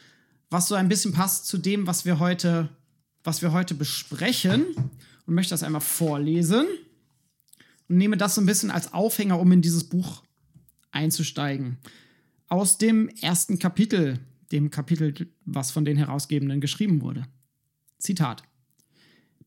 was 0.51 0.69
so 0.69 0.75
ein 0.75 0.89
bisschen 0.89 1.13
passt 1.13 1.47
zu 1.47 1.59
dem, 1.59 1.87
was 1.87 2.05
wir 2.05 2.19
heute, 2.19 2.69
was 3.25 3.43
wir 3.43 3.53
heute 3.53 3.75
besprechen. 3.75 4.67
Und 5.27 5.35
möchte 5.35 5.51
das 5.51 5.63
einmal 5.63 5.81
vorlesen. 5.81 6.67
Und 7.89 7.97
nehme 7.97 8.17
das 8.17 8.35
so 8.35 8.41
ein 8.41 8.47
bisschen 8.47 8.71
als 8.71 8.93
Aufhänger, 8.93 9.41
um 9.41 9.51
in 9.53 9.63
dieses 9.63 9.85
Buch 9.85 10.23
einzusteigen. 10.93 11.79
Aus 12.49 12.79
dem 12.79 13.09
ersten 13.09 13.59
Kapitel, 13.59 14.21
dem 14.53 14.71
Kapitel, 14.71 15.29
was 15.45 15.71
von 15.71 15.85
den 15.85 15.97
Herausgebenden 15.97 16.61
geschrieben 16.61 17.01
wurde. 17.01 17.27
Zitat. 17.99 18.43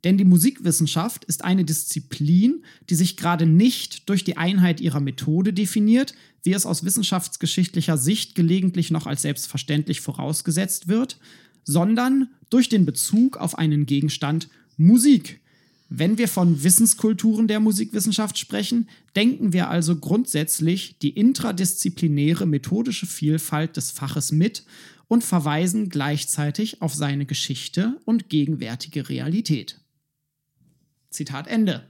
Denn 0.03 0.17
die 0.17 0.25
Musikwissenschaft 0.25 1.25
ist 1.25 1.43
eine 1.43 1.65
Disziplin, 1.65 2.63
die 2.89 2.95
sich 2.95 3.17
gerade 3.17 3.45
nicht 3.45 4.07
durch 4.09 4.23
die 4.23 4.37
Einheit 4.37 4.79
ihrer 4.79 5.01
Methode 5.01 5.51
definiert, 5.51 6.13
wie 6.43 6.53
es 6.53 6.65
aus 6.65 6.85
wissenschaftsgeschichtlicher 6.85 7.97
Sicht 7.97 8.33
gelegentlich 8.33 8.91
noch 8.91 9.07
als 9.07 9.23
selbstverständlich 9.23 9.99
vorausgesetzt 9.99 10.87
wird, 10.87 11.19
sondern 11.65 12.29
durch 12.49 12.69
den 12.69 12.85
Bezug 12.85 13.37
auf 13.37 13.57
einen 13.57 13.85
Gegenstand 13.85 14.49
Musik. 14.77 15.41
Wenn 15.89 16.17
wir 16.17 16.27
von 16.27 16.63
Wissenskulturen 16.63 17.47
der 17.47 17.59
Musikwissenschaft 17.59 18.37
sprechen, 18.37 18.87
denken 19.15 19.53
wir 19.53 19.69
also 19.69 19.95
grundsätzlich 19.95 20.97
die 20.99 21.09
intradisziplinäre 21.09 22.45
methodische 22.45 23.07
Vielfalt 23.07 23.75
des 23.75 23.91
Faches 23.91 24.31
mit 24.31 24.63
und 25.07 25.23
verweisen 25.23 25.89
gleichzeitig 25.89 26.81
auf 26.81 26.93
seine 26.93 27.25
Geschichte 27.25 27.99
und 28.05 28.29
gegenwärtige 28.29 29.09
Realität. 29.09 29.81
Zitat 31.09 31.47
Ende. 31.47 31.85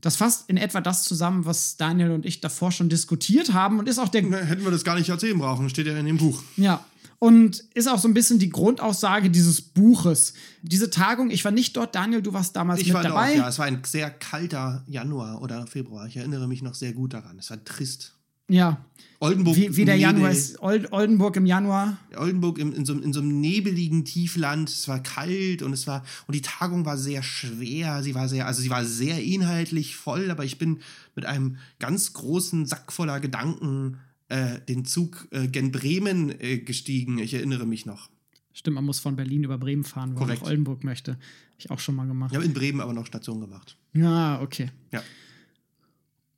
Das 0.00 0.16
fasst 0.16 0.50
in 0.50 0.58
etwa 0.58 0.80
das 0.82 1.02
zusammen, 1.04 1.46
was 1.46 1.76
Daniel 1.78 2.10
und 2.10 2.26
ich 2.26 2.40
davor 2.42 2.70
schon 2.72 2.88
diskutiert 2.90 3.54
haben 3.54 3.78
und 3.78 3.88
ist 3.88 3.98
auch 3.98 4.08
der 4.08 4.22
Hätten 4.22 4.64
wir 4.64 4.70
das 4.70 4.84
gar 4.84 4.96
nicht 4.96 5.08
erzählen 5.08 5.38
brauchen, 5.38 5.70
steht 5.70 5.86
ja 5.86 5.96
in 5.96 6.06
dem 6.06 6.18
Buch. 6.18 6.42
ja. 6.56 6.84
Und 7.20 7.64
ist 7.72 7.88
auch 7.88 7.98
so 7.98 8.06
ein 8.06 8.12
bisschen 8.12 8.38
die 8.38 8.50
Grundaussage 8.50 9.30
dieses 9.30 9.62
Buches. 9.62 10.34
Diese 10.60 10.90
Tagung, 10.90 11.30
ich 11.30 11.42
war 11.42 11.52
nicht 11.52 11.74
dort, 11.74 11.94
Daniel, 11.94 12.20
du 12.20 12.34
warst 12.34 12.54
damals 12.54 12.80
Ich 12.80 12.88
mit 12.88 12.94
war 12.96 13.02
dabei. 13.02 13.28
dort, 13.28 13.38
ja. 13.38 13.48
Es 13.48 13.58
war 13.58 13.64
ein 13.64 13.82
sehr 13.84 14.10
kalter 14.10 14.84
Januar 14.86 15.40
oder 15.40 15.66
Februar. 15.66 16.06
Ich 16.06 16.18
erinnere 16.18 16.46
mich 16.46 16.60
noch 16.60 16.74
sehr 16.74 16.92
gut 16.92 17.14
daran. 17.14 17.38
Es 17.38 17.48
war 17.48 17.64
trist. 17.64 18.14
Ja, 18.48 18.84
Oldenburg. 19.24 19.56
wie, 19.56 19.76
wie 19.76 19.84
der. 19.84 19.96
Januar 19.96 20.30
ist. 20.30 20.60
Old, 20.60 20.92
Oldenburg 20.92 21.36
im 21.36 21.46
Januar. 21.46 21.96
Oldenburg 22.16 22.58
in, 22.58 22.72
in, 22.72 22.84
so, 22.84 22.92
in 22.92 23.12
so 23.12 23.20
einem 23.20 23.40
nebeligen 23.40 24.04
Tiefland. 24.04 24.68
Es 24.68 24.86
war 24.86 25.02
kalt 25.02 25.62
und 25.62 25.72
es 25.72 25.86
war 25.86 26.04
und 26.26 26.34
die 26.34 26.42
Tagung 26.42 26.84
war 26.84 26.98
sehr 26.98 27.22
schwer. 27.22 28.02
Sie 28.02 28.14
war 28.14 28.28
sehr, 28.28 28.46
also 28.46 28.60
sie 28.60 28.70
war 28.70 28.84
sehr 28.84 29.22
inhaltlich 29.22 29.96
voll, 29.96 30.30
aber 30.30 30.44
ich 30.44 30.58
bin 30.58 30.80
mit 31.14 31.24
einem 31.24 31.56
ganz 31.78 32.12
großen 32.12 32.66
Sack 32.66 32.92
voller 32.92 33.20
Gedanken 33.20 33.98
äh, 34.28 34.60
den 34.60 34.84
Zug 34.84 35.28
äh, 35.30 35.48
gen 35.48 35.72
Bremen 35.72 36.38
äh, 36.40 36.58
gestiegen. 36.58 37.18
Ich 37.18 37.34
erinnere 37.34 37.66
mich 37.66 37.86
noch. 37.86 38.10
Stimmt, 38.52 38.76
man 38.76 38.84
muss 38.84 39.00
von 39.00 39.16
Berlin 39.16 39.42
über 39.42 39.58
Bremen 39.58 39.84
fahren, 39.84 40.14
wenn 40.14 40.26
man 40.26 40.36
nach 40.36 40.42
Oldenburg 40.42 40.84
möchte. 40.84 41.12
Hab 41.12 41.58
ich 41.58 41.70
auch 41.70 41.80
schon 41.80 41.96
mal 41.96 42.06
gemacht. 42.06 42.30
Ich 42.30 42.36
habe 42.36 42.46
in 42.46 42.54
Bremen 42.54 42.80
aber 42.80 42.92
noch 42.92 43.06
Station 43.06 43.40
gemacht. 43.40 43.76
Ja, 43.94 44.40
okay. 44.40 44.70
Ja. 44.92 45.02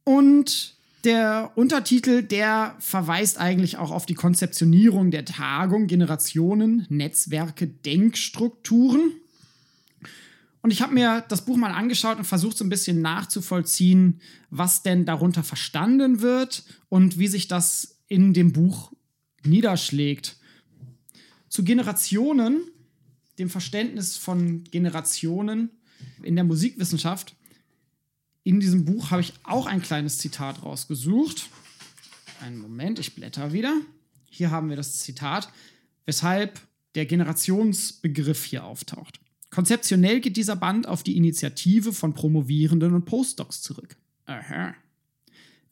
Und 0.05 0.76
der 1.07 1.53
Untertitel, 1.55 2.23
der 2.23 2.75
verweist 2.81 3.39
eigentlich 3.39 3.79
auch 3.79 3.93
auf 3.93 4.07
die 4.07 4.15
Konzeptionierung 4.15 5.13
der 5.13 5.25
Tagung 5.25 5.87
Generationen, 5.87 6.85
Netzwerke, 6.91 7.69
Denkstrukturen. 7.69 9.13
Und 10.63 10.73
ich 10.73 10.83
habe 10.83 10.95
mir 10.95 11.25
das 11.29 11.45
Buch 11.45 11.57
mal 11.57 11.71
angeschaut 11.71 12.19
und 12.19 12.25
versucht 12.25 12.59
so 12.59 12.65
ein 12.65 12.71
bisschen 12.71 13.01
nachzuvollziehen, 13.01 14.21
was 14.51 14.83
denn 14.83 15.05
darunter 15.05 15.45
verstanden 15.45 16.23
wird 16.23 16.65
und 16.89 17.19
wie 17.19 17.29
sich 17.29 17.47
das 17.47 18.01
in 18.09 18.35
dem 18.35 18.53
Buch 18.53 18.93
niederschlägt. 19.45 20.37
Zu 21.49 21.63
Generationen, 21.63 22.63
dem 23.39 23.49
Verständnis 23.49 24.17
von 24.17 24.65
Generationen 24.65 25.71
in 26.25 26.35
der 26.35 26.45
Musikwissenschaft, 26.45 27.36
in 28.47 28.61
diesem 28.61 28.85
Buch 28.85 29.11
habe 29.11 29.23
ich 29.23 29.33
auch 29.43 29.67
ein 29.67 29.83
kleines 29.83 30.19
Zitat 30.19 30.63
rausgesucht. 30.63 31.49
Einen 32.41 32.59
Moment, 32.59 33.01
ich 33.01 33.17
blätter 33.17 33.53
wieder. 33.53 33.81
Hier 34.31 34.53
haben 34.53 34.69
wir 34.69 34.77
das 34.77 35.01
Zitat, 35.01 35.49
weshalb 36.05 36.61
der 36.95 37.07
Generationsbegriff 37.07 38.45
hier 38.45 38.63
auftaucht. 38.63 39.19
Konzeptionell 39.51 40.21
geht 40.21 40.37
dieser 40.37 40.55
Band 40.55 40.87
auf 40.87 41.03
die 41.03 41.17
Initiative 41.17 41.93
von 41.93 42.15
Promovierenden 42.15 42.95
und 42.95 43.05
Postdocs 43.05 43.63
zurück. 43.63 43.97
Aha. 44.27 44.77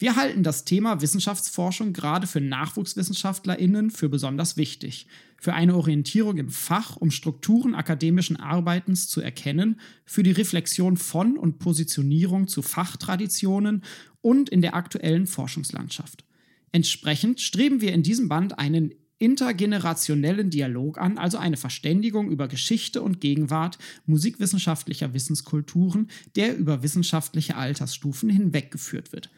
Wir 0.00 0.16
halten 0.16 0.42
das 0.42 0.64
Thema 0.64 1.00
Wissenschaftsforschung 1.00 1.92
gerade 1.92 2.26
für 2.26 2.40
NachwuchswissenschaftlerInnen 2.40 3.92
für 3.92 4.08
besonders 4.08 4.56
wichtig, 4.56 5.06
für 5.44 5.52
eine 5.52 5.76
Orientierung 5.76 6.38
im 6.38 6.48
Fach, 6.48 6.96
um 6.96 7.10
Strukturen 7.10 7.74
akademischen 7.74 8.36
Arbeitens 8.38 9.08
zu 9.08 9.20
erkennen, 9.20 9.78
für 10.06 10.22
die 10.22 10.30
Reflexion 10.30 10.96
von 10.96 11.36
und 11.36 11.58
Positionierung 11.58 12.48
zu 12.48 12.62
Fachtraditionen 12.62 13.84
und 14.22 14.48
in 14.48 14.62
der 14.62 14.74
aktuellen 14.74 15.26
Forschungslandschaft. 15.26 16.24
Entsprechend 16.72 17.42
streben 17.42 17.82
wir 17.82 17.92
in 17.92 18.02
diesem 18.02 18.30
Band 18.30 18.58
einen 18.58 18.94
intergenerationellen 19.18 20.48
Dialog 20.48 20.96
an, 20.96 21.18
also 21.18 21.36
eine 21.36 21.58
Verständigung 21.58 22.30
über 22.30 22.48
Geschichte 22.48 23.02
und 23.02 23.20
Gegenwart 23.20 23.76
musikwissenschaftlicher 24.06 25.12
Wissenskulturen, 25.12 26.08
der 26.36 26.56
über 26.56 26.82
wissenschaftliche 26.82 27.56
Altersstufen 27.56 28.30
hinweggeführt 28.30 29.12
wird. 29.12 29.28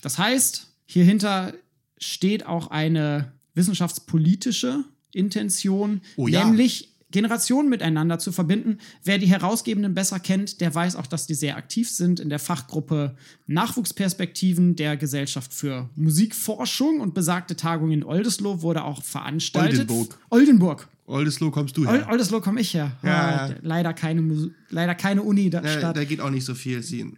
Das 0.00 0.16
heißt, 0.16 0.76
hierhinter 0.86 1.54
steht 1.98 2.46
auch 2.46 2.68
eine 2.68 3.32
wissenschaftspolitische 3.54 4.84
Intention, 5.14 6.00
Oh 6.16 6.26
ja. 6.28 6.44
nämlich 6.44 6.90
Generationen 7.10 7.68
miteinander 7.68 8.18
zu 8.18 8.32
verbinden. 8.32 8.78
Wer 9.04 9.18
die 9.18 9.26
Herausgebenden 9.28 9.94
besser 9.94 10.18
kennt, 10.18 10.60
der 10.60 10.74
weiß 10.74 10.96
auch, 10.96 11.06
dass 11.06 11.26
die 11.28 11.34
sehr 11.34 11.56
aktiv 11.56 11.88
sind 11.88 12.18
in 12.18 12.28
der 12.28 12.40
Fachgruppe 12.40 13.14
Nachwuchsperspektiven 13.46 14.76
der 14.76 14.96
Gesellschaft 14.96 15.52
für 15.54 15.88
Musikforschung 15.94 17.00
und 17.00 17.14
besagte 17.14 17.54
Tagung 17.56 17.90
in 17.92 18.02
Oldesloe 18.04 18.62
wurde 18.62 18.84
auch 18.84 19.02
veranstaltet. 19.02 19.80
Oldenburg. 19.90 20.18
Oldenburg. 20.30 20.88
Oldesloe 21.06 21.50
kommst 21.50 21.76
du 21.76 21.86
her. 21.86 22.08
Oldesloe 22.10 22.40
komme 22.40 22.60
ich 22.60 22.72
her. 22.74 22.96
Ja, 23.02 23.10
Ah, 23.10 23.48
ja. 23.50 23.54
Leider, 23.62 23.92
keine, 23.92 24.50
leider 24.70 24.94
keine 24.94 25.22
Uni 25.22 25.50
da, 25.50 25.60
da, 25.60 25.68
Stadt. 25.68 25.96
da 25.96 26.04
geht 26.04 26.20
auch 26.20 26.30
nicht 26.30 26.44
so 26.44 26.54
viel. 26.54 26.82
Sie- 26.82 27.12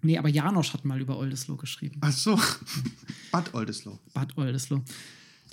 Nee, 0.00 0.16
aber 0.16 0.28
Janosch 0.28 0.72
hat 0.72 0.84
mal 0.84 1.00
über 1.00 1.18
Oldesloe 1.18 1.56
geschrieben. 1.58 1.98
Ach 2.00 2.12
so. 2.12 2.40
Bad 3.32 3.52
Oldesloe. 3.52 3.98
Bad 4.14 4.36
Oldesloe. 4.38 4.82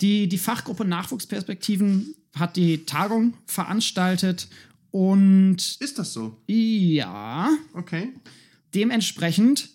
Die, 0.00 0.28
die 0.28 0.38
Fachgruppe 0.38 0.84
Nachwuchsperspektiven 0.84 2.14
hat 2.34 2.56
die 2.56 2.84
Tagung 2.84 3.34
veranstaltet 3.46 4.48
und 4.90 5.56
Ist 5.80 5.98
das 5.98 6.12
so? 6.12 6.36
ja, 6.46 7.50
Okay. 7.74 8.12
dementsprechend 8.74 9.70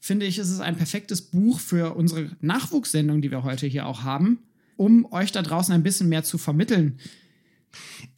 finde 0.00 0.26
ich, 0.26 0.38
ist 0.38 0.48
es 0.50 0.60
ein 0.60 0.76
perfektes 0.76 1.22
Buch 1.22 1.60
für 1.60 1.94
unsere 1.94 2.30
Nachwuchssendung, 2.40 3.20
die 3.20 3.30
wir 3.30 3.42
heute 3.44 3.66
hier 3.66 3.86
auch 3.86 4.02
haben, 4.02 4.38
um 4.76 5.10
euch 5.12 5.30
da 5.30 5.42
draußen 5.42 5.74
ein 5.74 5.82
bisschen 5.82 6.08
mehr 6.08 6.24
zu 6.24 6.38
vermitteln. 6.38 6.98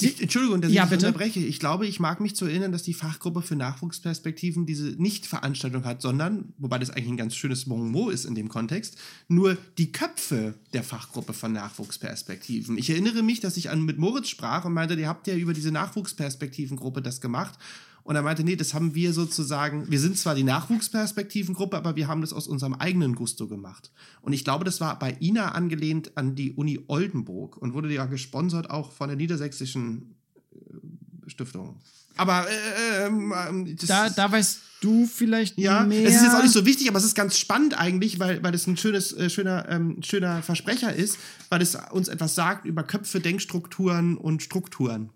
Ich, 0.01 0.21
Entschuldigung, 0.21 0.61
dass 0.61 0.73
Ja, 0.73 0.85
ich 0.85 0.91
bitte. 0.91 1.07
unterbreche. 1.07 1.41
Ich 1.41 1.59
glaube, 1.61 1.87
ich 1.87 2.01
mag 2.01 2.21
mich 2.21 2.35
zu 2.35 2.47
erinnern, 2.47 2.73
dass 2.73 2.83
die 2.83 2.95
Fachgruppe 2.95 3.43
für 3.43 3.57
Nachwuchsperspektiven 3.57 4.67
diese 4.67 4.87
Nicht-Veranstaltung 5.01 5.85
hat, 5.85 6.03
sondern, 6.03 6.53
wobei 6.59 6.79
das 6.79 6.91
eigentlich 6.91 7.09
ein 7.09 7.17
ganz 7.17 7.37
schönes 7.37 7.67
Bonmot 7.67 8.13
ist 8.13 8.25
in 8.25 8.35
dem 8.35 8.49
Kontext, 8.49 8.97
nur 9.29 9.57
die 9.79 9.93
Köpfe 9.93 10.55
der 10.73 10.83
Fachgruppe 10.83 11.33
von 11.33 11.53
Nachwuchsperspektiven. 11.53 12.79
Ich 12.79 12.91
erinnere 12.91 13.23
mich, 13.23 13.41
dass 13.41 13.57
ich 13.57 13.71
an, 13.71 13.83
mit 13.83 13.99
Moritz 13.99 14.29
sprach 14.29 14.65
und 14.65 14.73
meinte, 14.73 14.95
ihr 14.95 15.09
habt 15.09 15.27
ja 15.27 15.35
über 15.35 15.53
diese 15.53 15.71
Nachwuchsperspektivengruppe 15.73 17.03
das 17.03 17.21
gemacht. 17.21 17.59
Und 18.05 18.17
er 18.17 18.23
meinte, 18.23 18.43
nee, 18.43 18.57
das 18.57 18.75
haben 18.75 18.95
wir 18.95 19.13
sozusagen, 19.13 19.91
wir 19.91 20.01
sind 20.01 20.19
zwar 20.19 20.35
die 20.35 20.43
Nachwuchsperspektivengruppe, 20.43 21.77
aber 21.77 21.95
wir 21.95 22.09
haben 22.09 22.21
das 22.21 22.33
aus 22.33 22.49
unserem 22.49 22.75
eigenen 22.75 23.15
Gusto 23.15 23.47
gemacht. 23.47 23.93
Und 24.23 24.33
ich 24.33 24.45
glaube, 24.45 24.65
das 24.65 24.81
war 24.81 24.99
bei 24.99 25.13
INA 25.21 25.53
angelehnt 25.53 26.17
an 26.17 26.35
die 26.35 26.53
Uni 26.53 26.81
Oldenburg 26.89 27.57
und 27.57 27.75
wurde 27.75 27.93
ja 27.93 28.07
gesponsert 28.07 28.71
auch 28.71 28.93
von 28.93 29.09
der 29.09 29.17
Niedersächsischen 29.17 30.17
äh, 30.53 31.31
Stiftung. 31.31 31.77
Aber 32.17 32.47
äh, 32.49 33.07
ähm, 33.07 33.33
ähm, 33.49 33.77
das 33.77 33.87
Da, 33.87 34.11
da 34.11 34.31
weißt 34.31 34.61
du 34.81 35.07
vielleicht 35.07 35.57
ja, 35.59 35.85
mehr. 35.85 36.07
es 36.07 36.17
ist 36.17 36.23
jetzt 36.23 36.35
auch 36.35 36.43
nicht 36.43 36.53
so 36.53 36.67
wichtig, 36.67 36.89
aber 36.89 36.99
es 36.99 37.05
ist 37.05 37.15
ganz 37.15 37.39
spannend 37.39 37.79
eigentlich, 37.79 38.19
weil, 38.19 38.43
weil 38.43 38.55
es 38.55 38.67
ein 38.67 38.77
schönes, 38.77 39.13
äh, 39.13 39.31
schöner, 39.31 39.69
ähm, 39.69 40.03
schöner 40.03 40.43
Versprecher 40.43 40.93
ist, 40.93 41.19
weil 41.49 41.63
es 41.63 41.79
uns 41.91 42.09
etwas 42.09 42.35
sagt 42.35 42.67
über 42.67 42.83
Köpfe, 42.83 43.21
Denkstrukturen 43.21 44.17
und 44.17 44.43
Strukturen. 44.43 45.11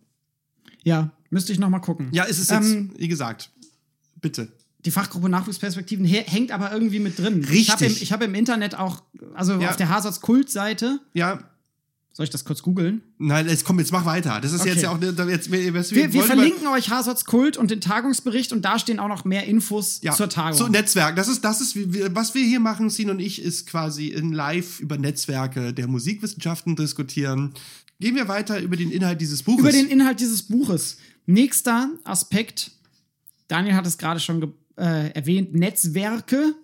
Ja, 0.85 1.11
müsste 1.31 1.53
ich 1.53 1.59
noch 1.59 1.69
mal 1.71 1.81
gucken. 1.81 2.09
Ja, 2.13 2.25
es 2.29 2.39
ist 2.39 2.51
jetzt, 2.51 2.71
Ähm, 2.73 2.91
wie 2.97 3.09
gesagt, 3.09 3.51
bitte. 4.21 4.49
die 4.85 4.91
Fachgruppe 4.91 5.29
Nachwuchsperspektiven 5.29 6.05
hängt 6.05 6.53
aber 6.53 6.73
irgendwie 6.73 7.01
mit 7.01 7.19
drin. 7.19 7.41
Ich 7.43 7.51
Richtig. 7.51 7.71
habe 7.73 7.85
im, 7.87 7.93
ich 8.01 8.13
hab 8.13 8.23
im 8.23 8.35
Internet 8.35 8.75
auch, 8.77 9.03
also 9.35 9.55
Ja. 9.61 9.71
auf 9.71 9.77
der 9.77 9.89
Hasards 9.89 10.21
Kult-Seite, 10.21 11.01
Ja, 11.15 11.41
soll 12.13 12.25
ich 12.25 12.31
das 12.31 12.45
kurz 12.47 12.63
googeln? 12.63 13.03
nein, 13.19 13.47
jetzt 13.49 13.65
komm, 13.67 13.79
jetzt 13.79 13.93
mach 13.93 14.07
weiter. 14.07 14.41
Das 14.41 14.53
ist 14.53 14.61
Okay. 14.63 14.71
jetzt 14.71 14.83
ja 14.83 14.91
auch, 14.91 15.01
jetzt, 15.03 15.51
wir, 15.53 15.75
Wir, 15.75 16.13
wir 16.15 16.23
verlinken 16.23 16.67
euch 16.69 16.89
Hasards 16.91 17.25
Kult 17.27 17.57
und 17.59 17.71
den 17.71 17.81
Tagungsbericht 17.83 18.53
und 18.53 18.63
da 18.65 18.79
stehen 18.79 18.99
auch 19.01 19.09
noch 19.09 19.25
mehr 19.27 19.45
Infos 19.45 19.99
ja, 20.03 20.13
zur 20.15 20.29
Tagung. 20.31 20.57
Zu 20.57 20.69
Netzwerk. 20.69 21.17
Das 21.17 21.29
ist, 21.29 21.45
das 21.45 21.61
ist, 21.61 21.77
was 22.15 22.35
wir 22.35 22.43
hier 22.45 22.61
machen, 22.61 22.89
Sin 22.89 23.11
und 23.11 23.19
ich, 23.21 23.43
ist 23.43 23.67
quasi 23.67 24.07
in 24.09 24.33
live 24.33 24.81
über 24.81 24.97
Netzwerke 24.97 25.75
der 25.75 25.89
Musikwissenschaften 25.89 26.75
diskutieren. 26.77 27.53
Gehen 28.01 28.15
wir 28.15 28.29
weiter 28.29 28.61
über 28.61 28.77
den 28.77 28.91
Inhalt 28.91 29.21
dieses 29.21 29.43
Buches. 29.43 29.61
Über 29.61 29.73
den 29.73 29.89
Inhalt 29.89 30.21
dieses 30.21 30.43
Buches. 30.43 30.99
Nächster 31.27 31.91
Aspekt, 32.05 32.71
Daniel 33.49 33.75
hat 33.75 33.87
es 33.87 33.99
gerade 33.99 34.21
schon 34.21 34.55
äh, 34.77 35.11
erwähnt, 35.11 35.55
Netzwerke. 35.55 36.55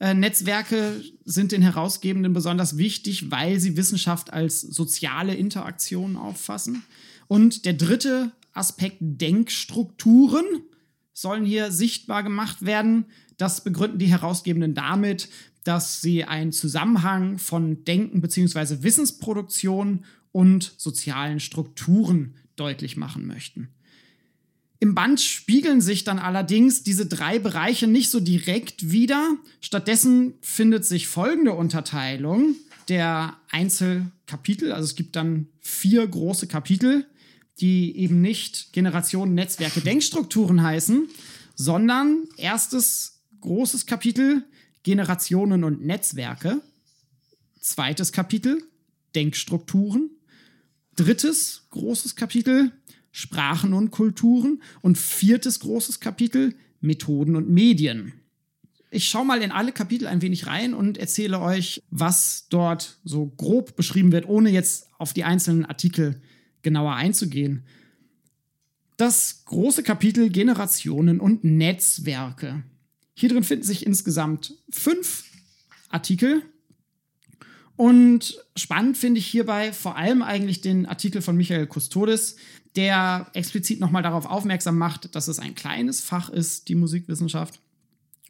Äh, 0.00 0.14
Netzwerke 0.14 1.02
sind 1.24 1.52
den 1.52 1.62
Herausgebenden 1.62 2.32
besonders 2.32 2.76
wichtig, 2.78 3.30
weil 3.30 3.60
sie 3.60 3.76
Wissenschaft 3.76 4.32
als 4.32 4.60
soziale 4.60 5.34
Interaktion 5.34 6.16
auffassen. 6.16 6.82
Und 7.28 7.64
der 7.64 7.74
dritte 7.74 8.32
Aspekt, 8.52 8.96
Denkstrukturen, 9.00 10.44
sollen 11.12 11.44
hier 11.44 11.70
sichtbar 11.70 12.22
gemacht 12.22 12.64
werden. 12.64 13.06
Das 13.36 13.62
begründen 13.62 13.98
die 13.98 14.06
Herausgebenden 14.06 14.74
damit, 14.74 15.28
dass 15.64 16.00
sie 16.00 16.24
einen 16.24 16.52
Zusammenhang 16.52 17.38
von 17.38 17.84
Denken 17.84 18.20
bzw. 18.20 18.82
Wissensproduktion 18.82 20.04
und 20.32 20.74
sozialen 20.76 21.40
Strukturen 21.40 22.34
deutlich 22.56 22.96
machen 22.96 23.26
möchten. 23.26 23.68
Im 24.80 24.94
Band 24.94 25.20
spiegeln 25.20 25.80
sich 25.80 26.04
dann 26.04 26.20
allerdings 26.20 26.84
diese 26.84 27.06
drei 27.06 27.38
Bereiche 27.38 27.88
nicht 27.88 28.10
so 28.10 28.20
direkt 28.20 28.90
wieder. 28.90 29.36
Stattdessen 29.60 30.34
findet 30.40 30.84
sich 30.84 31.08
folgende 31.08 31.52
Unterteilung 31.52 32.54
der 32.88 33.36
Einzelkapitel. 33.50 34.72
Also 34.72 34.84
es 34.84 34.94
gibt 34.94 35.16
dann 35.16 35.48
vier 35.60 36.06
große 36.06 36.46
Kapitel, 36.46 37.06
die 37.60 37.96
eben 37.96 38.20
nicht 38.20 38.72
Generationen, 38.72 39.34
Netzwerke, 39.34 39.80
Denkstrukturen 39.80 40.62
heißen, 40.62 41.08
sondern 41.56 42.28
erstes 42.36 43.24
großes 43.40 43.86
Kapitel 43.86 44.44
Generationen 44.84 45.64
und 45.64 45.84
Netzwerke. 45.84 46.62
Zweites 47.60 48.12
Kapitel 48.12 48.62
Denkstrukturen. 49.16 50.10
Drittes 50.94 51.66
großes 51.70 52.14
Kapitel 52.14 52.72
Sprachen 53.18 53.72
und 53.72 53.90
Kulturen. 53.90 54.62
Und 54.80 54.96
viertes 54.96 55.58
großes 55.58 55.98
Kapitel 55.98 56.54
Methoden 56.80 57.34
und 57.34 57.50
Medien. 57.50 58.12
Ich 58.90 59.08
schaue 59.08 59.26
mal 59.26 59.42
in 59.42 59.50
alle 59.50 59.72
Kapitel 59.72 60.06
ein 60.06 60.22
wenig 60.22 60.46
rein 60.46 60.72
und 60.72 60.96
erzähle 60.96 61.40
euch, 61.40 61.82
was 61.90 62.46
dort 62.48 62.98
so 63.02 63.26
grob 63.26 63.74
beschrieben 63.74 64.12
wird, 64.12 64.28
ohne 64.28 64.50
jetzt 64.50 64.86
auf 64.98 65.12
die 65.12 65.24
einzelnen 65.24 65.66
Artikel 65.66 66.22
genauer 66.62 66.94
einzugehen. 66.94 67.64
Das 68.96 69.42
große 69.46 69.82
Kapitel 69.82 70.30
Generationen 70.30 71.18
und 71.18 71.42
Netzwerke. 71.42 72.62
Hier 73.14 73.28
drin 73.28 73.42
finden 73.42 73.64
sich 73.64 73.84
insgesamt 73.84 74.54
fünf 74.70 75.24
Artikel. 75.88 76.42
Und 77.78 78.44
spannend 78.56 78.98
finde 78.98 79.20
ich 79.20 79.26
hierbei 79.26 79.72
vor 79.72 79.96
allem 79.96 80.20
eigentlich 80.20 80.62
den 80.62 80.84
Artikel 80.84 81.22
von 81.22 81.36
Michael 81.36 81.68
Custodes, 81.68 82.34
der 82.78 83.26
explizit 83.34 83.80
nochmal 83.80 84.04
darauf 84.04 84.24
aufmerksam 84.24 84.78
macht, 84.78 85.16
dass 85.16 85.26
es 85.26 85.40
ein 85.40 85.56
kleines 85.56 86.00
Fach 86.00 86.30
ist, 86.30 86.68
die 86.68 86.76
Musikwissenschaft, 86.76 87.60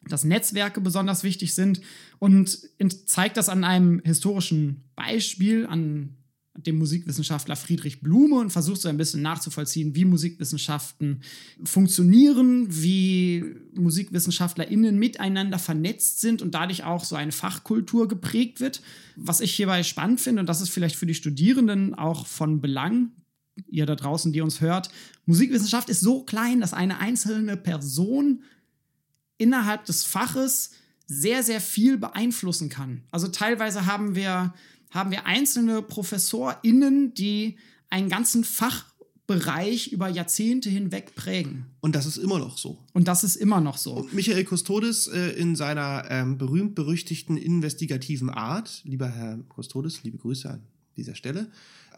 dass 0.09 0.25
Netzwerke 0.25 0.81
besonders 0.81 1.23
wichtig 1.23 1.55
sind 1.55 1.83
und 2.19 2.59
zeigt 3.05 3.37
das 3.37 3.51
an 3.51 3.63
einem 3.63 4.01
historischen 4.07 4.85
Beispiel, 4.97 5.67
an 5.67 6.17
dem 6.57 6.79
Musikwissenschaftler 6.79 7.57
Friedrich 7.57 8.01
Blume 8.01 8.37
und 8.37 8.49
versucht 8.49 8.81
so 8.81 8.89
ein 8.89 8.97
bisschen 8.97 9.21
nachzuvollziehen, 9.21 9.95
wie 9.95 10.07
Musikwissenschaften 10.07 11.21
funktionieren, 11.63 12.69
wie 12.71 13.45
MusikwissenschaftlerInnen 13.75 14.99
miteinander 14.99 15.59
vernetzt 15.59 16.23
sind 16.23 16.41
und 16.41 16.55
dadurch 16.55 16.85
auch 16.85 17.05
so 17.05 17.17
eine 17.17 17.33
Fachkultur 17.33 18.09
geprägt 18.09 18.61
wird. 18.61 18.81
Was 19.15 19.43
ich 19.43 19.53
hierbei 19.55 19.83
spannend 19.83 20.23
finde, 20.23 20.41
und 20.41 20.49
das 20.49 20.63
ist 20.63 20.71
vielleicht 20.71 20.97
für 20.97 21.07
die 21.07 21.15
Studierenden 21.15 21.95
auch 21.95 22.27
von 22.27 22.63
Belang, 22.63 23.11
ihr 23.67 23.87
da 23.87 23.95
draußen, 23.95 24.33
die 24.33 24.41
uns 24.41 24.61
hört, 24.61 24.91
Musikwissenschaft 25.27 25.89
ist 25.89 26.01
so 26.01 26.23
klein, 26.23 26.61
dass 26.61 26.73
eine 26.73 26.99
einzelne 26.99 27.57
Person 27.57 28.43
innerhalb 29.37 29.85
des 29.85 30.05
Faches 30.05 30.73
sehr, 31.07 31.43
sehr 31.43 31.61
viel 31.61 31.97
beeinflussen 31.97 32.69
kann. 32.69 33.03
Also 33.11 33.29
teilweise 33.29 33.87
haben 33.87 34.15
wir 34.15 34.53
haben 34.91 35.11
wir 35.11 35.27
einzelne 35.27 35.83
ProfessorInnen, 35.83 37.15
die 37.15 37.57
einen 37.91 38.09
ganzen 38.09 38.45
Fachbereich 38.45 39.93
über 39.93 40.09
Jahrzehnte 40.09 40.71
hinweg 40.71 41.15
prägen. 41.15 41.67
Und 41.81 41.95
das 41.95 42.07
ist 42.07 42.17
immer 42.17 42.39
noch 42.39 42.59
so. 42.59 42.79
Und 42.93 43.09
das 43.09 43.25
ist 43.25 43.37
immer 43.37 43.61
noch 43.61 43.77
so. 43.77 43.93
Und 43.93 44.15
Michael 44.15 44.45
Custodes 44.45 45.09
äh, 45.09 45.31
in 45.31 45.57
seiner 45.57 46.07
ähm, 46.11 46.39
berühmt-berüchtigten 46.39 47.37
investigativen 47.37 48.31
Art, 48.31 48.83
lieber 48.85 49.09
Herr 49.09 49.39
Custodes, 49.55 50.03
liebe 50.03 50.19
Grüße 50.19 50.51
an 50.51 50.63
dieser 50.97 51.15
Stelle, 51.15 51.51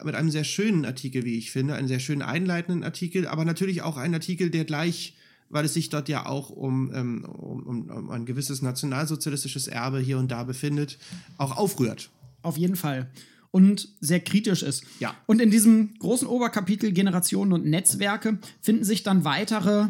mit 0.03 0.15
einem 0.15 0.31
sehr 0.31 0.43
schönen 0.43 0.85
Artikel, 0.85 1.23
wie 1.25 1.37
ich 1.37 1.51
finde, 1.51 1.75
einen 1.75 1.87
sehr 1.87 1.99
schönen 1.99 2.21
einleitenden 2.21 2.83
Artikel, 2.83 3.27
aber 3.27 3.45
natürlich 3.45 3.81
auch 3.81 3.97
ein 3.97 4.13
Artikel, 4.13 4.49
der 4.49 4.65
gleich 4.65 5.15
weil 5.51 5.65
es 5.65 5.73
sich 5.73 5.89
dort 5.89 6.09
ja 6.09 6.25
auch 6.25 6.49
um, 6.49 6.91
ähm, 6.93 7.25
um, 7.25 7.89
um, 7.89 8.09
ein 8.09 8.25
gewisses 8.25 8.61
nationalsozialistisches 8.61 9.67
Erbe 9.67 9.99
hier 9.99 10.17
und 10.17 10.31
da 10.31 10.43
befindet, 10.43 10.97
auch 11.37 11.57
aufrührt. 11.57 12.09
Auf 12.41 12.57
jeden 12.57 12.75
Fall. 12.75 13.09
Und 13.51 13.89
sehr 13.99 14.21
kritisch 14.21 14.63
ist. 14.63 14.85
Ja. 14.99 15.13
Und 15.27 15.41
in 15.41 15.51
diesem 15.51 15.93
großen 15.99 16.27
Oberkapitel 16.27 16.93
Generationen 16.93 17.51
und 17.51 17.65
Netzwerke 17.65 18.39
finden 18.61 18.85
sich 18.85 19.03
dann 19.03 19.25
weitere 19.25 19.87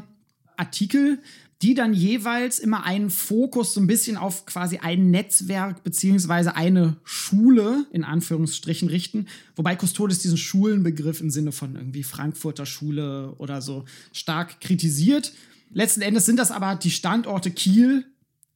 Artikel, 0.57 1.19
die 1.61 1.73
dann 1.75 1.93
jeweils 1.93 2.59
immer 2.59 2.83
einen 2.85 3.09
Fokus 3.09 3.73
so 3.73 3.81
ein 3.81 3.87
bisschen 3.87 4.17
auf 4.17 4.45
quasi 4.45 4.77
ein 4.77 5.11
Netzwerk 5.11 5.83
beziehungsweise 5.83 6.55
eine 6.55 6.97
Schule 7.03 7.85
in 7.91 8.03
Anführungsstrichen 8.03 8.89
richten. 8.89 9.27
Wobei 9.55 9.75
Custodes 9.75 10.19
diesen 10.19 10.37
Schulenbegriff 10.37 11.21
im 11.21 11.29
Sinne 11.29 11.51
von 11.51 11.75
irgendwie 11.75 12.03
Frankfurter 12.03 12.65
Schule 12.65 13.33
oder 13.37 13.61
so 13.61 13.85
stark 14.11 14.59
kritisiert. 14.59 15.33
Letzten 15.71 16.01
Endes 16.01 16.25
sind 16.25 16.37
das 16.37 16.51
aber 16.51 16.75
die 16.75 16.91
Standorte 16.91 17.51
Kiel, 17.51 18.05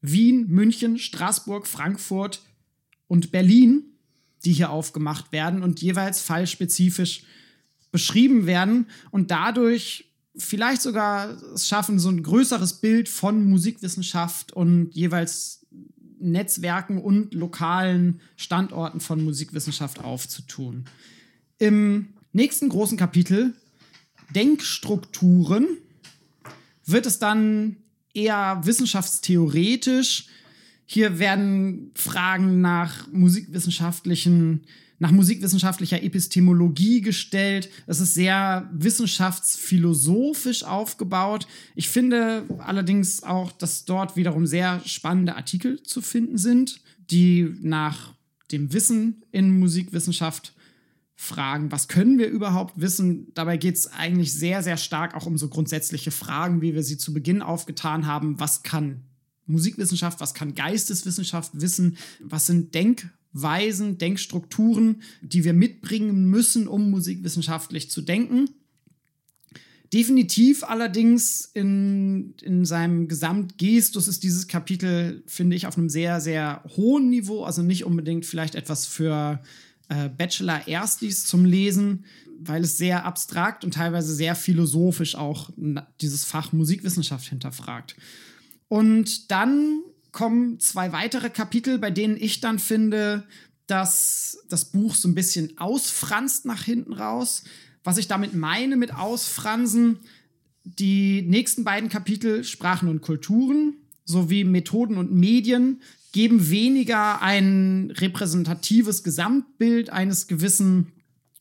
Wien, 0.01 0.47
München, 0.49 0.97
Straßburg, 0.97 1.67
Frankfurt, 1.67 2.41
und 3.07 3.31
Berlin, 3.31 3.83
die 4.43 4.53
hier 4.53 4.69
aufgemacht 4.69 5.31
werden 5.31 5.63
und 5.63 5.81
jeweils 5.81 6.21
fallspezifisch 6.21 7.23
beschrieben 7.91 8.45
werden 8.45 8.87
und 9.11 9.31
dadurch 9.31 10.11
vielleicht 10.37 10.81
sogar 10.81 11.37
es 11.53 11.67
schaffen, 11.67 11.99
so 11.99 12.09
ein 12.09 12.23
größeres 12.23 12.73
Bild 12.73 13.09
von 13.09 13.45
Musikwissenschaft 13.45 14.53
und 14.53 14.91
jeweils 14.93 15.65
Netzwerken 16.19 17.01
und 17.01 17.33
lokalen 17.33 18.21
Standorten 18.35 18.99
von 18.99 19.23
Musikwissenschaft 19.23 20.03
aufzutun. 20.03 20.85
Im 21.57 22.13
nächsten 22.33 22.69
großen 22.69 22.97
Kapitel 22.97 23.53
Denkstrukturen 24.33 25.67
wird 26.85 27.05
es 27.05 27.19
dann 27.19 27.77
eher 28.13 28.61
wissenschaftstheoretisch 28.63 30.27
hier 30.85 31.17
werden 31.19 31.91
Fragen 31.95 32.61
nach 32.61 33.07
musikwissenschaftlichen, 33.11 34.61
nach 34.99 35.11
musikwissenschaftlicher 35.11 36.01
Epistemologie 36.03 37.01
gestellt. 37.01 37.69
Es 37.85 37.99
ist 37.99 38.13
sehr 38.13 38.69
wissenschaftsphilosophisch 38.73 40.63
aufgebaut. 40.63 41.47
Ich 41.75 41.89
finde 41.89 42.45
allerdings 42.59 43.23
auch, 43.23 43.51
dass 43.51 43.85
dort 43.85 44.15
wiederum 44.15 44.45
sehr 44.45 44.81
spannende 44.85 45.35
Artikel 45.35 45.83
zu 45.83 46.01
finden 46.01 46.37
sind, 46.37 46.81
die 47.09 47.53
nach 47.61 48.13
dem 48.51 48.71
Wissen 48.73 49.23
in 49.31 49.59
Musikwissenschaft 49.59 50.53
fragen, 51.15 51.71
was 51.71 51.87
können 51.87 52.17
wir 52.17 52.27
überhaupt 52.27 52.79
wissen. 52.79 53.33
Dabei 53.33 53.57
geht 53.57 53.75
es 53.75 53.87
eigentlich 53.87 54.33
sehr, 54.33 54.63
sehr 54.63 54.77
stark 54.77 55.15
auch 55.15 55.25
um 55.25 55.37
so 55.37 55.47
grundsätzliche 55.47 56.11
Fragen, 56.11 56.61
wie 56.61 56.75
wir 56.75 56.83
sie 56.83 56.97
zu 56.97 57.13
Beginn 57.13 57.41
aufgetan 57.41 58.05
haben. 58.05 58.39
Was 58.39 58.63
kann 58.63 59.03
Musikwissenschaft, 59.45 60.19
was 60.19 60.33
kann 60.33 60.55
Geisteswissenschaft 60.55 61.51
wissen, 61.53 61.97
was 62.21 62.47
sind 62.47 62.75
Denkweisen, 63.35 63.97
Denkstrukturen, 63.97 65.01
die 65.21 65.43
wir 65.43 65.53
mitbringen 65.53 66.29
müssen, 66.29 66.67
um 66.67 66.89
musikwissenschaftlich 66.89 67.91
zu 67.91 68.01
denken. 68.01 68.49
Definitiv 69.93 70.63
allerdings 70.63 71.51
in, 71.53 72.33
in 72.41 72.65
seinem 72.65 73.07
Gesamtgestus 73.07 74.07
ist 74.07 74.23
dieses 74.23 74.47
Kapitel, 74.47 75.23
finde 75.27 75.55
ich, 75.55 75.67
auf 75.67 75.77
einem 75.77 75.89
sehr, 75.89 76.19
sehr 76.19 76.63
hohen 76.75 77.09
Niveau, 77.09 77.43
also 77.43 77.61
nicht 77.61 77.85
unbedingt 77.85 78.25
vielleicht 78.25 78.55
etwas 78.55 78.87
für 78.87 79.41
äh, 79.89 80.09
Bachelor-Erstis 80.09 81.25
zum 81.25 81.45
Lesen, 81.45 82.05
weil 82.39 82.63
es 82.63 82.77
sehr 82.77 83.05
abstrakt 83.05 83.63
und 83.63 83.75
teilweise 83.75 84.13
sehr 84.13 84.35
philosophisch 84.35 85.15
auch 85.15 85.51
dieses 86.01 86.25
Fach 86.25 86.51
Musikwissenschaft 86.51 87.29
hinterfragt. 87.29 87.95
Und 88.67 89.31
dann 89.31 89.81
kommen 90.15 90.61
zwei 90.61 90.93
weitere 90.93 91.29
Kapitel, 91.29 91.77
bei 91.77 91.91
denen 91.91 92.15
ich 92.15 92.39
dann 92.39 92.57
finde, 92.57 93.25
dass 93.67 94.39
das 94.47 94.63
Buch 94.63 94.95
so 94.95 95.09
ein 95.09 95.13
bisschen 95.13 95.57
ausfranst 95.57 96.45
nach 96.45 96.63
hinten 96.63 96.93
raus. 96.93 97.43
Was 97.83 97.97
ich 97.97 98.07
damit 98.07 98.33
meine 98.33 98.77
mit 98.77 98.95
ausfransen, 98.95 99.99
die 100.63 101.21
nächsten 101.21 101.65
beiden 101.65 101.89
Kapitel 101.89 102.45
Sprachen 102.45 102.87
und 102.87 103.01
Kulturen 103.01 103.73
sowie 104.05 104.45
Methoden 104.45 104.97
und 104.97 105.11
Medien 105.11 105.81
geben 106.13 106.49
weniger 106.49 107.21
ein 107.21 107.91
repräsentatives 107.97 109.03
Gesamtbild 109.03 109.89
eines 109.89 110.27
gewissen 110.27 110.93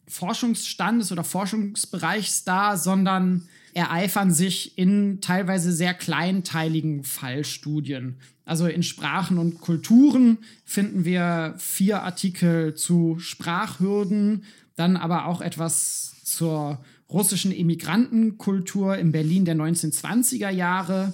Forschungsstandes 0.09 1.12
oder 1.12 1.22
Forschungsbereichs 1.22 2.43
dar, 2.43 2.77
sondern 2.77 3.49
ereifern 3.75 4.33
sich 4.33 4.79
in 4.79 5.20
teilweise 5.20 5.72
sehr 5.72 5.95
kleinteiligen 5.95 7.05
Fallstudien. 7.05 8.16
Also 8.45 8.66
in 8.66 8.83
Sprachen 8.83 9.39
und 9.39 9.61
Kulturen 9.61 10.39
finden 10.64 11.05
wir 11.05 11.55
vier 11.59 12.03
Artikel 12.03 12.75
zu 12.75 13.18
Sprachhürden, 13.18 14.45
dann 14.77 14.97
aber 14.97 15.27
auch 15.27 15.41
etwas 15.41 16.16
zur 16.25 16.79
russischen 17.11 17.53
Immigrantenkultur 17.53 18.97
in 18.97 19.12
Berlin 19.12 19.45
der 19.45 19.57
1920er 19.57 20.51
Jahre, 20.51 21.12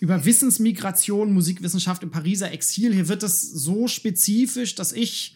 über 0.00 0.24
Wissensmigration, 0.24 1.32
Musikwissenschaft 1.32 2.02
im 2.02 2.10
Pariser 2.10 2.52
Exil. 2.52 2.92
Hier 2.92 3.08
wird 3.08 3.22
es 3.22 3.40
so 3.40 3.88
spezifisch, 3.88 4.74
dass 4.74 4.92
ich 4.92 5.34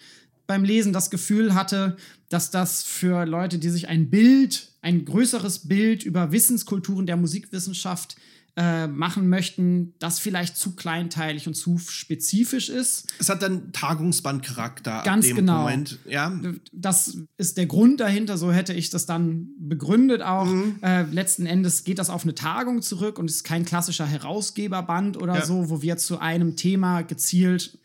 beim 0.48 0.64
Lesen 0.64 0.92
das 0.92 1.10
Gefühl 1.10 1.54
hatte, 1.54 1.96
dass 2.28 2.50
das 2.50 2.82
für 2.82 3.24
Leute, 3.24 3.58
die 3.58 3.68
sich 3.70 3.88
ein 3.88 4.10
Bild, 4.10 4.72
ein 4.80 5.04
größeres 5.04 5.68
Bild 5.68 6.02
über 6.02 6.32
Wissenskulturen 6.32 7.06
der 7.06 7.16
Musikwissenschaft 7.16 8.16
äh, 8.56 8.88
machen 8.88 9.28
möchten, 9.28 9.94
das 10.00 10.18
vielleicht 10.18 10.56
zu 10.56 10.74
kleinteilig 10.74 11.46
und 11.46 11.54
zu 11.54 11.78
spezifisch 11.78 12.70
ist. 12.70 13.06
Es 13.20 13.28
hat 13.28 13.42
dann 13.42 13.72
Tagungsbandcharakter. 13.72 15.02
Ganz 15.04 15.28
genau. 15.32 15.60
Moment. 15.60 15.98
Ja. 16.08 16.32
Das 16.72 17.18
ist 17.36 17.56
der 17.56 17.66
Grund 17.66 18.00
dahinter, 18.00 18.36
so 18.36 18.50
hätte 18.50 18.72
ich 18.72 18.90
das 18.90 19.06
dann 19.06 19.50
begründet 19.60 20.22
auch. 20.22 20.46
Mhm. 20.46 20.76
Äh, 20.82 21.02
letzten 21.04 21.46
Endes 21.46 21.84
geht 21.84 21.98
das 21.98 22.10
auf 22.10 22.24
eine 22.24 22.34
Tagung 22.34 22.82
zurück 22.82 23.18
und 23.18 23.30
ist 23.30 23.44
kein 23.44 23.64
klassischer 23.64 24.06
Herausgeberband 24.06 25.18
oder 25.22 25.36
Ja. 25.36 25.46
so, 25.46 25.70
wo 25.70 25.82
wir 25.82 25.98
zu 25.98 26.18
einem 26.18 26.56
Thema 26.56 27.02
gezielt 27.02 27.78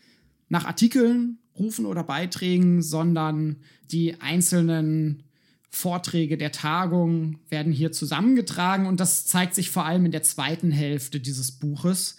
nach 0.50 0.66
Artikeln 0.66 1.38
rufen 1.58 1.86
oder 1.86 2.04
Beiträgen, 2.04 2.82
sondern 2.82 3.58
die 3.92 4.20
einzelnen 4.22 5.24
Vorträge 5.70 6.38
der 6.38 6.52
Tagung 6.52 7.40
werden 7.50 7.74
hier 7.74 7.92
zusammengetragen 7.92 8.86
und 8.86 9.00
das 9.00 9.26
zeigt 9.26 9.56
sich 9.56 9.72
vor 9.72 9.86
allem 9.86 10.06
in 10.06 10.12
der 10.12 10.24
zweiten 10.24 10.72
Hälfte 10.72 11.20
dieses 11.20 11.52
Buches. 11.52 12.18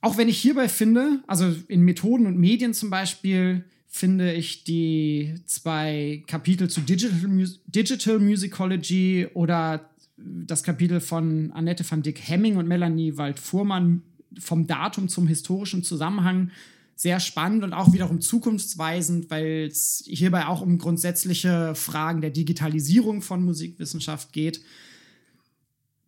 Auch 0.00 0.16
wenn 0.16 0.28
ich 0.28 0.38
hierbei 0.38 0.68
finde, 0.68 1.22
also 1.26 1.54
in 1.68 1.82
Methoden 1.82 2.26
und 2.26 2.38
Medien 2.38 2.72
zum 2.72 2.88
Beispiel, 2.88 3.64
finde 3.88 4.32
ich 4.32 4.64
die 4.64 5.34
zwei 5.44 6.22
Kapitel 6.26 6.70
zu 6.70 6.80
Digital, 6.80 7.28
Mus 7.28 7.60
Digital 7.66 8.18
Musicology 8.18 9.26
oder 9.34 9.90
das 10.16 10.62
Kapitel 10.62 11.00
von 11.00 11.50
Annette 11.52 11.88
van 11.88 12.02
Dick 12.02 12.20
Hemming 12.26 12.56
und 12.56 12.68
Melanie 12.68 13.16
Wald-Fuhrmann 13.16 14.02
vom 14.38 14.66
Datum 14.66 15.08
zum 15.08 15.26
historischen 15.26 15.82
Zusammenhang 15.82 16.50
sehr 16.98 17.20
spannend 17.20 17.62
und 17.62 17.72
auch 17.72 17.92
wiederum 17.92 18.20
zukunftsweisend, 18.20 19.30
weil 19.30 19.68
es 19.70 20.02
hierbei 20.04 20.46
auch 20.46 20.60
um 20.60 20.78
grundsätzliche 20.78 21.76
Fragen 21.76 22.20
der 22.20 22.30
Digitalisierung 22.30 23.22
von 23.22 23.44
Musikwissenschaft 23.44 24.32
geht. 24.32 24.60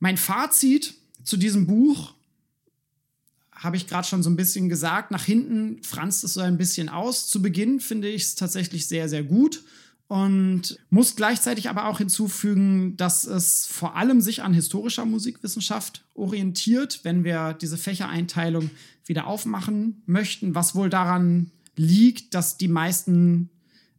Mein 0.00 0.16
Fazit 0.16 0.94
zu 1.22 1.36
diesem 1.36 1.68
Buch 1.68 2.12
habe 3.52 3.76
ich 3.76 3.86
gerade 3.86 4.08
schon 4.08 4.24
so 4.24 4.30
ein 4.30 4.36
bisschen 4.36 4.68
gesagt. 4.68 5.12
Nach 5.12 5.24
hinten 5.24 5.80
franzt 5.84 6.24
es 6.24 6.34
so 6.34 6.40
ein 6.40 6.58
bisschen 6.58 6.88
aus. 6.88 7.28
Zu 7.28 7.40
Beginn 7.40 7.78
finde 7.78 8.08
ich 8.08 8.22
es 8.22 8.34
tatsächlich 8.34 8.88
sehr, 8.88 9.08
sehr 9.08 9.22
gut. 9.22 9.62
Und 10.10 10.76
muss 10.90 11.14
gleichzeitig 11.14 11.68
aber 11.70 11.86
auch 11.86 11.98
hinzufügen, 11.98 12.96
dass 12.96 13.24
es 13.24 13.66
vor 13.66 13.94
allem 13.94 14.20
sich 14.20 14.42
an 14.42 14.52
historischer 14.52 15.04
Musikwissenschaft 15.04 16.04
orientiert, 16.14 16.98
wenn 17.04 17.22
wir 17.22 17.52
diese 17.52 17.78
Fächereinteilung 17.78 18.70
wieder 19.06 19.28
aufmachen 19.28 20.02
möchten, 20.06 20.56
was 20.56 20.74
wohl 20.74 20.90
daran 20.90 21.52
liegt, 21.76 22.34
dass 22.34 22.56
die 22.56 22.66
meisten 22.66 23.50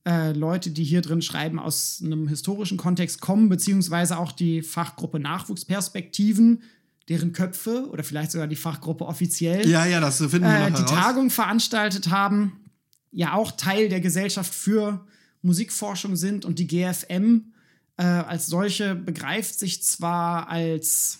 äh, 0.05 0.33
Leute, 0.33 0.71
die 0.71 0.83
hier 0.83 0.99
drin 0.99 1.21
schreiben, 1.21 1.59
aus 1.59 2.01
einem 2.03 2.27
historischen 2.27 2.75
Kontext 2.75 3.21
kommen, 3.21 3.47
beziehungsweise 3.47 4.17
auch 4.17 4.33
die 4.33 4.63
Fachgruppe 4.63 5.17
Nachwuchsperspektiven, 5.17 6.61
deren 7.07 7.31
Köpfe 7.31 7.87
oder 7.89 8.03
vielleicht 8.03 8.31
sogar 8.31 8.47
die 8.47 8.57
Fachgruppe 8.57 9.05
offiziell 9.05 9.65
Ja, 9.65 9.85
ja, 9.85 10.01
das 10.01 10.17
finden 10.17 10.41
wir 10.41 10.67
äh, 10.67 10.71
die 10.71 10.73
heraus. 10.73 10.91
Tagung 10.91 11.29
veranstaltet 11.29 12.09
haben, 12.09 12.59
ja 13.11 13.31
auch 13.31 13.53
Teil 13.53 13.87
der 13.87 14.01
Gesellschaft 14.01 14.53
für 14.53 15.05
Musikforschung 15.41 16.15
sind 16.15 16.45
und 16.45 16.59
die 16.59 16.67
GFM 16.67 17.53
äh, 17.97 18.03
als 18.03 18.47
solche 18.47 18.95
begreift 18.95 19.57
sich 19.57 19.83
zwar 19.83 20.49
als 20.49 21.19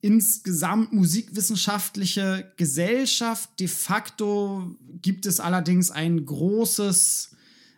insgesamt 0.00 0.92
musikwissenschaftliche 0.92 2.52
Gesellschaft, 2.56 3.50
de 3.58 3.66
facto 3.66 4.76
gibt 5.02 5.26
es 5.26 5.40
allerdings 5.40 5.90
ein 5.90 6.24
großes 6.24 7.30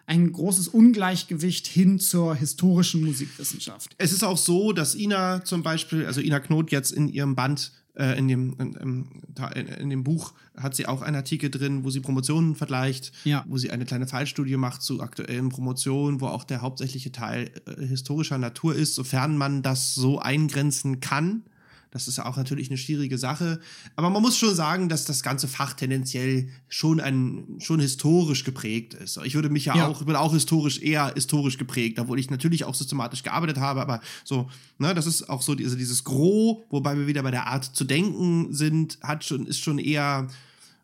ein 0.08 0.32
großes 0.32 0.68
Ungleichgewicht 0.68 1.66
hin 1.66 1.98
zur 1.98 2.34
historischen 2.34 3.04
Musikwissenschaft. 3.04 3.94
Es 3.98 4.10
ist 4.10 4.22
auch 4.22 4.38
so, 4.38 4.72
dass 4.72 4.94
Ina 4.94 5.44
zum 5.44 5.62
Beispiel, 5.62 6.06
also 6.06 6.22
Ina 6.22 6.40
Knot 6.40 6.70
jetzt 6.70 6.92
in 6.92 7.08
ihrem 7.08 7.36
Band, 7.36 7.72
äh, 7.98 8.18
in, 8.18 8.28
dem, 8.28 8.54
in, 8.58 8.74
in, 8.74 9.66
in, 9.66 9.90
dem 9.90 10.04
Buch, 10.04 10.32
hat 10.56 10.74
sie 10.74 10.86
auch 10.86 11.02
einen 11.02 11.16
Artikel 11.16 11.50
drin, 11.50 11.84
wo 11.84 11.90
sie 11.90 12.00
Promotionen 12.00 12.54
vergleicht, 12.54 13.12
Ja. 13.24 13.44
wo 13.48 13.58
sie 13.58 13.70
eine 13.70 13.84
kleine 13.84 14.06
Fallstudie 14.06 14.56
macht 14.56 14.82
zu 14.82 15.00
aktuellen 15.02 15.48
Promotionen, 15.48 16.20
wo 16.20 16.26
auch 16.26 16.44
der 16.44 16.62
hauptsächliche 16.62 17.12
Teil 17.12 17.50
äh, 17.66 17.84
historischer 17.84 18.38
Natur 18.38 18.74
ist, 18.74 18.94
sofern 18.94 19.36
man 19.36 19.62
das 19.62 19.94
so 19.94 20.18
eingrenzen 20.18 21.00
kann. 21.00 21.42
Das 21.90 22.06
ist 22.06 22.18
ja 22.18 22.26
auch 22.26 22.36
natürlich 22.36 22.68
eine 22.68 22.76
schwierige 22.76 23.16
Sache. 23.18 23.60
Aber 23.96 24.10
man 24.10 24.20
muss 24.22 24.36
schon 24.36 24.54
sagen, 24.54 24.88
dass 24.88 25.04
das 25.06 25.22
ganze 25.22 25.48
Fach 25.48 25.72
tendenziell 25.72 26.48
schon 26.68 27.00
ein, 27.00 27.56
schon 27.60 27.80
historisch 27.80 28.44
geprägt 28.44 28.94
ist. 28.94 29.18
Ich 29.24 29.34
würde 29.34 29.48
mich 29.48 29.64
ja, 29.66 29.76
Ja. 29.76 29.88
auch, 29.88 30.00
ich 30.00 30.06
bin 30.06 30.16
auch 30.16 30.32
historisch, 30.34 30.80
eher 30.80 31.12
historisch 31.14 31.56
geprägt, 31.58 31.98
obwohl 31.98 32.18
ich 32.18 32.30
natürlich 32.30 32.64
auch 32.64 32.74
systematisch 32.74 33.22
gearbeitet 33.22 33.58
habe, 33.58 33.80
aber 33.80 34.00
so, 34.24 34.48
ne, 34.78 34.94
das 34.94 35.06
ist 35.06 35.28
auch 35.30 35.40
so 35.42 35.54
diese, 35.54 35.76
dieses 35.76 36.04
Gros, 36.04 36.58
wobei 36.70 36.96
wir 36.98 37.06
wieder 37.06 37.22
bei 37.22 37.30
der 37.30 37.46
Art 37.46 37.64
zu 37.64 37.84
denken 37.84 38.52
sind, 38.54 38.98
hat 39.02 39.24
schon, 39.24 39.46
ist 39.46 39.60
schon 39.60 39.78
eher, 39.78 40.28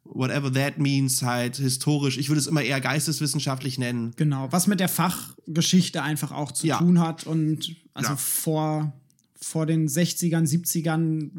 whatever 0.05 0.52
that 0.52 0.78
means, 0.78 1.22
halt 1.22 1.57
historisch. 1.57 2.18
Ich 2.18 2.28
würde 2.28 2.38
es 2.40 2.46
immer 2.46 2.62
eher 2.62 2.80
geisteswissenschaftlich 2.80 3.78
nennen. 3.78 4.12
Genau, 4.16 4.50
was 4.52 4.66
mit 4.66 4.80
der 4.80 4.88
Fachgeschichte 4.88 6.02
einfach 6.02 6.30
auch 6.32 6.52
zu 6.52 6.66
Ja. 6.66 6.78
tun 6.78 6.98
hat 7.00 7.24
und 7.26 7.74
also 7.94 8.11
Ja. 8.11 8.16
vor 8.16 8.92
vor 9.41 9.66
den 9.66 9.89
60ern, 9.89 10.47
70ern 10.47 11.30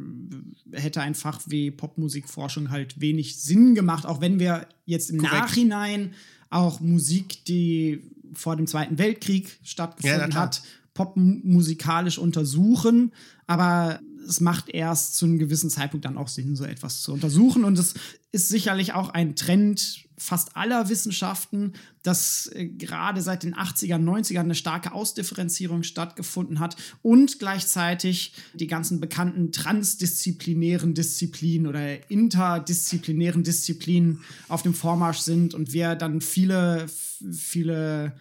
hätte 0.71 1.01
ein 1.01 1.15
Fach 1.15 1.41
wie 1.47 1.71
Popmusikforschung 1.71 2.69
halt 2.69 2.99
wenig 2.99 3.37
Sinn 3.37 3.75
gemacht, 3.75 4.05
auch 4.05 4.21
wenn 4.21 4.39
wir 4.39 4.67
jetzt 4.85 5.09
im 5.09 5.17
Korrekt. 5.19 5.35
Nachhinein 5.35 6.13
auch 6.49 6.79
Musik, 6.79 7.45
die 7.45 8.01
vor 8.33 8.55
dem 8.55 8.67
Zweiten 8.67 8.97
Weltkrieg 8.97 9.45
Ja, 9.47 9.55
stattgefunden 9.63 10.29
klar. 10.31 10.43
hat, 10.43 10.61
popmusikalisch 10.93 12.17
untersuchen. 12.17 13.11
Aber 13.47 13.99
es 14.27 14.41
macht 14.41 14.69
erst 14.69 15.17
zu 15.17 15.25
einem 15.25 15.37
gewissen 15.37 15.69
Zeitpunkt 15.69 16.05
dann 16.05 16.17
auch 16.17 16.27
Sinn, 16.27 16.55
so 16.55 16.63
etwas 16.65 17.01
zu 17.01 17.13
untersuchen. 17.13 17.63
Und 17.63 17.77
es 17.77 17.93
ist 18.31 18.49
sicherlich 18.49 18.93
auch 18.93 19.09
ein 19.09 19.35
Trend 19.35 20.04
fast 20.17 20.55
aller 20.55 20.89
Wissenschaften, 20.89 21.73
dass 22.03 22.47
äh, 22.53 22.65
gerade 22.65 23.21
seit 23.21 23.43
den 23.43 23.55
80ern, 23.55 24.03
90ern 24.03 24.39
eine 24.39 24.55
starke 24.55 24.93
Ausdifferenzierung 24.93 25.83
stattgefunden 25.83 26.59
hat 26.59 26.75
und 27.01 27.39
gleichzeitig 27.39 28.33
die 28.53 28.67
ganzen 28.67 28.99
bekannten 28.99 29.51
transdisziplinären 29.51 30.93
Disziplinen 30.93 31.67
oder 31.67 32.09
interdisziplinären 32.09 33.43
Disziplinen 33.43 34.21
auf 34.47 34.61
dem 34.61 34.73
Vormarsch 34.73 35.19
sind 35.19 35.53
und 35.53 35.73
wir 35.73 35.95
dann 35.95 36.21
viele, 36.21 36.87
viele 37.31 38.13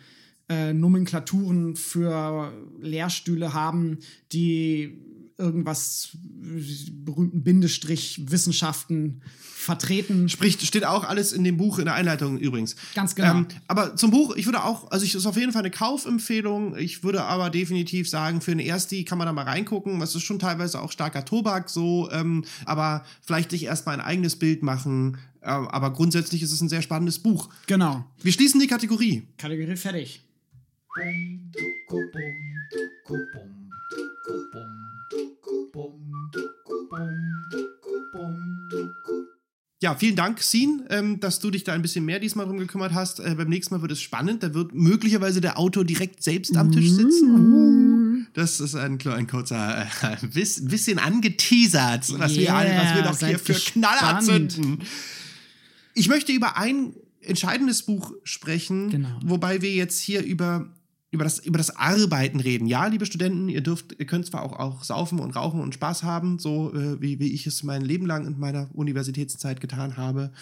äh, 0.48 0.72
Nomenklaturen 0.72 1.76
für 1.76 2.52
Lehrstühle 2.80 3.54
haben, 3.54 3.98
die 4.32 4.98
irgendwas 5.38 6.10
berühmten 6.22 7.42
Bindestrich 7.42 8.30
Wissenschaften 8.30 9.22
vertreten. 9.64 10.28
Spricht, 10.28 10.62
steht 10.62 10.84
auch 10.84 11.04
alles 11.04 11.32
in 11.32 11.42
dem 11.42 11.56
Buch 11.56 11.78
in 11.78 11.86
der 11.86 11.94
Einleitung 11.94 12.38
übrigens. 12.38 12.76
Ganz 12.94 13.14
genau. 13.14 13.38
Ähm, 13.38 13.46
aber 13.66 13.96
zum 13.96 14.10
Buch, 14.10 14.36
ich 14.36 14.46
würde 14.46 14.62
auch, 14.62 14.90
also 14.90 15.04
ich 15.04 15.14
ist 15.14 15.26
auf 15.26 15.36
jeden 15.36 15.52
Fall 15.52 15.62
eine 15.62 15.70
Kaufempfehlung. 15.70 16.76
Ich 16.76 17.02
würde 17.02 17.24
aber 17.24 17.50
definitiv 17.50 18.08
sagen, 18.08 18.40
für 18.40 18.52
einen 18.52 18.60
Ersti 18.60 19.04
kann 19.04 19.18
man 19.18 19.26
da 19.26 19.32
mal 19.32 19.44
reingucken. 19.44 20.00
Es 20.02 20.14
ist 20.14 20.22
schon 20.22 20.38
teilweise 20.38 20.80
auch 20.80 20.92
starker 20.92 21.24
Tobak 21.24 21.70
so, 21.70 22.10
ähm, 22.12 22.44
aber 22.66 23.04
vielleicht 23.22 23.50
sich 23.50 23.64
erstmal 23.64 23.96
ein 23.96 24.04
eigenes 24.04 24.36
Bild 24.36 24.62
machen. 24.62 25.16
Äh, 25.40 25.48
aber 25.48 25.92
grundsätzlich 25.92 26.42
ist 26.42 26.52
es 26.52 26.60
ein 26.60 26.68
sehr 26.68 26.82
spannendes 26.82 27.18
Buch. 27.18 27.48
Genau. 27.66 28.04
Wir 28.22 28.32
schließen 28.32 28.60
die 28.60 28.66
Kategorie. 28.66 29.26
Kategorie 29.38 29.76
fertig. 29.76 30.20
Ja, 39.82 39.94
vielen 39.96 40.16
Dank, 40.16 40.40
Sin, 40.40 40.84
ähm, 40.88 41.20
dass 41.20 41.40
du 41.40 41.50
dich 41.50 41.64
da 41.64 41.74
ein 41.74 41.82
bisschen 41.82 42.06
mehr 42.06 42.18
diesmal 42.18 42.46
drum 42.46 42.56
gekümmert 42.58 42.94
hast. 42.94 43.20
Äh, 43.20 43.34
beim 43.34 43.48
nächsten 43.50 43.74
Mal 43.74 43.82
wird 43.82 43.92
es 43.92 44.00
spannend. 44.00 44.42
Da 44.42 44.54
wird 44.54 44.72
möglicherweise 44.72 45.42
der 45.42 45.58
Autor 45.58 45.84
direkt 45.84 46.22
selbst 46.22 46.56
am 46.56 46.72
Tisch 46.72 46.90
sitzen. 46.90 48.26
Das 48.32 48.60
ist 48.60 48.74
ein, 48.76 48.98
ein 49.06 49.26
kurzer 49.26 49.82
äh, 49.82 50.16
biss- 50.26 50.66
bisschen 50.66 50.98
angeteasert, 50.98 52.18
was, 52.18 52.34
wir, 52.36 52.54
alle, 52.54 52.70
was 52.70 52.94
wir 52.94 53.02
Yeah, 53.02 53.10
noch 53.10 53.18
hier 53.18 53.38
für 53.38 53.52
Knaller 53.52 54.20
zünden. 54.20 54.78
Ich 55.92 56.08
möchte 56.08 56.32
über 56.32 56.56
ein 56.56 56.94
entscheidendes 57.20 57.82
Buch 57.82 58.12
sprechen, 58.22 58.88
Genau. 58.90 59.18
wobei 59.22 59.60
wir 59.60 59.72
jetzt 59.72 60.00
hier 60.00 60.22
über, 60.24 60.66
über, 61.14 61.24
das, 61.24 61.38
über 61.38 61.58
das 61.58 61.76
Arbeiten 61.76 62.40
reden. 62.40 62.66
Ja, 62.66 62.86
liebe 62.86 63.06
Studenten, 63.06 63.48
ihr 63.48 63.62
dürft, 63.62 63.94
ihr 63.98 64.06
könnt 64.06 64.26
zwar 64.26 64.42
auch, 64.42 64.58
auch 64.58 64.84
saufen 64.84 65.20
und 65.20 65.36
rauchen 65.36 65.60
und 65.60 65.72
Spaß 65.72 66.02
haben, 66.02 66.38
so 66.38 66.74
äh, 66.74 67.00
wie, 67.00 67.20
wie 67.20 67.32
ich 67.32 67.46
es 67.46 67.62
mein 67.62 67.82
Leben 67.82 68.04
lang 68.04 68.26
in 68.26 68.38
meiner 68.38 68.68
Universitätszeit 68.74 69.60
getan 69.60 69.96
habe. 69.96 70.32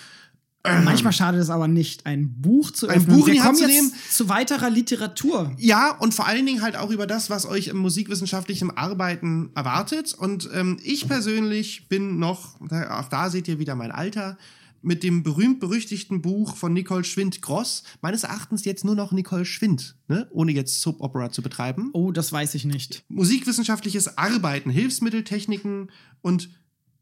Manchmal 0.85 1.13
schadet 1.13 1.41
es 1.41 1.51
aber 1.51 1.69
nicht, 1.69 2.07
ein 2.07 2.41
Buch 2.41 2.71
zu 2.71 2.89
Ein 2.89 2.99
öffnen. 2.99 3.17
Buch 3.17 3.29
in 3.29 3.35
die 3.35 3.43
Hand 3.43 3.59
zu 3.59 3.67
nehmen. 3.67 3.93
zu 4.11 4.29
weiterer 4.29 4.71
Literatur. 4.71 5.53
Ja, 5.59 5.91
und 5.99 6.15
vor 6.15 6.27
allen 6.27 6.47
Dingen 6.47 6.63
halt 6.63 6.77
auch 6.77 6.91
über 6.91 7.07
das, 7.07 7.31
was 7.31 7.47
euch 7.47 7.69
im 7.69 7.79
musikwissenschaftlichen 7.79 8.71
Arbeiten 8.77 9.51
erwartet. 9.55 10.15
Und 10.15 10.49
ähm, 10.55 10.79
ich 10.83 11.07
persönlich 11.07 11.89
bin 11.89 12.19
noch, 12.19 12.61
auch 12.61 13.09
da 13.09 13.29
seht 13.29 13.49
ihr 13.49 13.59
wieder 13.59 13.75
mein 13.75 13.91
Alter, 13.91 14.39
mit 14.83 15.03
dem 15.03 15.23
berühmt-berüchtigten 15.23 16.23
Buch 16.23 16.57
von 16.57 16.73
Nicole 16.73 17.05
Schwind-Gross, 17.05 17.85
meines 18.01 18.25
Erachtens 18.25 18.65
jetzt 18.65 18.85
nur 18.85 18.95
noch 18.95 19.13
Nicole 19.13 19.45
Schwind, 19.45 19.97
ne? 20.09 20.29
ohne 20.33 20.53
jetzt 20.53 20.81
Soap 20.81 21.01
Opera 21.01 21.31
zu 21.31 21.43
betreiben. 21.43 21.91
Oh, 21.93 22.13
das 22.13 22.33
weiß 22.33 22.55
ich 22.55 22.65
nicht. 22.65 23.05
Musikwissenschaftliches 23.09 24.19
Arbeiten, 24.19 24.71
Hilfsmittel, 24.71 25.25
Techniken 25.25 25.91
und 26.21 26.51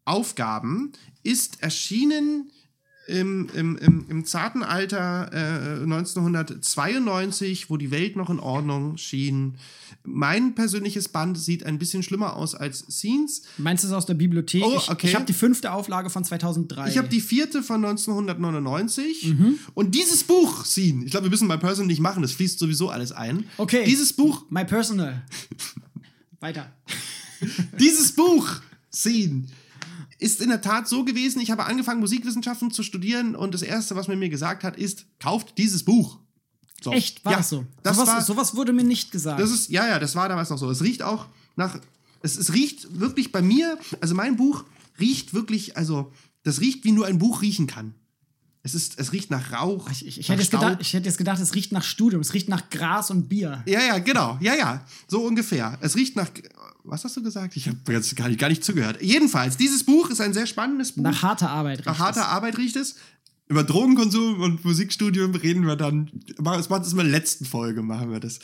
Aufgaben 0.05 0.93
ist 1.23 1.63
erschienen 1.63 2.51
im, 3.07 3.49
im, 3.55 3.77
im, 3.79 4.05
im 4.09 4.25
zarten 4.25 4.63
Alter 4.63 5.31
äh, 5.33 5.83
1992, 5.83 7.69
wo 7.71 7.77
die 7.77 7.91
Welt 7.91 8.15
noch 8.17 8.31
in 8.31 8.39
Ordnung 8.39 8.97
schien. 8.97 9.55
Mein 10.05 10.55
persönliches 10.55 11.09
Band 11.09 11.37
sieht 11.39 11.65
ein 11.67 11.79
bisschen 11.79 12.03
schlimmer 12.03 12.37
aus 12.37 12.55
als 12.55 12.81
Scenes. 12.91 13.43
Meinst 13.59 13.85
du 13.85 13.89
es 13.89 13.93
aus 13.93 14.07
der 14.07 14.15
Bibliothek? 14.15 14.63
Oh, 14.65 14.77
Ich- 14.77 14.91
okay. 14.91 15.09
Ich 15.09 15.15
habe 15.15 15.25
die 15.27 15.33
fünfte 15.33 15.73
Auflage 15.73 16.09
von 16.09 16.25
2003. 16.25 16.89
Ich 16.89 16.99
habe 16.99 17.09
die 17.09 17.21
vierte 17.21 17.63
von 17.63 17.85
1999 17.85 19.35
und 19.75 19.95
dieses 19.95 20.25
Buch, 20.25 20.65
Scene, 20.65 21.05
ich 21.05 21.11
glaube, 21.11 21.27
wir 21.27 21.31
müssen 21.31 21.49
bei 21.49 21.57
Person 21.57 21.87
nicht 21.87 22.01
machen, 22.01 22.23
das 22.23 22.33
fließt 22.33 22.59
sowieso 22.59 22.89
alles 22.91 23.13
ein. 23.13 23.45
Okay. 23.59 23.85
Dieses 23.85 24.13
Buch 24.13 24.45
My 24.51 24.65
Personal. 24.65 25.23
Weiter. 26.41 26.73
Dieses 27.79 28.13
Buch, 28.13 28.49
Scene, 28.93 29.45
ist 30.21 30.41
in 30.41 30.49
der 30.51 30.61
Tat 30.61 30.89
so 30.89 31.05
gewesen. 31.05 31.41
Ich 31.41 31.51
habe 31.51 31.65
angefangen, 31.65 32.01
Musikwissenschaften 32.01 32.71
zu 32.71 32.83
studieren 32.83 33.35
und 33.35 33.55
das 33.55 33.63
Erste, 33.63 33.97
was 33.97 34.09
man 34.09 34.19
mir 34.19 34.29
gesagt 34.29 34.65
hat, 34.65 34.77
ist, 34.77 35.07
kauft 35.19 35.57
dieses 35.59 35.85
Buch. 35.85 36.19
So. 36.83 36.93
Echt? 36.93 37.25
War 37.25 37.33
ja, 37.33 37.39
das 37.39 37.49
so? 37.49 37.67
Das 37.83 37.97
sowas, 37.97 38.09
war, 38.09 38.23
sowas 38.23 38.55
wurde 38.55 38.73
mir 38.73 38.85
nicht 38.85 39.13
gesagt. 39.13 39.41
das 39.41 39.51
ist, 39.51 39.71
ja, 39.71 39.87
ja, 39.87 39.99
das 39.99 40.15
war 40.15 40.29
damals 40.29 40.51
noch 40.51 40.59
so. 40.59 40.71
Es 40.71 40.83
riecht 40.83 41.03
auch 41.03 41.27
nach, 41.57 41.79
es, 42.23 42.37
es 42.37 42.53
riecht 42.53 43.01
wirklich 43.01 43.33
bei 43.33 43.43
mir, 43.43 43.79
also 44.01 44.15
mein 44.15 44.37
Buch 44.37 44.65
riecht 44.99 45.35
wirklich, 45.35 45.77
also, 45.77 46.13
das 46.43 46.61
riecht, 46.61 46.85
wie 46.85 46.93
nur 46.93 47.07
ein 47.07 47.19
Buch 47.19 47.43
riechen 47.43 47.67
kann. 47.67 47.95
Es, 48.63 48.75
ist, 48.75 48.99
es 48.99 49.13
riecht 49.13 49.31
nach 49.31 49.53
Rauch. 49.53 49.91
Ich, 49.91 50.07
ich, 50.07 50.21
ich, 50.21 50.29
nach 50.29 50.37
hätte 50.37 50.45
Staub. 50.45 50.61
gedacht, 50.61 50.79
ich 50.81 50.93
hätte 50.93 51.07
jetzt 51.07 51.17
gedacht, 51.17 51.41
es 51.41 51.55
riecht 51.55 51.73
nach 51.73 51.83
Studium, 51.83 52.21
es 52.21 52.35
riecht 52.35 52.49
nach 52.49 52.69
Gras 52.69 53.11
und 53.11 53.29
Bier. 53.29 53.63
Ja, 53.67 53.81
ja, 53.81 53.99
genau. 53.99 54.37
Ja, 54.41 54.55
ja. 54.55 54.85
So 55.09 55.23
ungefähr. 55.23 55.79
Es 55.81 55.97
riecht 55.97 56.17
nach. 56.17 56.29
Was 56.85 57.05
hast 57.05 57.17
du 57.17 57.23
gesagt? 57.23 57.57
Ich 57.57 57.69
habe 57.69 57.79
jetzt 57.89 58.15
gar 58.17 58.29
nicht, 58.29 58.41
gar 58.41 58.49
nicht 58.49 58.65
zugehört. 58.65 59.01
Jedenfalls, 59.03 59.57
dieses 59.57 59.85
Buch 59.85 60.11
ist 60.11 60.21
ein 60.21 60.33
sehr 60.33 60.47
spannendes 60.47 60.93
Buch. 60.93 61.03
Nach 61.03 61.23
harter 61.23 61.51
Arbeit 61.51 61.79
riecht 61.79 61.87
Nach 61.87 61.99
harter 61.99 62.21
es. 62.21 62.27
Arbeit 62.27 62.59
riecht 62.59 62.77
es. 62.77 62.97
Über 63.49 63.65
Drogenkonsum 63.65 64.41
und 64.41 64.65
Musikstudium 64.65 65.35
reden 65.35 65.67
wir 65.67 65.77
dann. 65.77 66.11
Das 66.39 66.69
macht 66.69 66.85
es 66.85 66.93
in 66.93 66.99
der 66.99 67.07
letzten 67.07 67.45
Folge, 67.45 67.83
machen 67.83 68.11
wir 68.13 68.21
das. 68.21 68.39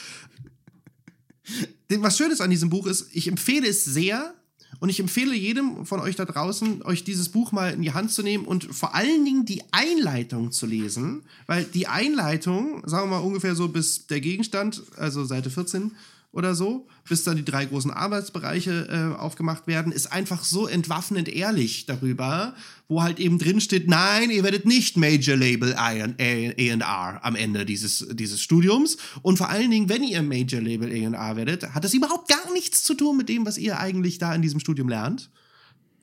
Was 1.89 2.19
Schönes 2.19 2.41
an 2.41 2.51
diesem 2.51 2.71
Buch 2.71 2.87
ist, 2.87 3.09
ich 3.13 3.29
empfehle 3.29 3.69
es 3.69 3.85
sehr 3.85 4.35
und 4.81 4.89
ich 4.89 4.99
empfehle 4.99 5.35
jedem 5.35 5.87
von 5.87 6.01
euch 6.01 6.17
da 6.17 6.25
draußen, 6.25 6.83
euch 6.83 7.05
dieses 7.05 7.29
Buch 7.29 7.53
mal 7.53 7.73
in 7.73 7.83
die 7.83 7.93
Hand 7.93 8.11
zu 8.11 8.23
nehmen 8.23 8.45
und 8.45 8.65
vor 8.65 8.95
allen 8.95 9.25
Dingen 9.25 9.45
die 9.45 9.63
Einleitung 9.71 10.51
zu 10.51 10.67
lesen, 10.67 11.23
weil 11.47 11.65
die 11.65 11.87
Einleitung, 11.87 12.83
sagen 12.87 13.09
wir 13.09 13.19
mal 13.19 13.25
ungefähr 13.25 13.55
so 13.55 13.69
bis 13.69 14.09
der 14.09 14.21
Gegenstand, 14.21 14.83
also 14.97 15.25
Seite 15.25 15.51
14 15.51 15.93
oder 16.33 16.55
so, 16.55 16.87
bis 17.09 17.25
dann 17.25 17.37
die 17.37 17.45
drei 17.45 17.65
großen 17.65 17.91
Arbeitsbereiche 17.91 19.15
äh, 19.17 19.19
aufgemacht 19.19 19.67
werden, 19.67 19.93
ist 19.93 20.13
einfach 20.13 20.45
so 20.45 20.67
entwaffnend 20.67 21.29
ehrlich 21.29 21.87
darüber, 21.87 22.55
wo 22.89 23.03
halt 23.03 23.19
eben 23.19 23.39
drin 23.39 23.61
steht, 23.61 23.89
nein, 23.89 24.31
ihr 24.31 24.45
werdet 24.45 24.67
nicht 24.67 24.97
Major 24.97 25.37
Label 25.37 25.75
A&R 25.75 27.25
am 27.25 27.37
Ende 27.37 27.65
dieses, 27.65 28.07
dieses 28.13 28.43
Studiums. 28.43 28.97
Und 29.23 29.39
vor 29.39 29.49
allen 29.49 29.71
Dingen, 29.71 29.89
wenn 29.89 30.03
ihr 30.03 30.23
Major 30.23 30.61
Label 30.61 30.91
A&R 30.91 31.37
werdet, 31.37 31.75
hat 31.75 31.85
das 31.85 31.95
überhaupt 31.95 32.29
gar 32.29 32.53
nichts 32.53 32.85
zu 32.85 32.95
tun 32.95 33.17
mit 33.17 33.29
dem, 33.29 33.47
was 33.47 33.59
ihr 33.59 33.81
eigentlich 33.81 34.19
da 34.19 34.35
in 34.35 34.43
diesem 34.43 34.61
Studium 34.61 34.89
lernt. 34.89 35.31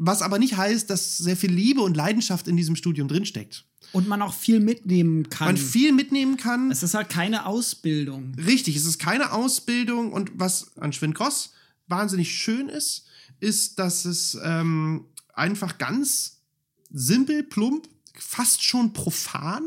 Was 0.05 0.21
aber 0.21 0.37
nicht 0.37 0.57
heißt, 0.57 0.89
dass 0.89 1.17
sehr 1.17 1.37
viel 1.37 1.51
Liebe 1.51 1.79
und 1.79 1.95
Leidenschaft 1.95 2.49
in 2.49 2.57
diesem 2.57 2.75
Studium 2.75 3.07
drinsteckt. 3.07 3.63
Und 3.93 4.05
man 4.05 4.21
auch 4.21 4.33
viel 4.33 4.59
mitnehmen 4.59 5.29
kann. 5.29 5.47
Man 5.47 5.57
viel 5.57 5.93
mitnehmen 5.93 6.35
kann. 6.35 6.71
es 6.71 6.83
ist 6.83 6.93
halt 6.93 7.07
keine 7.07 7.45
Ausbildung. 7.45 8.33
Richtig, 8.35 8.75
es 8.75 8.85
ist 8.85 8.99
keine 8.99 9.31
Ausbildung 9.31 10.11
und 10.11 10.31
was 10.35 10.75
an 10.77 10.91
Schwindcross 10.91 11.53
wahnsinnig 11.87 12.37
schön 12.37 12.67
ist, 12.67 13.05
ist, 13.39 13.79
dass 13.79 14.03
es 14.03 14.37
ähm, 14.43 15.05
einfach 15.33 15.77
ganz 15.77 16.41
simpel, 16.91 17.43
plump, 17.43 17.87
fast 18.13 18.61
schon 18.61 18.91
profan 18.91 19.63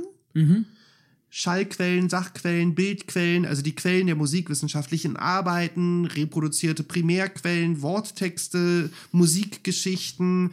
Schallquellen, 1.39 2.09
Sachquellen, 2.09 2.75
Bildquellen, 2.75 3.45
also 3.45 3.61
die 3.61 3.75
Quellen 3.75 4.07
der 4.07 4.17
musikwissenschaftlichen 4.17 5.19
Arbeiten, 5.19 6.07
reproduzierte 6.07 6.83
Primärquellen, 6.83 7.83
Worttexte, 7.83 8.89
Musikgeschichten. 9.13 10.53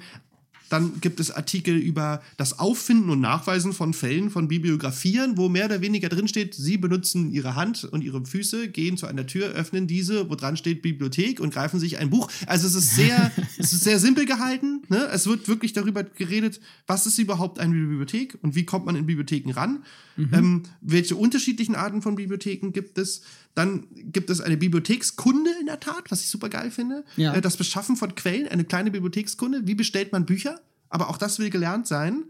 Dann 0.74 1.00
gibt 1.02 1.20
es 1.20 1.30
Artikel 1.30 1.78
über 1.78 2.24
das 2.36 2.58
Auffinden 2.58 3.12
und 3.12 3.22
Nachweisen 3.22 3.74
von 3.74 3.94
Fällen 3.94 4.32
von 4.32 4.48
Bibliografien, 4.48 5.38
wo 5.38 5.48
mehr 5.48 5.66
oder 5.66 5.82
weniger 5.82 6.10
drinsteht, 6.10 6.56
sie 6.56 6.78
benutzen 6.78 7.32
ihre 7.32 7.54
Hand 7.54 7.84
und 7.84 8.04
ihre 8.04 8.26
Füße, 8.26 8.70
gehen 8.70 8.98
zu 8.98 9.06
einer 9.06 9.28
Tür, 9.28 9.50
öffnen 9.50 9.86
diese, 9.86 10.32
wo 10.32 10.34
dran 10.34 10.58
steht 10.58 10.82
Bibliothek 10.82 11.40
und 11.40 11.54
greifen 11.54 11.80
sich 11.80 12.00
ein 12.00 12.10
Buch. 12.10 12.28
Also 12.48 12.66
es 12.66 12.74
ist 12.74 12.96
sehr, 12.96 13.32
es 13.60 13.72
ist 13.72 13.84
sehr 13.84 14.00
simpel 14.00 14.26
gehalten. 14.26 14.82
Ne? 14.90 15.08
Es 15.14 15.28
wird 15.28 15.48
wirklich 15.48 15.74
darüber 15.74 16.02
geredet, 16.04 16.60
was 16.88 17.06
ist 17.06 17.20
überhaupt 17.20 17.60
eine 17.60 17.76
Bibliothek 17.76 18.40
und 18.42 18.56
wie 18.56 18.66
kommt 18.66 18.88
man 18.88 18.96
in 18.96 19.06
Bibliotheken 19.06 19.52
ran. 19.52 19.84
Ähm, 20.18 20.64
welche 20.82 21.16
unterschiedlichen 21.16 21.76
Arten 21.76 22.02
von 22.02 22.16
Bibliotheken 22.16 22.72
gibt 22.72 22.98
es? 22.98 23.22
Dann 23.56 23.88
gibt 23.92 24.30
es 24.30 24.42
eine 24.42 24.58
Bibliothekskunde 24.58 25.52
in 25.60 25.68
der 25.68 25.80
Tat, 25.80 26.10
was 26.10 26.22
ich 26.22 26.30
super 26.30 26.50
geil 26.50 26.72
finde. 26.72 27.06
Ja. 27.18 27.34
Äh, 27.34 27.42
das 27.42 27.58
Beschaffen 27.58 27.96
von 27.96 28.16
Quellen, 28.16 28.48
eine 28.48 28.64
kleine 28.64 28.92
Bibliothekskunde. 28.92 29.68
Wie 29.68 29.76
bestellt 29.76 30.12
man 30.12 30.26
Bücher? 30.26 30.60
Aber 30.90 31.10
auch 31.10 31.18
das 31.18 31.40
will 31.40 31.50
gelernt 31.50 31.88
sein. 31.88 32.26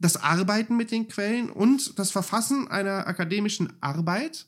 Das 0.00 0.16
Arbeiten 0.16 0.76
mit 0.76 0.90
den 0.90 1.08
Quellen 1.08 1.50
und 1.50 1.98
das 1.98 2.10
Verfassen 2.10 2.68
einer 2.68 3.06
akademischen 3.06 3.72
Arbeit. 3.80 4.46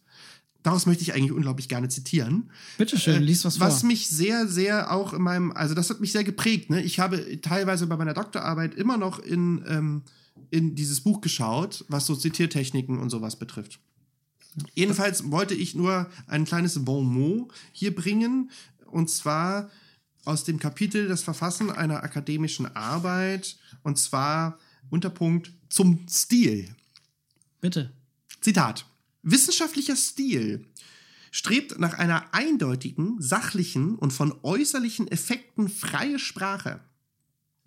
Daraus 0.62 0.86
möchte 0.86 1.02
ich 1.02 1.14
eigentlich 1.14 1.32
unglaublich 1.32 1.68
gerne 1.68 1.88
zitieren. 1.88 2.50
Bitteschön, 2.78 3.22
lies 3.22 3.44
was 3.44 3.58
vor. 3.58 3.66
Was 3.66 3.82
mich 3.82 4.08
sehr, 4.08 4.48
sehr 4.48 4.90
auch 4.92 5.12
in 5.12 5.22
meinem, 5.22 5.52
also 5.52 5.74
das 5.74 5.88
hat 5.88 6.00
mich 6.00 6.12
sehr 6.12 6.24
geprägt. 6.24 6.70
Ne? 6.70 6.82
Ich 6.82 6.98
habe 6.98 7.40
teilweise 7.40 7.86
bei 7.86 7.96
meiner 7.96 8.14
Doktorarbeit 8.14 8.74
immer 8.74 8.96
noch 8.96 9.18
in, 9.18 9.64
ähm, 9.68 10.02
in 10.50 10.74
dieses 10.74 11.02
Buch 11.02 11.20
geschaut, 11.20 11.84
was 11.88 12.06
so 12.06 12.16
Zitiertechniken 12.16 12.98
und 12.98 13.10
sowas 13.10 13.38
betrifft. 13.38 13.80
Jedenfalls 14.74 15.30
wollte 15.30 15.54
ich 15.54 15.74
nur 15.74 16.10
ein 16.26 16.44
kleines 16.44 16.84
Bon 16.84 17.06
mot 17.06 17.52
hier 17.72 17.94
bringen, 17.94 18.50
und 18.86 19.10
zwar 19.10 19.70
aus 20.24 20.44
dem 20.44 20.58
Kapitel 20.58 21.08
Das 21.08 21.22
Verfassen 21.22 21.70
einer 21.70 22.02
akademischen 22.02 22.66
Arbeit, 22.74 23.56
und 23.82 23.98
zwar 23.98 24.58
Unterpunkt 24.90 25.52
zum 25.68 26.06
Stil. 26.08 26.74
Bitte. 27.60 27.92
Zitat. 28.40 28.86
Wissenschaftlicher 29.22 29.96
Stil 29.96 30.64
strebt 31.30 31.78
nach 31.78 31.94
einer 31.98 32.32
eindeutigen, 32.32 33.20
sachlichen 33.20 33.96
und 33.96 34.12
von 34.12 34.34
äußerlichen 34.42 35.08
Effekten 35.08 35.68
freie 35.68 36.18
Sprache. 36.18 36.80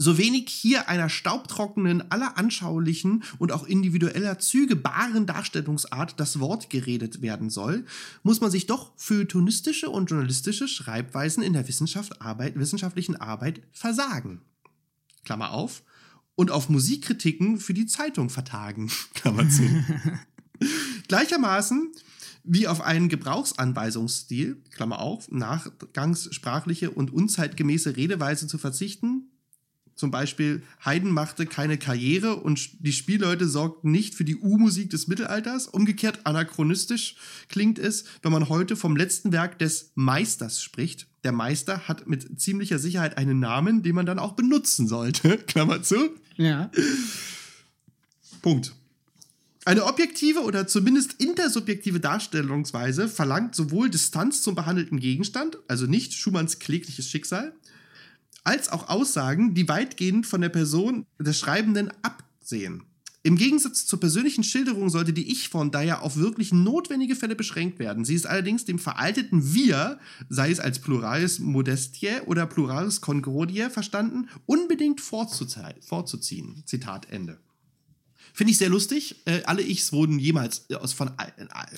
So 0.01 0.17
wenig 0.17 0.49
hier 0.49 0.89
einer 0.89 1.09
staubtrockenen, 1.09 2.09
aller 2.09 2.35
anschaulichen 2.35 3.23
und 3.37 3.51
auch 3.51 3.67
individueller 3.67 4.39
Züge 4.39 4.75
baren 4.75 5.27
Darstellungsart 5.27 6.19
das 6.19 6.39
Wort 6.39 6.71
geredet 6.71 7.21
werden 7.21 7.51
soll, 7.51 7.85
muss 8.23 8.41
man 8.41 8.49
sich 8.49 8.65
doch 8.65 8.93
feuilletonistische 8.95 9.91
und 9.91 10.09
journalistische 10.09 10.67
Schreibweisen 10.67 11.43
in 11.43 11.53
der 11.53 11.67
Wissenschaft 11.67 12.19
Arbeit, 12.19 12.57
wissenschaftlichen 12.57 13.15
Arbeit 13.15 13.61
versagen. 13.73 14.41
Klammer 15.23 15.51
auf. 15.51 15.83
Und 16.33 16.49
auf 16.49 16.67
Musikkritiken 16.67 17.59
für 17.59 17.75
die 17.75 17.85
Zeitung 17.85 18.31
vertagen. 18.31 18.89
Klammer 19.13 19.47
zu. 19.49 19.61
Gleichermaßen 21.09 21.91
wie 22.43 22.67
auf 22.67 22.81
einen 22.81 23.07
Gebrauchsanweisungsstil, 23.07 24.63
Klammer 24.71 24.99
auf, 24.99 25.29
nachgangssprachliche 25.29 26.89
und 26.89 27.13
unzeitgemäße 27.13 27.97
Redeweise 27.97 28.47
zu 28.47 28.57
verzichten. 28.57 29.30
Zum 30.01 30.09
Beispiel, 30.09 30.63
Haydn 30.83 31.11
machte 31.11 31.45
keine 31.45 31.77
Karriere 31.77 32.37
und 32.37 32.83
die 32.83 32.91
Spielleute 32.91 33.47
sorgten 33.47 33.91
nicht 33.91 34.15
für 34.15 34.25
die 34.25 34.35
U-Musik 34.35 34.89
des 34.89 35.07
Mittelalters. 35.07 35.67
Umgekehrt 35.67 36.21
anachronistisch 36.23 37.17
klingt 37.49 37.77
es, 37.77 38.05
wenn 38.23 38.31
man 38.31 38.49
heute 38.49 38.75
vom 38.75 38.97
letzten 38.97 39.31
Werk 39.31 39.59
des 39.59 39.91
Meisters 39.93 40.63
spricht. 40.63 41.05
Der 41.23 41.33
Meister 41.33 41.87
hat 41.87 42.07
mit 42.07 42.41
ziemlicher 42.41 42.79
Sicherheit 42.79 43.19
einen 43.19 43.39
Namen, 43.39 43.83
den 43.83 43.93
man 43.93 44.07
dann 44.07 44.17
auch 44.17 44.31
benutzen 44.31 44.87
sollte. 44.87 45.37
Klammer 45.45 45.83
zu. 45.83 46.15
Ja. 46.35 46.71
Punkt. 48.41 48.73
Eine 49.65 49.85
objektive 49.85 50.39
oder 50.39 50.65
zumindest 50.65 51.21
intersubjektive 51.21 51.99
Darstellungsweise 51.99 53.07
verlangt 53.07 53.53
sowohl 53.53 53.91
Distanz 53.91 54.41
zum 54.41 54.55
behandelten 54.55 54.99
Gegenstand, 54.99 55.59
also 55.67 55.85
nicht 55.85 56.15
Schumanns 56.15 56.57
klägliches 56.57 57.07
Schicksal, 57.07 57.53
als 58.43 58.69
auch 58.69 58.89
Aussagen, 58.89 59.53
die 59.53 59.67
weitgehend 59.67 60.25
von 60.25 60.41
der 60.41 60.49
Person 60.49 61.05
des 61.19 61.39
Schreibenden 61.39 61.91
absehen. 62.01 62.83
Im 63.23 63.35
Gegensatz 63.35 63.85
zur 63.85 63.99
persönlichen 63.99 64.43
Schilderung 64.43 64.89
sollte 64.89 65.13
die 65.13 65.31
Ich-Form 65.31 65.69
daher 65.69 66.01
auf 66.01 66.17
wirklich 66.17 66.51
notwendige 66.51 67.15
Fälle 67.15 67.35
beschränkt 67.35 67.77
werden. 67.77 68.03
Sie 68.03 68.15
ist 68.15 68.25
allerdings 68.25 68.65
dem 68.65 68.79
veralteten 68.79 69.53
Wir, 69.53 69.99
sei 70.27 70.49
es 70.49 70.59
als 70.59 70.79
Pluralis 70.79 71.37
Modestiae 71.37 72.21
oder 72.25 72.47
Pluralis 72.47 72.99
Concordiae 72.99 73.69
verstanden, 73.69 74.27
unbedingt 74.47 75.01
vorzuzie- 75.01 75.75
vorzuziehen. 75.81 76.63
Zitat 76.65 77.11
Ende. 77.11 77.37
Finde 78.33 78.51
ich 78.51 78.57
sehr 78.57 78.69
lustig. 78.69 79.15
Äh, 79.25 79.41
alle 79.45 79.61
Ichs 79.61 79.91
wurden 79.91 80.19
jemals 80.19 80.65
äh, 80.69 80.75
aus 80.75 80.93
von, 80.93 81.07
äh, 81.09 81.11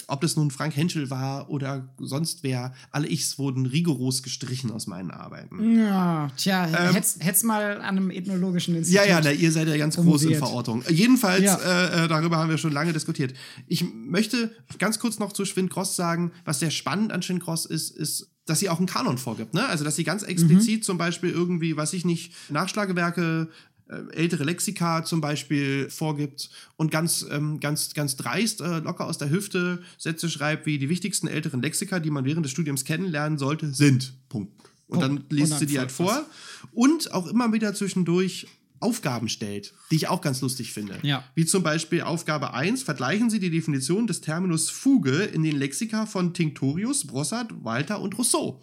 ob 0.07 0.21
das 0.21 0.35
nun 0.35 0.51
Frank 0.51 0.75
Henschel 0.75 1.09
war 1.09 1.49
oder 1.49 1.87
sonst 1.99 2.43
wer, 2.43 2.73
alle 2.91 3.07
Ichs 3.09 3.37
wurden 3.39 3.65
rigoros 3.65 4.23
gestrichen 4.23 4.71
aus 4.71 4.87
meinen 4.87 5.11
Arbeiten. 5.11 5.77
Ja, 5.77 6.29
tja, 6.37 6.67
Ähm, 6.89 6.95
hätt's, 7.19 7.43
mal 7.43 7.77
an 7.77 7.97
einem 7.97 8.11
ethnologischen 8.11 8.73
Ja, 8.75 8.79
Institut. 8.79 9.07
ja, 9.07 9.21
na, 9.23 9.31
ihr 9.31 9.51
seid 9.51 9.67
ja 9.67 9.77
ganz 9.77 9.95
groß 9.95 10.05
in 10.05 10.11
promoviert. 10.29 10.37
Verortung. 10.37 10.83
Jedenfalls, 10.89 11.43
Ja. 11.43 11.57
äh, 11.57 12.05
äh, 12.05 12.07
darüber 12.07 12.37
haben 12.37 12.49
wir 12.49 12.57
schon 12.57 12.71
lange 12.71 12.93
diskutiert. 12.93 13.33
Ich 13.67 13.83
möchte 13.93 14.51
ganz 14.79 14.99
kurz 14.99 15.19
noch 15.19 15.33
zu 15.33 15.45
Schwind-Cross 15.45 15.95
sagen, 15.95 16.31
was 16.45 16.59
sehr 16.59 16.71
spannend 16.71 17.11
an 17.11 17.21
Schwind-Cross 17.21 17.65
ist, 17.65 17.91
ist, 17.91 18.29
dass 18.45 18.59
sie 18.59 18.67
auch 18.69 18.77
einen 18.77 18.87
Kanon 18.87 19.17
vorgibt. 19.17 19.53
Ne? 19.53 19.65
Also, 19.65 19.85
dass 19.85 19.95
sie 19.95 20.03
ganz 20.03 20.21
explizit 20.23 20.83
zum 20.83 20.97
Beispiel 20.97 21.29
irgendwie, 21.29 21.77
was 21.77 21.93
ich 21.93 22.03
nicht, 22.03 22.33
Nachschlagewerke, 22.49 23.47
äh, 23.49 23.72
ältere 24.11 24.43
Lexika 24.43 25.03
zum 25.03 25.21
Beispiel 25.21 25.89
vorgibt 25.89 26.49
und 26.77 26.91
ganz, 26.91 27.25
ähm, 27.29 27.59
ganz, 27.59 27.93
ganz 27.93 28.15
dreist, 28.15 28.61
äh, 28.61 28.79
locker 28.79 29.05
aus 29.05 29.17
der 29.17 29.29
Hüfte 29.29 29.81
Sätze 29.97 30.29
schreibt, 30.29 30.65
wie 30.65 30.77
die 30.77 30.89
wichtigsten 30.89 31.27
älteren 31.27 31.61
Lexika, 31.61 31.99
die 31.99 32.09
man 32.09 32.25
während 32.25 32.45
des 32.45 32.51
Studiums 32.51 32.85
kennenlernen 32.85 33.37
sollte, 33.37 33.73
sind. 33.73 34.13
Punkt. 34.29 34.53
Und 34.87 35.01
dann 35.01 35.15
Punkt. 35.17 35.33
liest 35.33 35.53
Und 35.53 35.59
sie 35.59 35.65
dann 35.65 35.73
die 35.73 35.79
halt 35.79 35.91
vor 35.91 36.25
und 36.71 37.11
auch 37.11 37.27
immer 37.27 37.51
wieder 37.53 37.73
zwischendurch 37.73 38.47
Aufgaben 38.79 39.29
stellt, 39.29 39.73
die 39.91 39.95
ich 39.95 40.07
auch 40.09 40.19
ganz 40.19 40.41
lustig 40.41 40.73
finde. 40.73 40.99
Ja. 41.03 41.23
Wie 41.35 41.45
zum 41.45 41.63
Beispiel 41.63 42.01
Aufgabe 42.01 42.53
1, 42.53 42.83
vergleichen 42.83 43.29
Sie 43.29 43.39
die 43.39 43.49
Definition 43.49 44.07
des 44.07 44.19
Terminus 44.19 44.69
Fuge 44.69 45.23
in 45.23 45.41
den 45.41 45.55
Lexika 45.55 46.05
von 46.05 46.33
Tinctorius, 46.33 47.07
Brossard, 47.07 47.63
Walter 47.63 48.01
und 48.01 48.17
Rousseau. 48.17 48.61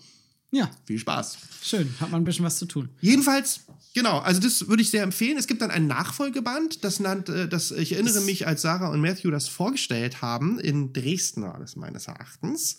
Ja, 0.53 0.71
Viel 0.87 0.99
Spaß. 0.99 1.39
schön. 1.63 1.95
Hat 2.01 2.11
man 2.11 2.23
ein 2.23 2.25
bisschen 2.25 2.45
was 2.45 2.59
zu 2.59 2.67
tun. 2.67 2.89
Jedenfalls, 3.01 3.61
genau, 3.95 4.19
also 4.19 4.41
das 4.41 4.67
würde 4.69 4.83
ich 4.83 4.91
sehr 4.91 5.03
empfehlen. 5.05 5.39
Es 5.39 5.47
gibt 5.47 5.63
dann 5.63 5.71
ein 5.71 5.87
Nachfolgeband, 5.87 6.83
das 6.85 6.99
nannte, 6.99 7.47
das, 7.49 7.71
ich 7.71 7.93
erinnere 7.93 8.15
Das- 8.15 8.25
mich, 8.25 8.47
als 8.47 8.63
Sarah 8.63 8.89
und 8.89 9.01
Matthew 9.01 9.31
das 9.31 9.47
vorgestellt 9.49 10.23
haben, 10.23 10.59
in 10.59 10.93
Dresden 10.93 11.43
war 11.43 11.59
das 11.61 11.77
meines 11.77 12.09
Erachtens, 12.09 12.79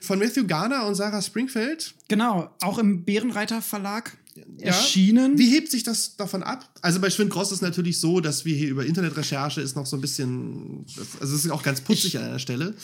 von 0.00 0.18
Matthew 0.18 0.46
Garner 0.46 0.86
und 0.86 0.94
Sarah 0.94 1.20
Springfield. 1.20 1.92
Genau, 2.08 2.50
auch 2.62 2.78
im 2.78 3.04
Bärenreiter 3.04 3.60
Verlag 3.60 4.16
erschienen. 4.58 5.36
Wie 5.36 5.50
hebt 5.50 5.70
sich 5.70 5.82
das 5.82 6.16
davon 6.16 6.42
ab? 6.42 6.66
Also 6.80 7.00
bei 7.00 7.10
Schwind 7.10 7.30
Cross 7.30 7.48
ist 7.48 7.56
es 7.56 7.60
natürlich 7.60 8.00
so, 8.00 8.20
dass 8.20 8.46
wir 8.46 8.56
hier 8.56 8.68
über 8.70 8.86
Internetrecherche 8.86 9.60
ist 9.60 9.76
noch 9.76 9.84
so 9.84 9.96
ein 9.98 10.00
bisschen, 10.00 10.86
also 11.20 11.34
es 11.36 11.44
ist 11.44 11.50
auch 11.50 11.62
ganz 11.62 11.82
putzig 11.82 12.16
an 12.16 12.24
einer 12.24 12.38
Stelle. 12.38 12.74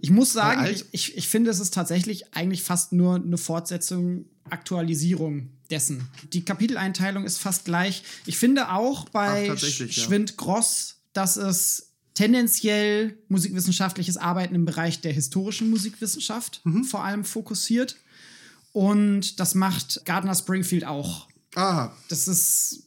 Ich 0.00 0.10
muss 0.10 0.32
sagen, 0.32 0.66
ich, 0.66 0.84
ich, 0.92 1.16
ich 1.16 1.28
finde, 1.28 1.50
es 1.50 1.60
ist 1.60 1.74
tatsächlich 1.74 2.34
eigentlich 2.34 2.62
fast 2.62 2.92
nur 2.92 3.16
eine 3.16 3.36
Fortsetzung, 3.38 4.24
Aktualisierung 4.48 5.50
dessen. 5.70 6.08
Die 6.32 6.44
Kapiteleinteilung 6.44 7.24
ist 7.24 7.38
fast 7.38 7.64
gleich. 7.64 8.02
Ich 8.26 8.36
finde 8.38 8.70
auch 8.72 9.04
Ach, 9.06 9.10
bei 9.10 9.46
tatsächlich, 9.48 9.96
ja. 9.96 10.02
Schwind 10.04 10.36
Gross, 10.36 10.96
dass 11.12 11.36
es 11.36 11.88
tendenziell 12.14 13.16
musikwissenschaftliches 13.28 14.16
Arbeiten 14.16 14.54
im 14.54 14.64
Bereich 14.64 15.00
der 15.00 15.12
historischen 15.12 15.70
Musikwissenschaft 15.70 16.60
Mhm. 16.64 16.84
vor 16.84 17.04
allem 17.04 17.24
fokussiert. 17.24 17.96
Und 18.72 19.40
das 19.40 19.54
macht 19.54 20.04
Gardner 20.04 20.34
Springfield 20.34 20.84
auch. 20.84 21.28
Ah, 21.56 21.90
Das 22.08 22.28
ist 22.28 22.84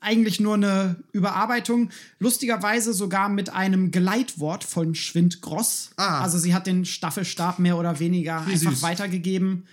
eigentlich 0.00 0.40
nur 0.40 0.54
eine 0.54 0.96
Überarbeitung. 1.12 1.90
Lustigerweise 2.18 2.92
sogar 2.92 3.28
mit 3.28 3.50
einem 3.52 3.90
Geleitwort 3.90 4.64
von 4.64 4.94
Schwind-Gross. 4.94 5.90
Ah. 5.96 6.20
Also 6.22 6.38
sie 6.38 6.54
hat 6.54 6.66
den 6.66 6.84
Staffelstab 6.84 7.58
mehr 7.58 7.76
oder 7.76 7.98
weniger 7.98 8.46
Wie 8.46 8.52
einfach 8.52 8.72
süß. 8.72 8.82
weitergegeben. 8.82 9.64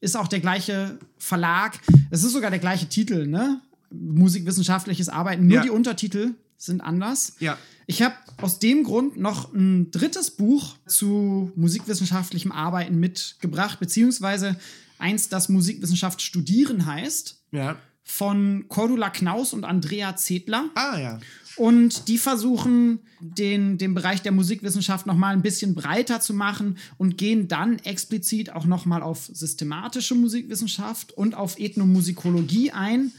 Ist 0.00 0.16
auch 0.16 0.28
der 0.28 0.40
gleiche 0.40 0.98
Verlag. 1.18 1.78
Es 2.10 2.22
ist 2.22 2.32
sogar 2.32 2.50
der 2.50 2.58
gleiche 2.58 2.86
Titel, 2.88 3.26
ne? 3.26 3.60
Musikwissenschaftliches 3.90 5.08
Arbeiten. 5.08 5.46
Nur 5.46 5.56
Ja. 5.56 5.62
die 5.62 5.70
Untertitel 5.70 6.34
sind 6.58 6.80
anders. 6.80 7.34
ja. 7.40 7.56
Ich 7.88 8.02
habe 8.02 8.16
aus 8.42 8.58
dem 8.58 8.82
Grund 8.82 9.16
noch 9.16 9.54
ein 9.54 9.92
drittes 9.92 10.32
Buch 10.32 10.74
zu 10.88 11.52
musikwissenschaftlichem 11.54 12.50
Arbeiten 12.50 12.98
mitgebracht, 12.98 13.78
beziehungsweise 13.78 14.56
eins, 14.98 15.28
das 15.28 15.48
Musikwissenschaft 15.48 16.20
studieren 16.20 16.84
heißt, 16.86 17.40
Ja. 17.52 17.76
Von 18.08 18.66
Cordula 18.68 19.10
Knaus 19.10 19.52
und 19.52 19.64
Andrea 19.64 20.16
Zedler. 20.16 20.70
Ah, 20.76 20.98
ja. 20.98 21.18
Und 21.56 22.08
die 22.08 22.18
versuchen, 22.18 23.00
den, 23.20 23.78
den 23.78 23.94
Bereich 23.94 24.22
der 24.22 24.30
Musikwissenschaft 24.30 25.06
noch 25.06 25.16
mal 25.16 25.32
ein 25.32 25.42
bisschen 25.42 25.74
breiter 25.74 26.20
zu 26.20 26.32
machen 26.32 26.78
und 26.98 27.18
gehen 27.18 27.48
dann 27.48 27.78
explizit 27.80 28.52
auch 28.52 28.64
noch 28.64 28.86
mal 28.86 29.02
auf 29.02 29.28
systematische 29.32 30.14
Musikwissenschaft 30.14 31.12
und 31.12 31.34
auf 31.34 31.58
Ethnomusikologie 31.58 32.70
ein, 32.70 33.10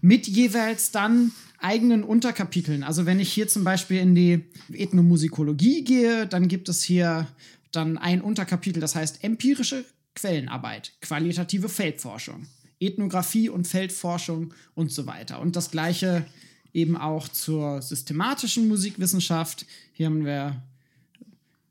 mit 0.00 0.26
jeweils 0.28 0.92
dann 0.92 1.32
eigenen 1.58 2.02
Unterkapiteln. 2.02 2.84
Also 2.84 3.04
wenn 3.04 3.20
ich 3.20 3.32
hier 3.32 3.48
zum 3.48 3.64
Beispiel 3.64 3.98
in 3.98 4.14
die 4.14 4.44
Ethnomusikologie 4.72 5.84
gehe, 5.84 6.26
dann 6.26 6.48
gibt 6.48 6.68
es 6.68 6.82
hier 6.82 7.26
dann 7.70 7.98
ein 7.98 8.22
Unterkapitel, 8.22 8.80
das 8.80 8.94
heißt 8.94 9.22
empirische 9.24 9.84
Quellenarbeit, 10.14 10.92
qualitative 11.00 11.68
Feldforschung, 11.68 12.46
Ethnographie 12.86 13.48
und 13.48 13.66
Feldforschung 13.66 14.54
und 14.74 14.90
so 14.92 15.06
weiter. 15.06 15.40
Und 15.40 15.56
das 15.56 15.70
gleiche 15.70 16.26
eben 16.72 16.96
auch 16.96 17.28
zur 17.28 17.82
systematischen 17.82 18.68
Musikwissenschaft. 18.68 19.66
Hier 19.92 20.06
haben 20.06 20.24
wir 20.24 20.62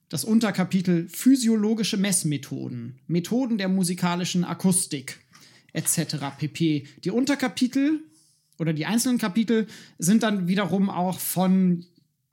das 0.09 0.24
Unterkapitel 0.24 1.07
physiologische 1.07 1.97
Messmethoden, 1.97 2.99
Methoden 3.07 3.57
der 3.57 3.70
musikalischen 3.70 4.43
Akustik 4.43 5.20
etc. 5.74 6.18
pp. 6.38 6.86
Die 7.03 7.12
Unterkapitel 7.12 8.01
oder 8.59 8.74
die 8.74 8.86
einzelnen 8.86 9.18
Kapitel 9.18 9.68
sind 9.97 10.24
dann 10.24 10.47
wiederum 10.47 10.89
auch 10.89 11.20
von 11.20 11.86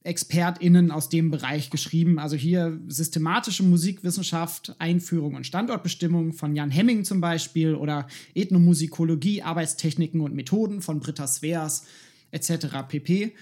ExpertInnen 0.04 0.90
aus 0.90 1.08
dem 1.08 1.30
Bereich 1.30 1.70
geschrieben. 1.70 2.18
Also 2.18 2.36
hier 2.36 2.80
systematische 2.86 3.62
Musikwissenschaft, 3.62 4.76
Einführung 4.78 5.34
und 5.34 5.46
Standortbestimmung 5.46 6.32
von 6.32 6.54
Jan 6.54 6.70
Hemming 6.70 7.04
zum 7.04 7.20
Beispiel 7.20 7.74
oder 7.74 8.06
Ethnomusikologie, 8.34 9.42
Arbeitstechniken 9.42 10.20
und 10.20 10.34
Methoden 10.34 10.80
von 10.80 11.00
Britta 11.00 11.26
Sveers 11.26 11.84
etc. 12.30 12.66
pp. 12.88 13.34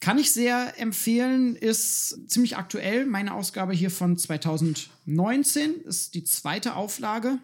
Kann 0.00 0.18
ich 0.18 0.30
sehr 0.30 0.74
empfehlen, 0.78 1.56
ist 1.56 2.30
ziemlich 2.30 2.56
aktuell. 2.56 3.06
Meine 3.06 3.34
Ausgabe 3.34 3.72
hier 3.72 3.90
von 3.90 4.18
2019 4.18 5.76
ist 5.84 6.14
die 6.14 6.24
zweite 6.24 6.76
Auflage 6.76 7.38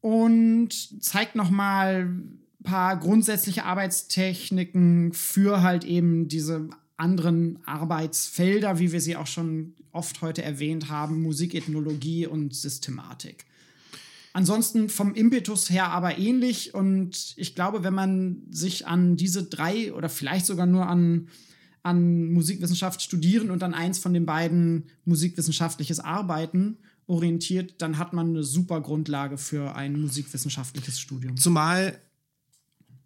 und 0.00 1.02
zeigt 1.02 1.36
nochmal 1.36 2.06
ein 2.06 2.40
paar 2.64 2.98
grundsätzliche 2.98 3.64
Arbeitstechniken 3.64 5.12
für 5.12 5.62
halt 5.62 5.84
eben 5.84 6.28
diese 6.28 6.70
anderen 6.96 7.58
Arbeitsfelder, 7.66 8.78
wie 8.78 8.92
wir 8.92 9.00
sie 9.00 9.16
auch 9.16 9.26
schon 9.26 9.74
oft 9.92 10.22
heute 10.22 10.42
erwähnt 10.42 10.88
haben, 10.88 11.22
Musikethnologie 11.22 12.26
und 12.26 12.54
Systematik. 12.54 13.44
Ansonsten 14.32 14.90
vom 14.90 15.14
Impetus 15.14 15.70
her 15.70 15.88
aber 15.88 16.18
ähnlich 16.18 16.74
und 16.74 17.32
ich 17.36 17.54
glaube, 17.54 17.84
wenn 17.84 17.94
man 17.94 18.42
sich 18.50 18.86
an 18.86 19.16
diese 19.16 19.44
drei 19.44 19.94
oder 19.94 20.10
vielleicht 20.10 20.44
sogar 20.44 20.66
nur 20.66 20.86
an, 20.86 21.28
an 21.82 22.32
Musikwissenschaft 22.32 23.00
studieren 23.00 23.50
und 23.50 23.62
an 23.62 23.72
eins 23.72 23.98
von 23.98 24.12
den 24.12 24.26
beiden 24.26 24.90
musikwissenschaftliches 25.06 26.00
Arbeiten 26.00 26.76
orientiert, 27.06 27.76
dann 27.78 27.96
hat 27.98 28.12
man 28.12 28.30
eine 28.30 28.42
super 28.42 28.80
Grundlage 28.82 29.38
für 29.38 29.74
ein 29.74 29.98
musikwissenschaftliches 29.98 31.00
Studium. 31.00 31.36
Zumal 31.36 31.98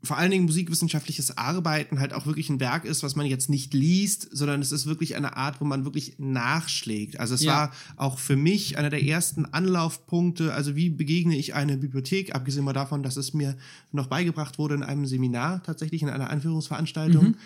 vor 0.02 0.16
allen 0.16 0.30
Dingen 0.30 0.46
musikwissenschaftliches 0.46 1.36
Arbeiten 1.36 2.00
halt 2.00 2.14
auch 2.14 2.24
wirklich 2.24 2.48
ein 2.48 2.58
Werk 2.58 2.86
ist, 2.86 3.02
was 3.02 3.16
man 3.16 3.26
jetzt 3.26 3.50
nicht 3.50 3.74
liest, 3.74 4.28
sondern 4.32 4.62
es 4.62 4.72
ist 4.72 4.86
wirklich 4.86 5.14
eine 5.14 5.36
Art, 5.36 5.60
wo 5.60 5.66
man 5.66 5.84
wirklich 5.84 6.14
nachschlägt. 6.18 7.20
Also 7.20 7.34
es 7.34 7.42
Ja. 7.42 7.52
war 7.52 7.72
auch 7.96 8.18
für 8.18 8.36
mich 8.36 8.78
einer 8.78 8.88
der 8.88 9.02
ersten 9.04 9.44
Anlaufpunkte, 9.44 10.54
also 10.54 10.74
wie 10.74 10.88
begegne 10.88 11.36
ich 11.36 11.54
eine 11.54 11.76
Bibliothek, 11.76 12.34
abgesehen 12.34 12.64
mal 12.64 12.72
davon, 12.72 13.02
dass 13.02 13.16
es 13.18 13.34
mir 13.34 13.56
noch 13.92 14.06
beigebracht 14.06 14.58
wurde 14.58 14.74
in 14.76 14.82
einem 14.82 15.04
Seminar, 15.04 15.62
tatsächlich 15.62 16.00
in 16.02 16.08
einer 16.08 16.30
Anführungsveranstaltung. 16.30 17.36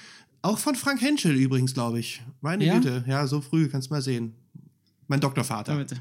Auch 0.42 0.58
von 0.58 0.74
Frank 0.76 1.00
Henschel 1.00 1.34
übrigens, 1.34 1.74
glaube 1.74 1.98
ich. 1.98 2.22
Meine 2.40 2.64
Ja? 2.66 2.74
Güte, 2.74 3.04
ja, 3.08 3.26
so 3.26 3.40
früh, 3.40 3.68
kannst 3.68 3.90
mal 3.90 4.02
sehen. 4.02 4.34
Mein 5.08 5.20
Doktorvater. 5.20 5.76
Bitte. 5.76 5.96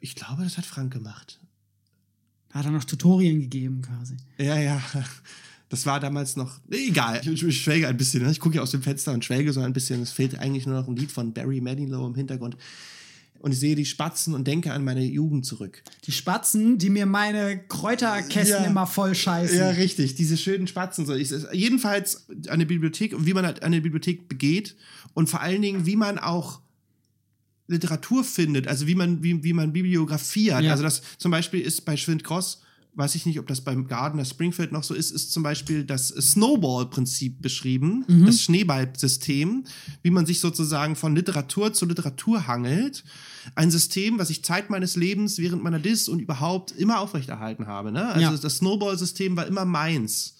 Ich 0.00 0.14
glaube, 0.14 0.44
das 0.44 0.56
hat 0.56 0.64
Frank 0.64 0.92
gemacht. 0.92 1.40
Hat 2.56 2.64
er 2.64 2.70
noch 2.72 2.84
Tutorien 2.84 3.40
gegeben 3.40 3.82
quasi. 3.82 4.16
Ja, 4.38 4.58
ja. 4.58 4.80
Das 5.68 5.84
war 5.84 5.98
damals 5.98 6.36
noch. 6.36 6.60
Egal, 6.70 7.20
ich, 7.24 7.42
ich 7.42 7.60
schwelge 7.62 7.88
ein 7.88 7.96
bisschen. 7.96 8.22
Ne? 8.22 8.30
Ich 8.30 8.38
gucke 8.40 8.52
hier 8.54 8.62
aus 8.62 8.70
dem 8.70 8.82
Fenster 8.82 9.12
und 9.12 9.24
schwelge 9.24 9.52
so 9.52 9.60
ein 9.60 9.72
bisschen. 9.72 10.00
Es 10.00 10.12
fehlt 10.12 10.38
eigentlich 10.38 10.64
nur 10.66 10.76
noch 10.80 10.86
ein 10.88 10.96
Lied 10.96 11.10
von 11.10 11.32
Barry 11.32 11.60
Manilow 11.60 12.06
im 12.06 12.14
Hintergrund. 12.14 12.56
Und 13.40 13.52
ich 13.52 13.58
sehe 13.60 13.74
die 13.76 13.84
Spatzen 13.84 14.34
und 14.34 14.46
denke 14.46 14.72
an 14.72 14.84
meine 14.84 15.04
Jugend 15.04 15.44
zurück. 15.44 15.82
Die 16.04 16.12
Spatzen, 16.12 16.78
die 16.78 16.88
mir 16.88 17.04
meine 17.04 17.58
Kräuterkästen 17.68 18.62
Ja. 18.64 18.70
immer 18.70 18.86
voll 18.86 19.14
scheißen. 19.14 19.58
Ja, 19.58 19.70
richtig. 19.70 20.14
Diese 20.14 20.36
schönen 20.36 20.66
Spatzen. 20.66 21.04
So. 21.04 21.14
Ich, 21.14 21.32
jedenfalls 21.52 22.26
eine 22.48 22.64
Bibliothek 22.64 23.14
und 23.14 23.26
wie 23.26 23.34
man 23.34 23.44
halt 23.44 23.62
eine 23.62 23.80
Bibliothek 23.80 24.28
begeht 24.28 24.76
und 25.14 25.28
vor 25.28 25.40
allen 25.40 25.62
Dingen, 25.62 25.84
wie 25.84 25.96
man 25.96 26.18
auch 26.18 26.60
Literatur 27.68 28.22
findet, 28.24 28.68
also 28.68 28.86
wie 28.86 28.94
man, 28.94 29.22
wie, 29.22 29.42
wie 29.42 29.52
man 29.52 29.72
bibliografiert. 29.72 30.62
Ja. 30.62 30.70
Also 30.72 30.82
das 30.82 31.02
zum 31.18 31.30
Beispiel 31.30 31.60
ist 31.60 31.84
bei 31.84 31.96
Schwind 31.96 32.22
Cross, 32.24 32.60
weiß 32.94 33.14
ich 33.14 33.26
nicht, 33.26 33.38
ob 33.38 33.46
das 33.46 33.60
beim 33.60 33.88
Gardner 33.88 34.24
Springfield 34.24 34.72
noch 34.72 34.82
so 34.82 34.94
ist, 34.94 35.10
ist 35.10 35.30
zum 35.30 35.42
Beispiel 35.42 35.84
das 35.84 36.08
Snowball-Prinzip 36.08 37.42
beschrieben, 37.42 38.04
das 38.24 38.40
Schneeballsystem, 38.42 39.64
wie 40.02 40.10
man 40.10 40.24
sich 40.26 40.40
sozusagen 40.40 40.96
von 40.96 41.14
Literatur 41.14 41.72
zu 41.74 41.84
Literatur 41.86 42.46
hangelt. 42.46 43.04
Ein 43.54 43.70
System, 43.70 44.18
was 44.18 44.30
ich 44.30 44.42
Zeit 44.44 44.70
meines 44.70 44.96
Lebens 44.96 45.36
während 45.38 45.62
meiner 45.62 45.78
Dis 45.78 46.08
und 46.08 46.20
überhaupt 46.20 46.72
immer 46.72 47.00
aufrechterhalten 47.00 47.66
habe. 47.66 47.92
Ne? 47.92 48.06
Also 48.06 48.20
Ja. 48.32 48.36
das 48.36 48.56
Snowball-System 48.58 49.36
war 49.36 49.46
immer 49.46 49.64
meins. 49.66 50.35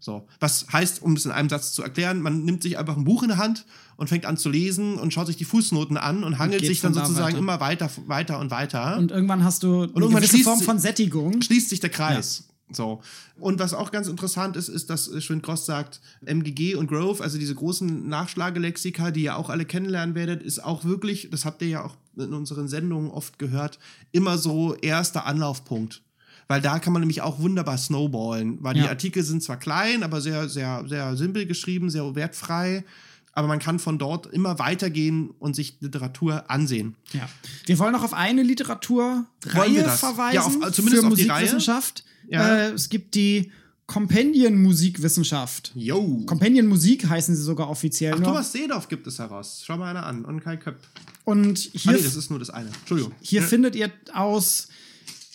So, 0.00 0.26
was 0.40 0.66
heißt, 0.72 1.02
um 1.02 1.12
es 1.12 1.26
in 1.26 1.30
einem 1.30 1.50
Satz 1.50 1.72
zu 1.72 1.82
erklären, 1.82 2.22
man 2.22 2.42
nimmt 2.44 2.62
sich 2.62 2.78
einfach 2.78 2.96
ein 2.96 3.04
Buch 3.04 3.22
in 3.22 3.28
der 3.28 3.36
Hand 3.36 3.66
und 3.96 4.08
fängt 4.08 4.24
an 4.24 4.38
zu 4.38 4.48
lesen 4.48 4.94
und 4.94 5.12
schaut 5.12 5.26
sich 5.26 5.36
die 5.36 5.44
Fußnoten 5.44 5.98
an 5.98 6.24
und 6.24 6.38
hangelt 6.38 6.62
geht 6.62 6.70
sich 6.70 6.80
dann 6.80 6.94
da 6.94 7.00
sozusagen 7.00 7.34
weiter. 7.34 7.38
immer 7.38 7.60
weiter, 7.60 7.90
weiter 8.06 8.38
und 8.38 8.50
weiter. 8.50 8.96
Und 8.96 9.12
irgendwann 9.12 9.44
hast 9.44 9.62
du 9.62 9.82
eine 9.82 9.92
irgendwann 9.92 10.14
gewisse 10.14 10.36
schließt 10.36 10.44
Form 10.44 10.60
von 10.60 10.78
Sättigung. 10.78 11.42
schließt 11.42 11.68
sich 11.68 11.80
der 11.80 11.90
Kreis. 11.90 12.44
So. 12.72 13.02
Und 13.38 13.58
was 13.58 13.74
auch 13.74 13.90
ganz 13.90 14.08
interessant 14.08 14.56
ist, 14.56 14.68
ist, 14.68 14.90
dass 14.90 15.10
Schwind-Gross 15.22 15.66
sagt, 15.66 16.00
MGG 16.24 16.76
und 16.76 16.86
Grove, 16.86 17.22
also 17.22 17.38
diese 17.38 17.54
großen 17.54 18.08
Nachschlagelexika, 18.08 19.10
die 19.10 19.24
ihr 19.24 19.36
auch 19.36 19.50
alle 19.50 19.64
kennenlernen 19.64 20.14
werdet, 20.14 20.42
ist 20.42 20.62
auch 20.62 20.84
wirklich, 20.84 21.28
das 21.30 21.44
habt 21.44 21.60
ihr 21.62 21.68
ja 21.68 21.84
auch 21.84 21.96
in 22.16 22.32
unseren 22.32 22.68
Sendungen 22.68 23.10
oft 23.10 23.38
gehört, 23.38 23.78
immer 24.12 24.38
so 24.38 24.74
erster 24.76 25.26
Anlaufpunkt. 25.26 26.02
Weil 26.50 26.60
da 26.60 26.80
kann 26.80 26.92
man 26.92 27.00
nämlich 27.00 27.22
auch 27.22 27.38
wunderbar 27.38 27.78
snowballen, 27.78 28.58
weil 28.60 28.76
Ja. 28.76 28.82
die 28.82 28.88
Artikel 28.88 29.22
sind 29.22 29.40
zwar 29.40 29.56
klein, 29.56 30.02
aber 30.02 30.20
sehr, 30.20 30.48
sehr, 30.48 30.84
sehr 30.88 31.16
simpel 31.16 31.46
geschrieben, 31.46 31.90
sehr 31.90 32.14
wertfrei. 32.16 32.84
aber 33.32 33.46
man 33.46 33.60
kann 33.60 33.78
von 33.78 33.96
dort 33.96 34.26
immer 34.26 34.58
weitergehen 34.58 35.30
und 35.38 35.54
sich 35.54 35.76
Literatur 35.80 36.50
ansehen. 36.50 36.96
Ja. 37.12 37.28
Wir 37.64 37.78
wollen 37.78 37.92
noch 37.92 38.02
auf 38.02 38.12
eine 38.12 38.42
Literaturreihe 38.42 39.88
verweisen 39.88 40.34
Ja, 40.34 40.42
auf- 40.42 40.72
zumindest 40.72 41.02
für 41.04 41.08
auf 41.08 41.14
die 41.14 41.26
Musikwissenschaft. 41.26 42.04
Ja. 42.28 42.56
Äh, 42.56 42.70
es 42.72 42.88
gibt 42.88 43.14
die 43.14 43.52
Companion 43.86 44.60
Musikwissenschaft. 44.60 45.72
Yo. 45.74 46.22
Companion 46.26 46.66
Musik 46.66 47.08
heißen 47.08 47.34
sie 47.36 47.42
sogar 47.42 47.68
offiziell. 47.70 48.14
Ach, 48.14 48.18
nur. 48.18 48.28
Thomas 48.28 48.52
Seedorf 48.52 48.88
gibt 48.88 49.06
es 49.06 49.18
heraus. 49.20 49.62
Schau 49.64 49.76
mal 49.76 49.90
einer 49.90 50.04
an. 50.06 50.24
Und 50.24 50.40
Kai 50.42 50.56
Köpp. 50.56 50.76
Und 51.24 51.58
Ah, 51.58 51.78
hier, 51.78 51.92
nee, 51.92 52.02
das 52.02 52.16
ist 52.16 52.30
nur 52.30 52.38
das 52.40 52.50
eine. 52.50 52.68
Entschuldigung. 52.80 53.12
hier 53.20 53.42
Ja. 53.42 53.46
findet 53.46 53.76
ihr 53.76 53.90
aus 54.12 54.68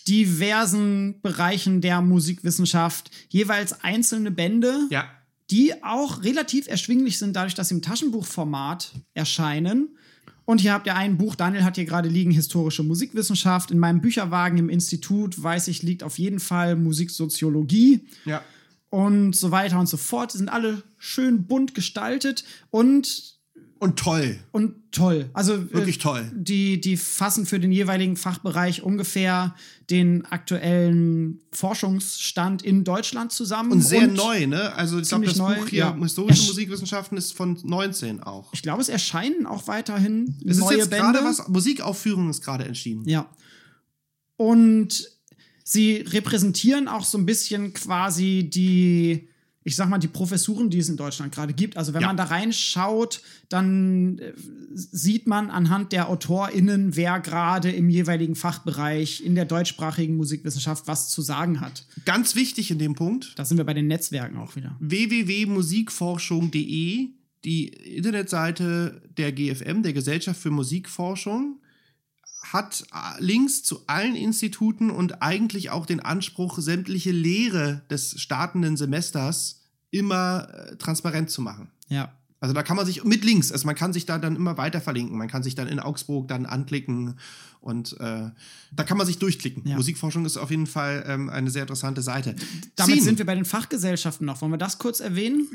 diversen 0.08 1.20
Bereichen 1.22 1.80
der 1.80 2.00
Musikwissenschaft 2.02 3.10
jeweils 3.28 3.82
einzelne 3.84 4.30
Bände, 4.30 4.86
Ja. 4.90 5.04
die 5.50 5.82
auch 5.82 6.22
relativ 6.22 6.66
erschwinglich 6.68 7.18
sind, 7.18 7.34
dadurch, 7.36 7.54
dass 7.54 7.68
sie 7.68 7.74
im 7.74 7.82
Taschenbuchformat 7.82 8.92
erscheinen. 9.14 9.96
Und 10.44 10.60
hier 10.60 10.72
habt 10.72 10.86
ihr 10.86 10.94
ein 10.94 11.16
Buch, 11.18 11.34
Daniel 11.34 11.64
hat 11.64 11.74
hier 11.74 11.84
gerade 11.86 12.08
liegen, 12.08 12.30
Historische 12.30 12.84
Musikwissenschaft. 12.84 13.72
In 13.72 13.78
meinem 13.80 14.00
Bücherwagen 14.00 14.58
im 14.58 14.68
Institut, 14.68 15.42
weiß 15.42 15.66
ich, 15.68 15.82
liegt 15.82 16.04
auf 16.04 16.18
jeden 16.18 16.38
Fall 16.38 16.76
Musiksoziologie 16.76 18.06
Ja. 18.24 18.42
und 18.90 19.34
so 19.34 19.50
weiter 19.50 19.80
und 19.80 19.88
so 19.88 19.96
fort. 19.96 20.32
Die 20.34 20.38
sind 20.38 20.48
alle 20.48 20.82
schön 20.98 21.46
bunt 21.46 21.74
gestaltet 21.74 22.44
und 22.70 23.35
Und 23.78 23.98
toll. 23.98 24.38
und 24.52 24.74
toll. 24.90 25.28
Also 25.34 25.70
Wirklich 25.72 25.96
äh, 25.96 26.00
toll. 26.00 26.32
Die, 26.34 26.80
die 26.80 26.96
fassen 26.96 27.44
für 27.44 27.60
den 27.60 27.72
jeweiligen 27.72 28.16
Fachbereich 28.16 28.82
ungefähr 28.82 29.54
den 29.90 30.24
aktuellen 30.24 31.40
Forschungsstand 31.52 32.62
in 32.62 32.84
Deutschland 32.84 33.32
zusammen. 33.32 33.72
Und 33.72 33.82
sehr 33.82 34.06
neu, 34.06 34.46
ne? 34.46 34.72
Also 34.74 34.98
ich 34.98 35.08
glaube, 35.08 35.26
das 35.26 35.36
neu, 35.36 35.56
Buch 35.56 35.68
hier, 35.68 35.78
ja. 35.80 35.96
Historische 35.96 36.42
Ersch- 36.42 36.48
Musikwissenschaften, 36.48 37.18
ist 37.18 37.32
von 37.36 37.58
19 37.62 38.22
auch. 38.22 38.50
Ich 38.54 38.62
glaube, 38.62 38.80
es 38.80 38.88
erscheinen 38.88 39.46
auch 39.46 39.68
weiterhin 39.68 40.34
Es 40.46 40.56
ist 40.56 40.60
neue 40.64 40.78
jetzt 40.78 40.90
Bände. 40.90 41.12
gerade 41.12 41.24
was, 41.24 41.46
Musikaufführung 41.48 42.30
ist 42.30 42.42
gerade 42.42 42.64
entschieden. 42.64 43.06
Ja. 43.06 43.28
Und 44.36 45.10
sie 45.64 45.96
repräsentieren 45.96 46.88
auch 46.88 47.04
so 47.04 47.18
ein 47.18 47.26
bisschen 47.26 47.72
quasi 47.74 48.48
die, 48.52 49.28
ich 49.68 49.74
sag 49.74 49.88
mal, 49.88 49.98
die 49.98 50.06
Professuren, 50.06 50.70
die 50.70 50.78
es 50.78 50.88
in 50.88 50.96
Deutschland 50.96 51.34
gerade 51.34 51.52
gibt. 51.52 51.76
Also 51.76 51.92
wenn 51.92 52.02
Ja. 52.02 52.06
man 52.06 52.16
da 52.16 52.22
reinschaut, 52.24 53.20
dann 53.48 54.20
äh, 54.20 54.32
sieht 54.72 55.26
man 55.26 55.50
anhand 55.50 55.90
der 55.90 56.08
AutorInnen, 56.08 56.94
wer 56.94 57.18
gerade 57.18 57.72
im 57.72 57.88
jeweiligen 57.88 58.36
Fachbereich 58.36 59.24
in 59.24 59.34
der 59.34 59.44
deutschsprachigen 59.44 60.16
Musikwissenschaft 60.16 60.86
was 60.86 61.08
zu 61.08 61.20
sagen 61.20 61.60
hat. 61.60 61.84
Ganz 62.04 62.36
wichtig 62.36 62.70
in 62.70 62.78
dem 62.78 62.94
Punkt, 62.94 63.32
Da 63.36 63.44
sind 63.44 63.56
wir 63.56 63.64
bei 63.64 63.74
den 63.74 63.88
Netzwerken 63.88 64.36
auch 64.36 64.54
wieder. 64.54 64.76
www.musikforschung.de, 64.78 67.08
die 67.44 67.68
Internetseite 67.68 69.02
der 69.16 69.32
GFM, 69.32 69.82
der 69.82 69.92
Gesellschaft 69.92 70.40
für 70.40 70.50
Musikforschung, 70.50 71.60
hat 72.52 72.84
äh, 72.92 73.22
Links 73.22 73.62
zu 73.62 73.80
allen 73.86 74.14
Instituten 74.14 74.90
und 74.90 75.22
eigentlich 75.22 75.70
auch 75.70 75.86
den 75.86 76.00
Anspruch, 76.00 76.58
sämtliche 76.58 77.12
Lehre 77.12 77.82
des 77.90 78.20
startenden 78.20 78.76
Semesters 78.76 79.62
immer 79.90 80.48
äh, 80.52 80.76
transparent 80.76 81.30
zu 81.30 81.42
machen. 81.42 81.70
Ja. 81.88 82.12
Also 82.38 82.54
da 82.54 82.62
kann 82.62 82.76
man 82.76 82.84
sich 82.84 83.02
mit 83.02 83.24
Links, 83.24 83.50
also 83.50 83.64
man 83.66 83.74
kann 83.74 83.94
sich 83.94 84.04
da 84.04 84.18
dann 84.18 84.36
immer 84.36 84.58
weiter 84.58 84.80
verlinken. 84.80 85.16
Man 85.16 85.28
kann 85.28 85.42
sich 85.42 85.54
dann 85.54 85.68
in 85.68 85.80
Augsburg 85.80 86.28
dann 86.28 86.44
anklicken 86.44 87.18
und 87.60 87.98
äh, 87.98 88.30
da 88.72 88.84
kann 88.84 88.98
man 88.98 89.06
sich 89.06 89.18
durchklicken. 89.18 89.66
Ja. 89.66 89.74
Musikforschung 89.76 90.24
ist 90.26 90.36
auf 90.36 90.50
jeden 90.50 90.66
Fall 90.66 91.04
ähm, 91.08 91.30
eine 91.30 91.50
sehr 91.50 91.62
interessante 91.62 92.02
Seite. 92.02 92.36
Damit 92.76 92.96
Zehn. 92.96 93.04
sind 93.04 93.18
wir 93.18 93.26
bei 93.26 93.34
den 93.34 93.46
Fachgesellschaften 93.46 94.26
noch. 94.26 94.42
Wollen 94.42 94.52
wir 94.52 94.58
das 94.58 94.78
kurz 94.78 95.00
erwähnen? 95.00 95.48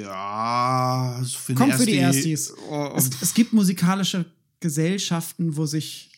Ja, 0.00 1.22
für, 1.24 1.54
Kommt 1.54 1.74
für 1.74 1.86
die 1.86 1.96
Erstis. 1.96 2.52
Oh, 2.68 2.92
Es, 2.96 3.08
es 3.22 3.32
gibt 3.32 3.52
musikalische 3.52 4.26
Gesellschaften, 4.60 5.56
wo 5.56 5.66
sich 5.66 6.10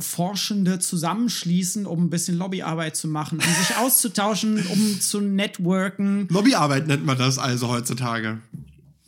Forschende 0.00 0.78
zusammenschließen, 0.80 1.86
um 1.86 2.04
ein 2.04 2.10
bisschen 2.10 2.36
Lobbyarbeit 2.36 2.96
zu 2.96 3.06
machen, 3.06 3.38
um 3.38 3.44
sich 3.64 3.76
auszutauschen, 3.76 4.64
um 4.66 5.00
zu 5.00 5.20
networken. 5.20 6.26
Lobbyarbeit 6.30 6.86
nennt 6.88 7.04
man 7.06 7.16
das 7.18 7.38
also 7.38 7.68
heutzutage. 7.68 8.38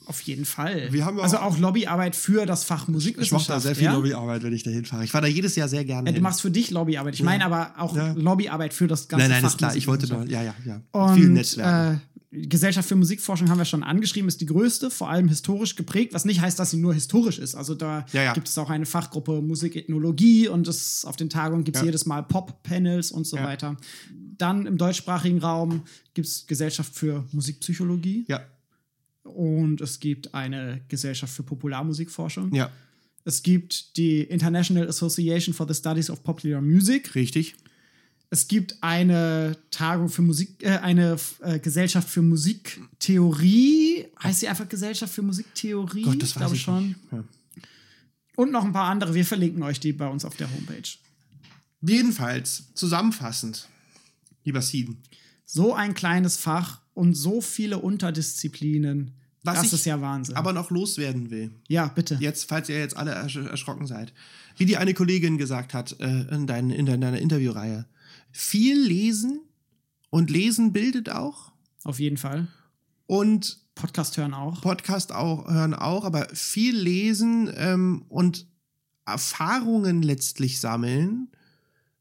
Auf 0.07 0.21
jeden 0.21 0.45
Fall. 0.45 0.91
Haben 1.03 1.17
ja 1.17 1.23
also 1.25 1.39
auch- 1.39 1.43
auch 1.55 1.59
Lobbyarbeit 1.59 2.15
für 2.15 2.45
das 2.45 2.63
Fach 2.65 2.83
Ich 2.83 2.89
mache 2.89 2.93
Musikwissenschaft. 2.93 3.49
da 3.49 3.59
sehr 3.59 3.75
viel 3.75 3.85
ja? 3.85 3.95
Lobbyarbeit, 3.95 4.43
wenn 4.43 4.53
ich 4.53 4.63
da 4.63 4.71
hinfahre. 4.71 5.03
Ich 5.03 5.11
fahre 5.11 5.23
da 5.23 5.29
jedes 5.29 5.57
Jahr 5.57 5.67
sehr 5.67 5.85
gerne 5.87 6.11
Ja, 6.11 6.15
du 6.15 6.21
machst 6.21 6.43
für 6.43 6.51
dich 6.51 6.71
Lobbyarbeit. 6.71 7.15
Ich 7.15 7.23
meine 7.23 7.45
aber 7.47 7.73
auch 7.79 7.97
Ja. 7.97 8.13
Lobbyarbeit 8.13 8.75
für 8.75 8.87
das 8.87 9.09
ganze 9.09 9.23
nein, 9.25 9.31
nein, 9.33 9.43
Fach 9.43 9.49
ist 9.53 9.59
klar. 9.59 9.75
Ich 9.75 9.87
wollte 9.89 10.07
Musikwissenschaft. 10.07 10.31
ja, 10.31 10.55
ja, 10.67 10.81
ja. 10.95 11.15
Viel 11.15 11.25
Und 11.29 11.33
Netzwerk. 11.33 11.97
äh, 11.97 12.14
Gesellschaft 12.49 12.89
für 12.89 12.97
Musikforschung 12.97 13.49
haben 13.49 13.59
wir 13.59 13.65
schon 13.65 13.83
angeschrieben, 13.83 14.29
ist 14.29 14.41
die 14.41 14.47
größte, 14.47 14.91
vor 14.91 15.09
allem 15.09 15.29
historisch 15.29 15.77
geprägt, 15.77 16.13
was 16.15 16.25
nicht 16.25 16.41
heißt, 16.41 16.59
dass 16.59 16.71
sie 16.73 16.77
nur 16.79 16.93
historisch 16.95 17.39
ist. 17.39 17.55
Also 17.55 17.75
da 17.75 18.05
Ja, 18.13 18.23
ja. 18.25 18.33
gibt 18.33 18.49
es 18.49 18.59
auch 18.59 18.71
eine 18.71 18.87
Fachgruppe 18.87 19.41
Musikethnologie 19.41 20.49
und 20.49 20.67
das, 20.67 21.05
auf 21.05 21.17
den 21.17 21.31
Tagungen 21.31 21.65
gibt 21.65 21.77
es 21.77 21.83
Ja. 21.83 21.87
jedes 21.87 22.07
Mal 22.07 22.23
Pop-Panels 22.23 23.13
und 23.13 23.27
so 23.27 23.37
weiter. 23.37 23.77
Dann 24.37 24.67
im 24.67 24.77
deutschsprachigen 24.79 25.39
Raum 25.39 25.83
gibt 26.15 26.27
es 26.27 26.47
Gesellschaft 26.47 26.95
für 26.95 27.25
Musikpsychologie 27.33 28.25
ja, 28.29 28.41
und 29.23 29.81
es 29.81 30.01
gibt 30.01 30.35
eine 30.35 30.81
Gesellschaft 30.89 31.33
für 31.33 31.43
Popularmusikforschung. 31.45 32.53
ja, 32.55 32.71
Es 33.25 33.43
gibt 33.43 33.97
die 33.97 34.21
International 34.23 34.87
Association 34.89 35.55
for 35.55 35.67
the 35.69 35.75
Studies 35.75 36.11
of 36.11 36.23
Popular 36.23 36.61
Music. 36.61 37.15
richtig. 37.15 37.55
Es 38.31 38.49
gibt 38.49 38.83
eine 38.83 39.57
Tagung 39.71 40.09
für 40.09 40.23
Musik, 40.23 40.63
äh, 40.63 40.79
eine 40.79 41.17
äh, 41.41 41.59
Gesellschaft 41.59 42.09
für 42.09 42.23
Musiktheorie. 42.23 44.07
Heißt 44.23 44.41
sie 44.41 44.49
einfach 44.49 44.69
Gesellschaft 44.69 45.15
für 45.15 45.23
Musiktheorie? 45.23 46.03
Gott, 46.03 46.23
das 46.23 46.31
weiß 46.31 46.41
glaube 46.41 46.57
ich 46.57 46.63
schon. 46.63 46.95
Ja. 47.13 47.25
Und 48.37 48.51
noch 48.51 48.65
ein 48.65 48.73
paar 48.73 48.91
andere. 48.91 49.15
Wir 49.15 49.25
verlinken 49.25 49.63
euch 49.63 49.79
die 49.79 49.93
bei 49.93 50.09
uns 50.09 50.25
auf 50.25 50.37
der 50.37 50.53
Homepage. 50.53 50.83
Jedenfalls, 51.83 52.65
zusammenfassend, 52.75 53.69
lieber 54.45 54.63
Sieden, 54.63 54.99
So 55.45 55.75
ein 55.75 55.95
kleines 55.95 56.37
Fach 56.37 56.81
und 56.95 57.15
so 57.15 57.41
viele 57.41 57.79
Unterdisziplinen. 57.79 59.13
Was 59.43 59.61
das 59.61 59.75
ist 59.75 59.85
ja 59.85 60.01
Wahnsinn. 60.01 60.37
aber 60.37 60.55
noch 60.55 60.71
loswerden 60.71 61.31
will. 61.31 61.51
ja, 61.69 61.89
bitte. 61.89 62.17
Jetzt, 62.19 62.49
falls 62.49 62.71
ihr 62.71 62.79
jetzt 62.79 62.97
alle 62.97 63.11
ersch 63.11 63.37
erschrocken 63.37 63.87
seid. 63.87 64.15
Wie 64.57 64.65
die 64.65 64.79
eine 64.79 64.95
Kollegin 64.95 65.37
gesagt 65.37 65.75
hat 65.75 66.01
äh, 66.01 66.23
in, 66.35 66.47
dein, 66.47 66.71
in 66.71 66.87
deiner 66.87 67.19
Interviewreihe. 67.19 67.85
Viel 68.37 68.83
lesen 68.83 69.43
und 70.11 70.29
lesen 70.29 70.73
bildet 70.73 71.09
auch 71.09 71.53
Auf 71.85 72.01
jeden 72.01 72.17
Fall. 72.17 72.49
und 73.07 73.61
Podcast 73.77 74.17
hören 74.17 74.35
auch. 74.35 74.61
Podcast 74.61 75.13
auch 75.13 75.49
hören 75.49 75.73
auch, 75.73 76.05
aber 76.05 76.27
viel 76.33 76.77
lesen 76.77 77.49
ähm, 77.57 78.05
und 78.09 78.49
Erfahrungen 79.07 80.03
letztlich 80.03 80.61
sammeln, 80.61 81.29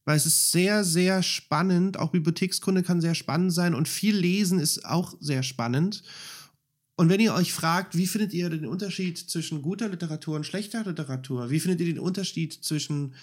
weil 0.05 0.17
es 0.17 0.25
ist 0.25 0.51
sehr, 0.51 0.83
sehr 0.83 1.21
spannend. 1.21 1.99
Auch 1.99 2.09
Bibliothekskunde 2.09 2.81
kann 2.81 2.99
sehr 2.99 3.13
spannend 3.13 3.53
sein 3.53 3.75
und 3.75 3.87
viel 3.87 4.15
lesen 4.15 4.57
ist 4.57 4.85
auch 4.85 5.15
sehr 5.19 5.43
spannend. 5.43 6.01
Und 6.95 7.09
wenn 7.09 7.19
ihr 7.19 7.35
euch 7.35 7.53
fragt, 7.53 7.95
wie 7.95 8.07
findet 8.07 8.33
ihr 8.33 8.49
den 8.49 8.65
Unterschied 8.65 9.19
zwischen 9.19 9.61
guter 9.61 9.87
Literatur 9.87 10.35
und 10.35 10.47
schlechter 10.47 10.83
Literatur? 10.83 11.51
Wie 11.51 11.59
findet 11.59 11.81
ihr 11.81 11.93
den 11.93 11.99
Unterschied 11.99 12.53
zwischen 12.53 13.13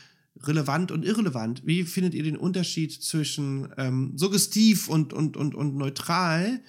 relevant 0.43 0.91
und 0.91 1.05
irrelevant? 1.05 1.63
Wie 1.65 1.85
findet 1.85 2.15
ihr 2.15 2.23
den 2.23 2.37
Unterschied 2.37 2.93
zwischen 2.93 3.69
ähm, 3.77 4.13
suggestiv 4.17 4.89
und, 4.89 5.13
und, 5.13 5.37
und, 5.37 5.55
und 5.55 5.77
neutral? 5.77 6.61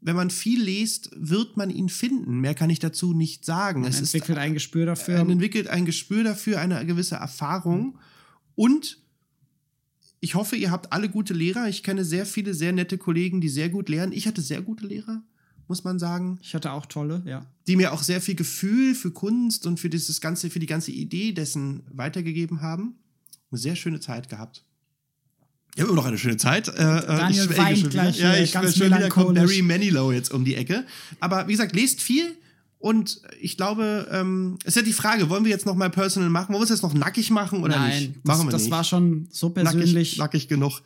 Wenn 0.00 0.16
man 0.16 0.30
viel 0.30 0.62
liest, 0.62 1.10
wird 1.16 1.56
man 1.56 1.70
ihn 1.70 1.88
finden. 1.88 2.40
Mehr 2.40 2.54
kann 2.54 2.70
ich 2.70 2.78
dazu 2.78 3.14
nicht 3.14 3.44
sagen. 3.44 3.82
Man 3.82 3.90
es 3.90 4.00
ist 4.00 4.14
entwickelt 4.14 4.38
ein 4.38 4.54
Gespür 4.54 4.86
dafür. 4.86 5.18
man 5.18 5.30
entwickelt 5.30 5.68
ein 5.68 5.86
Gespür 5.86 6.24
dafür, 6.24 6.60
eine 6.60 6.84
gewisse 6.84 7.16
Erfahrung. 7.16 7.98
Und 8.54 8.98
ich 10.20 10.34
hoffe, 10.34 10.56
ihr 10.56 10.70
habt 10.70 10.92
alle 10.92 11.08
gute 11.08 11.34
Lehrer. 11.34 11.68
Ich 11.68 11.82
kenne 11.82 12.04
sehr 12.04 12.26
viele 12.26 12.54
sehr 12.54 12.72
nette 12.72 12.98
Kollegen, 12.98 13.40
die 13.40 13.48
sehr 13.48 13.68
gut 13.68 13.88
lehren. 13.88 14.12
Ich 14.12 14.26
hatte 14.26 14.40
sehr 14.40 14.62
gute 14.62 14.86
Lehrer, 14.86 15.22
muss 15.68 15.84
man 15.84 15.98
sagen, 15.98 16.38
ich 16.42 16.54
hatte 16.54 16.72
auch 16.72 16.86
tolle, 16.86 17.22
ja. 17.24 17.46
die 17.66 17.76
mir 17.76 17.92
auch 17.92 18.02
sehr 18.02 18.20
viel 18.20 18.34
Gefühl 18.34 18.94
für 18.94 19.10
Kunst 19.10 19.66
und 19.66 19.80
für 19.80 19.90
dieses 19.90 20.20
ganze, 20.20 20.50
für 20.50 20.58
die 20.58 20.66
ganze 20.66 20.90
Idee 20.90 21.32
dessen 21.32 21.82
weitergegeben 21.92 22.60
haben. 22.60 22.96
Eine 23.50 23.58
sehr 23.58 23.76
schöne 23.76 24.00
Zeit 24.00 24.28
gehabt. 24.28 24.64
Ich 25.74 25.80
habe 25.80 25.90
immer 25.90 26.00
noch 26.00 26.06
eine 26.06 26.18
schöne 26.18 26.36
Zeit. 26.36 26.68
Äh, 26.68 26.72
äh, 26.72 27.06
Daniel 27.06 27.50
ich 27.50 27.58
weint 27.58 27.78
schon 27.78 27.92
wieder. 27.92 28.02
gleich 28.02 28.18
Ja, 28.18 28.36
ich 28.36 28.52
ganz 28.52 28.76
schon 28.76 28.86
wieder 28.86 29.08
kommt. 29.08 29.34
Barry 29.34 29.62
Manilow 29.62 30.12
jetzt 30.12 30.32
um 30.32 30.44
die 30.44 30.54
Ecke. 30.54 30.86
Aber 31.20 31.48
wie 31.48 31.52
gesagt, 31.52 31.74
lest 31.74 32.00
viel. 32.00 32.36
Und 32.78 33.22
ich 33.40 33.56
glaube, 33.56 34.06
ähm, 34.12 34.58
es 34.62 34.68
ist 34.68 34.76
ja 34.76 34.82
die 34.82 34.92
Frage, 34.92 35.30
wollen 35.30 35.44
wir 35.44 35.50
jetzt 35.50 35.64
noch 35.64 35.74
mal 35.74 35.88
personal 35.88 36.28
machen? 36.28 36.52
Wollen 36.52 36.60
wir 36.60 36.64
es 36.64 36.70
jetzt 36.70 36.82
noch 36.82 36.92
nackig 36.92 37.30
machen 37.30 37.62
oder 37.62 37.76
Nein, 37.76 37.98
nicht? 37.98 38.16
das, 38.16 38.24
Machen 38.24 38.46
wir 38.46 38.52
das 38.52 38.62
nicht. 38.62 38.70
war 38.70 38.84
schon 38.84 39.26
so 39.30 39.48
nackig, 39.48 39.64
persönlich. 39.72 40.18
nackig 40.18 40.48
genug. 40.48 40.82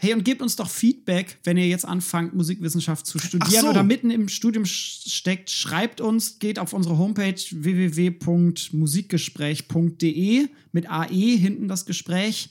Hey, 0.00 0.14
und 0.14 0.24
gebt 0.24 0.42
uns 0.42 0.56
doch 0.56 0.68
Feedback, 0.68 1.38
wenn 1.44 1.56
ihr 1.56 1.66
jetzt 1.66 1.86
anfangt, 1.86 2.34
Musikwissenschaft 2.34 3.06
zu 3.06 3.18
studieren 3.18 3.62
so. 3.62 3.70
oder 3.70 3.82
mitten 3.82 4.10
im 4.10 4.28
Studium 4.28 4.64
steckt. 4.64 5.50
Schreibt 5.50 6.00
uns, 6.00 6.38
geht 6.38 6.58
auf 6.58 6.72
unsere 6.72 6.98
Homepage 6.98 7.40
www.musikgespräch.de 7.50 10.48
mit 10.72 10.90
AE 10.90 11.36
hinten 11.36 11.68
das 11.68 11.86
Gespräch 11.86 12.50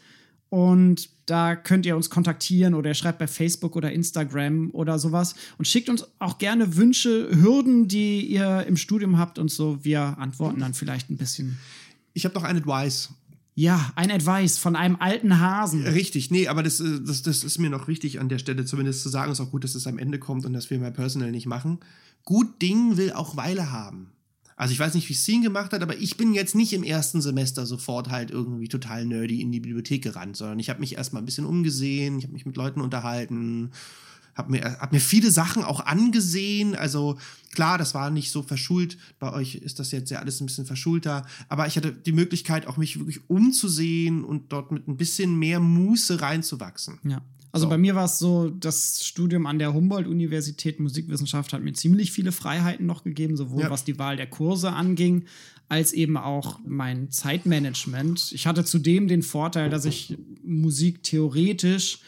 Und 0.50 1.10
da 1.26 1.56
könnt 1.56 1.86
ihr 1.86 1.96
uns 1.96 2.10
kontaktieren 2.10 2.76
oder 2.76 2.92
ihr 2.92 2.94
schreibt 2.94 3.20
bei 3.20 3.28
Facebook 3.28 3.76
oder 3.76 3.92
Instagram 3.92 4.70
oder 4.72 5.00
sowas 5.00 5.36
und 5.58 5.68
schickt 5.68 5.90
uns 5.90 6.06
auch 6.20 6.38
gerne 6.38 6.78
Wünsche, 6.78 7.30
Hürden, 7.32 7.88
die 7.88 8.22
ihr 8.22 8.66
im 8.68 8.78
Studium 8.78 9.18
habt 9.18 9.40
und 9.40 9.50
so. 9.50 9.84
Wir 9.84 10.18
antworten 10.20 10.60
dann 10.60 10.74
vielleicht 10.74 11.10
ein 11.10 11.18
bisschen. 11.18 11.58
Ich 12.14 12.26
habe 12.26 12.36
noch 12.36 12.44
ein 12.44 12.56
Advice. 12.56 13.10
Ja, 13.58 13.94
ein 13.96 14.12
Advice 14.12 14.58
von 14.58 14.76
einem 14.76 14.98
alten 14.98 15.40
Hasen. 15.40 15.88
Richtig, 15.88 16.30
nee, 16.30 16.50
aber 16.50 16.62
das, 16.62 16.82
äh, 16.82 17.00
das, 17.02 17.22
das 17.22 17.46
ist 17.46 17.58
mir 17.58 17.70
noch 17.70 17.88
wichtig 17.88 18.20
an 18.20 18.28
der 18.28 18.38
Stelle 18.38 18.66
zumindest 18.66 19.02
zu 19.02 19.08
sagen. 19.08 19.32
Ist 19.32 19.40
auch 19.40 19.52
gut, 19.52 19.64
dass 19.64 19.76
es 19.76 19.88
am 19.88 19.98
Ende 19.98 20.20
kommt 20.20 20.46
und 20.46 20.52
dass 20.52 20.70
wir 20.70 20.78
mehr 20.78 20.92
Personal 20.92 21.32
nicht 21.32 21.46
machen. 21.46 21.80
Gut 22.26 22.62
Ding 22.62 22.98
will 22.98 23.14
auch 23.14 23.38
Weile 23.38 23.72
haben. 23.72 24.12
Also 24.58 24.74
ich 24.74 24.80
weiß 24.80 24.94
nicht, 24.94 25.08
wie 25.10 25.14
Scene 25.14 25.44
gemacht 25.44 25.72
hat, 25.74 25.82
aber 25.82 25.98
ich 25.98 26.18
bin 26.18 26.34
jetzt 26.34 26.56
nicht 26.56 26.74
im 26.74 26.84
ersten 26.84 27.22
Semester 27.22 27.66
sofort 27.66 28.10
halt 28.10 28.32
irgendwie 28.32 28.68
total 28.68 29.06
nerdy 29.06 29.42
in 29.42 29.52
die 29.52 29.60
Bibliothek 29.60 30.04
gerannt, 30.04 30.38
sondern 30.38 30.60
ich 30.60 30.70
habe 30.70 30.80
mich 30.80 30.96
erstmal 30.96 31.22
ein 31.22 31.26
bisschen 31.26 31.46
umgesehen, 31.46 32.18
ich 32.18 32.24
habe 32.24 32.34
mich 32.34 32.46
mit 32.46 32.56
Leuten 32.56 32.80
unterhalten, 32.80 33.72
habe 34.36 34.52
mir, 34.52 34.78
hab 34.80 34.92
mir 34.92 35.00
viele 35.00 35.32
Sachen 35.32 35.64
auch 35.64 35.80
angesehen. 35.80 36.76
Also 36.76 37.18
klar, 37.54 37.78
das 37.78 37.94
war 37.94 38.12
nicht 38.12 38.32
so 38.32 38.44
verschult. 38.44 38.98
Bei 39.18 39.32
euch 39.34 39.56
ist 39.56 39.80
das 39.80 39.92
jetzt 39.92 40.12
ja 40.12 40.20
alles 40.20 40.42
ein 40.42 40.46
bisschen 40.46 40.66
verschulter. 40.66 41.26
Aber 41.48 41.68
ich 41.68 41.78
hatte 41.78 41.94
die 41.94 42.12
Möglichkeit, 42.12 42.68
auch 42.68 42.78
mich 42.78 43.00
wirklich 43.00 43.30
umzusehen 43.30 44.24
und 44.24 44.52
dort 44.52 44.72
mit 44.72 44.88
ein 44.88 44.98
bisschen 44.98 45.40
mehr 45.40 45.60
Muße 45.60 46.22
reinzuwachsen. 46.22 47.00
Ja. 47.04 47.22
Also 47.54 47.68
So. 47.68 47.70
bei 47.70 47.78
mir 47.78 47.96
war 47.96 48.04
es 48.04 48.20
so, 48.20 48.50
das 48.50 49.06
Studium 49.06 49.46
an 49.46 49.58
der 49.60 49.74
Humboldt-Universität 49.74 50.82
Musikwissenschaft 50.82 51.54
hat 51.54 51.64
mir 51.64 51.72
ziemlich 51.72 52.12
viele 52.12 52.34
Freiheiten 52.34 52.86
noch 52.86 53.06
gegeben, 53.06 53.38
sowohl 53.38 53.62
Ja. 53.62 53.70
was 53.70 53.86
die 53.86 53.98
Wahl 53.98 54.18
der 54.18 54.28
Kurse 54.28 54.74
anging, 54.74 55.24
als 55.70 55.94
eben 55.94 56.18
auch 56.18 56.60
mein 56.68 57.10
Zeitmanagement. 57.12 58.34
Ich 58.34 58.46
hatte 58.46 58.66
zudem 58.66 59.08
den 59.08 59.24
Vorteil, 59.24 59.70
dass 59.70 59.86
ich 59.86 60.18
Musik 60.44 61.02
theoretisch 61.04 62.00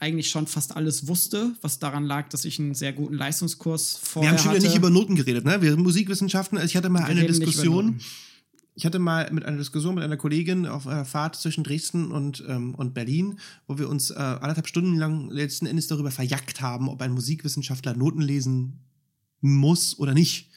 eigentlich 0.00 0.30
schon 0.30 0.46
fast 0.46 0.74
alles 0.74 1.06
wusste, 1.06 1.52
was 1.60 1.78
daran 1.78 2.04
lag, 2.04 2.28
dass 2.30 2.44
ich 2.44 2.58
einen 2.58 2.74
sehr 2.74 2.92
guten 2.92 3.14
Leistungskurs 3.14 4.00
Wir 4.00 4.06
vorher 4.06 4.30
haben 4.32 4.38
schon 4.38 4.50
wieder 4.50 4.58
hatte. 4.58 4.66
nicht 4.66 4.76
über 4.76 4.90
Noten 4.90 5.14
geredet, 5.14 5.44
ne? 5.44 5.60
Wir 5.60 5.76
Musikwissenschaften, 5.76 6.58
also 6.58 6.66
ich 6.66 6.76
hatte 6.76 6.88
mal 6.88 7.00
Wir 7.00 7.08
eine 7.08 7.26
Diskussion. 7.26 8.00
Ich 8.74 8.86
hatte 8.86 8.98
mal 8.98 9.30
mit 9.30 9.44
einer 9.44 9.58
Diskussion 9.58 9.94
mit 9.94 10.04
einer 10.04 10.16
Kollegin 10.16 10.64
auf 10.64 10.86
einer 10.86 11.04
Fahrt 11.04 11.36
zwischen 11.36 11.64
Dresden 11.64 12.12
und, 12.12 12.42
ähm, 12.48 12.74
und 12.74 12.94
Berlin, 12.94 13.38
wo 13.66 13.76
wir 13.78 13.90
uns 13.90 14.10
äh, 14.10 14.14
anderthalb 14.14 14.68
Stunden 14.68 14.96
lang 14.96 15.28
letzten 15.28 15.66
Endes 15.66 15.86
darüber 15.86 16.10
verjagt 16.10 16.62
haben, 16.62 16.88
ob 16.88 17.02
ein 17.02 17.12
Musikwissenschaftler 17.12 17.94
Noten 17.94 18.22
lesen 18.22 18.80
muss 19.42 19.98
oder 19.98 20.14
nicht. 20.14 20.49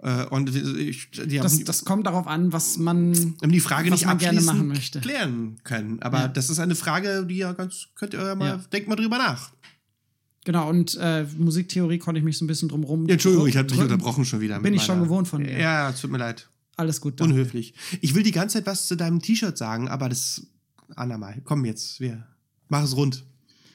Äh, 0.00 0.24
und 0.26 0.54
ich, 0.54 1.10
die 1.10 1.38
haben, 1.40 1.42
das, 1.44 1.64
das 1.64 1.84
kommt 1.84 2.06
darauf 2.06 2.26
an, 2.28 2.52
was 2.52 2.78
man 2.78 3.34
haben 3.42 3.50
die 3.52 3.60
Frage 3.60 3.90
nicht 3.90 4.06
man 4.06 4.18
gerne 4.18 4.38
abschließend 4.38 4.56
machen 4.58 4.68
möchte. 4.68 5.00
klären 5.00 5.56
können. 5.64 6.00
Aber 6.02 6.20
Ja. 6.20 6.28
das 6.28 6.50
ist 6.50 6.60
eine 6.60 6.74
Frage, 6.76 7.26
die 7.26 7.38
ja 7.38 7.52
ganz, 7.52 7.88
könnt 7.96 8.14
ihr 8.14 8.34
mal, 8.36 8.46
Ja. 8.48 8.56
denkt 8.72 8.88
mal 8.88 8.94
drüber 8.96 9.18
nach. 9.18 9.50
Genau, 10.44 10.68
und 10.70 10.96
äh, 11.00 11.24
Musiktheorie 11.36 11.98
konnte 11.98 12.20
ich 12.20 12.24
mich 12.24 12.38
so 12.38 12.44
ein 12.44 12.48
bisschen 12.48 12.68
drum 12.68 12.84
rum. 12.84 13.06
Ja, 13.06 13.14
Entschuldigung, 13.14 13.48
ich 13.48 13.56
habe 13.56 13.66
dich 13.68 13.78
unterbrochen 13.78 14.24
schon 14.24 14.40
wieder. 14.40 14.58
Bin 14.60 14.72
ich 14.72 14.82
schon 14.82 15.02
gewohnt 15.02 15.28
von 15.28 15.42
dir. 15.44 15.58
Ja, 15.58 15.90
es 15.90 16.00
tut 16.00 16.10
mir 16.10 16.18
leid. 16.18 16.48
Alles 16.76 17.00
gut. 17.00 17.20
dann. 17.20 17.32
Unhöflich. 17.32 17.74
Ich 18.00 18.14
will 18.14 18.22
die 18.22 18.30
ganze 18.30 18.58
Zeit 18.58 18.66
was 18.66 18.86
zu 18.86 18.96
deinem 18.96 19.20
T-Shirt 19.20 19.58
sagen, 19.58 19.88
aber 19.88 20.08
das 20.08 20.46
andermal. 20.94 21.40
Komm 21.44 21.64
jetzt, 21.64 21.98
wir 22.00 22.24
machen 22.68 22.84
es 22.84 22.96
rund. 22.96 23.24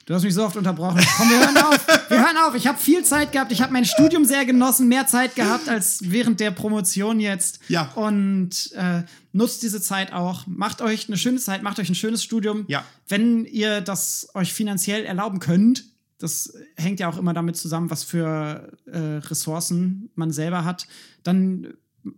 Du 0.05 0.13
hast 0.13 0.23
mich 0.23 0.33
so 0.33 0.43
oft 0.43 0.57
unterbrochen. 0.57 1.01
Komm, 1.17 1.29
wir 1.29 1.39
hören 1.39 1.57
auf. 1.57 1.87
Wir 2.09 2.19
hören 2.19 2.37
auf. 2.45 2.55
Ich 2.55 2.67
habe 2.67 2.77
viel 2.77 3.05
Zeit 3.05 3.31
gehabt. 3.31 3.53
Ich 3.53 3.61
habe 3.61 3.71
mein 3.71 3.85
Studium 3.85 4.25
sehr 4.25 4.45
genossen, 4.45 4.89
mehr 4.89 5.07
Zeit 5.07 5.35
gehabt 5.35 5.69
als 5.69 5.99
während 6.03 6.41
der 6.41 6.51
Promotion 6.51 7.21
jetzt. 7.21 7.59
Ja. 7.69 7.91
Und 7.95 8.73
äh, 8.73 9.03
nutzt 9.31 9.63
diese 9.63 9.81
Zeit 9.81 10.11
auch. 10.11 10.45
Macht 10.45 10.81
euch 10.81 11.07
eine 11.07 11.17
schöne 11.17 11.39
Zeit, 11.39 11.63
macht 11.63 11.79
euch 11.79 11.87
ein 11.87 11.95
schönes 11.95 12.21
Studium. 12.21 12.65
Ja. 12.67 12.83
Wenn 13.07 13.45
ihr 13.45 13.79
das 13.79 14.27
euch 14.33 14.53
finanziell 14.53 15.05
erlauben 15.05 15.39
könnt, 15.39 15.85
das 16.17 16.53
hängt 16.75 16.99
ja 16.99 17.07
auch 17.07 17.17
immer 17.17 17.33
damit 17.33 17.55
zusammen, 17.55 17.89
was 17.89 18.03
für 18.03 18.71
äh, 18.85 18.97
Ressourcen 18.97 20.09
man 20.15 20.31
selber 20.31 20.65
hat, 20.65 20.87
dann 21.23 21.75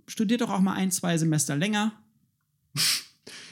studiert 0.08 0.42
doch 0.42 0.50
auch 0.50 0.60
mal 0.60 0.74
ein, 0.74 0.92
zwei 0.92 1.18
Semester 1.18 1.56
länger. 1.56 1.92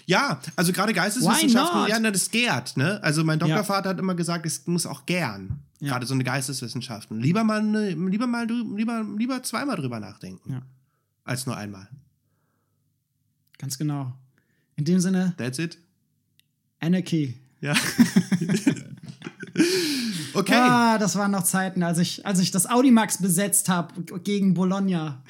Ja, 0.05 0.39
also 0.55 0.73
gerade 0.73 0.93
Geisteswissenschaften, 0.93 1.87
ja, 1.87 1.99
das 2.11 2.29
gärt, 2.29 2.77
ne? 2.77 3.01
Also 3.03 3.23
mein 3.23 3.39
Ja. 3.39 3.47
Doktorvater 3.47 3.89
hat 3.89 3.99
immer 3.99 4.15
gesagt, 4.15 4.45
es 4.45 4.67
muss 4.67 4.85
auch 4.85 5.05
gern. 5.05 5.59
Ja. 5.79 5.93
Gerade 5.93 6.05
so 6.05 6.13
eine 6.13 6.23
Geisteswissenschaften. 6.23 7.19
Lieber 7.19 7.43
mal, 7.43 7.63
ne- 7.63 7.91
lieber 7.91 8.27
mal, 8.27 8.47
lieber, 8.47 9.05
lieber 9.17 9.43
zweimal 9.43 9.75
drüber 9.75 9.99
nachdenken. 9.99 10.53
Ja. 10.53 10.61
Als 11.23 11.45
nur 11.45 11.57
einmal. 11.57 11.87
Ganz 13.57 13.77
genau. 13.77 14.13
In 14.75 14.85
dem 14.85 14.99
Sinne, 14.99 15.33
That's 15.37 15.59
it. 15.59 15.77
Anarchy. 16.79 17.37
Ja. 17.61 17.73
okay. 20.33 20.53
Ah, 20.55 20.97
das 20.97 21.15
waren 21.15 21.31
noch 21.31 21.43
Zeiten, 21.43 21.83
als 21.83 21.99
ich, 21.99 22.25
als 22.25 22.39
ich 22.39 22.51
das 22.51 22.69
Audimax 22.69 23.19
besetzt 23.19 23.69
habe 23.69 24.01
gegen 24.19 24.53
Bologna. 24.53 25.21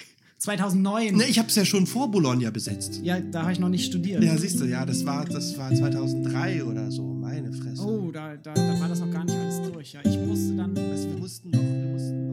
2009. 0.44 1.16
Ne, 1.16 1.24
ich 1.24 1.40
habe 1.40 1.48
es 1.48 1.56
ja 1.56 1.64
schon 1.64 1.88
vor 1.88 2.12
Bologna 2.12 2.50
besetzt. 2.50 3.00
ja, 3.02 3.18
da 3.22 3.44
habe 3.44 3.54
ich 3.54 3.60
noch 3.60 3.70
nicht 3.70 3.86
studiert. 3.86 4.22
Ja, 4.22 4.38
siehst 4.38 4.60
du, 4.60 4.66
ja, 4.66 4.86
das 4.86 5.06
war, 5.06 5.24
das 5.24 5.58
war 5.58 5.74
2003 5.74 6.66
oder 6.66 6.92
so, 6.92 7.02
meine 7.02 7.54
Fresse. 7.54 7.82
Oh, 7.82 8.12
da, 8.12 8.36
da, 8.36 8.54
da 8.54 8.80
war 8.82 8.90
das 8.90 9.00
noch 9.00 9.10
gar 9.10 9.24
nicht 9.24 9.38
alles 9.38 9.72
durch. 9.72 9.94
Ja, 9.94 10.02
ich 10.04 10.18
musste 10.20 10.54
dann. 10.56 10.76
Du, 10.76 10.82
wir 10.82 11.18
mussten 11.18 11.50
noch, 11.50 11.62
wir 11.62 11.94
mussten 11.94 12.33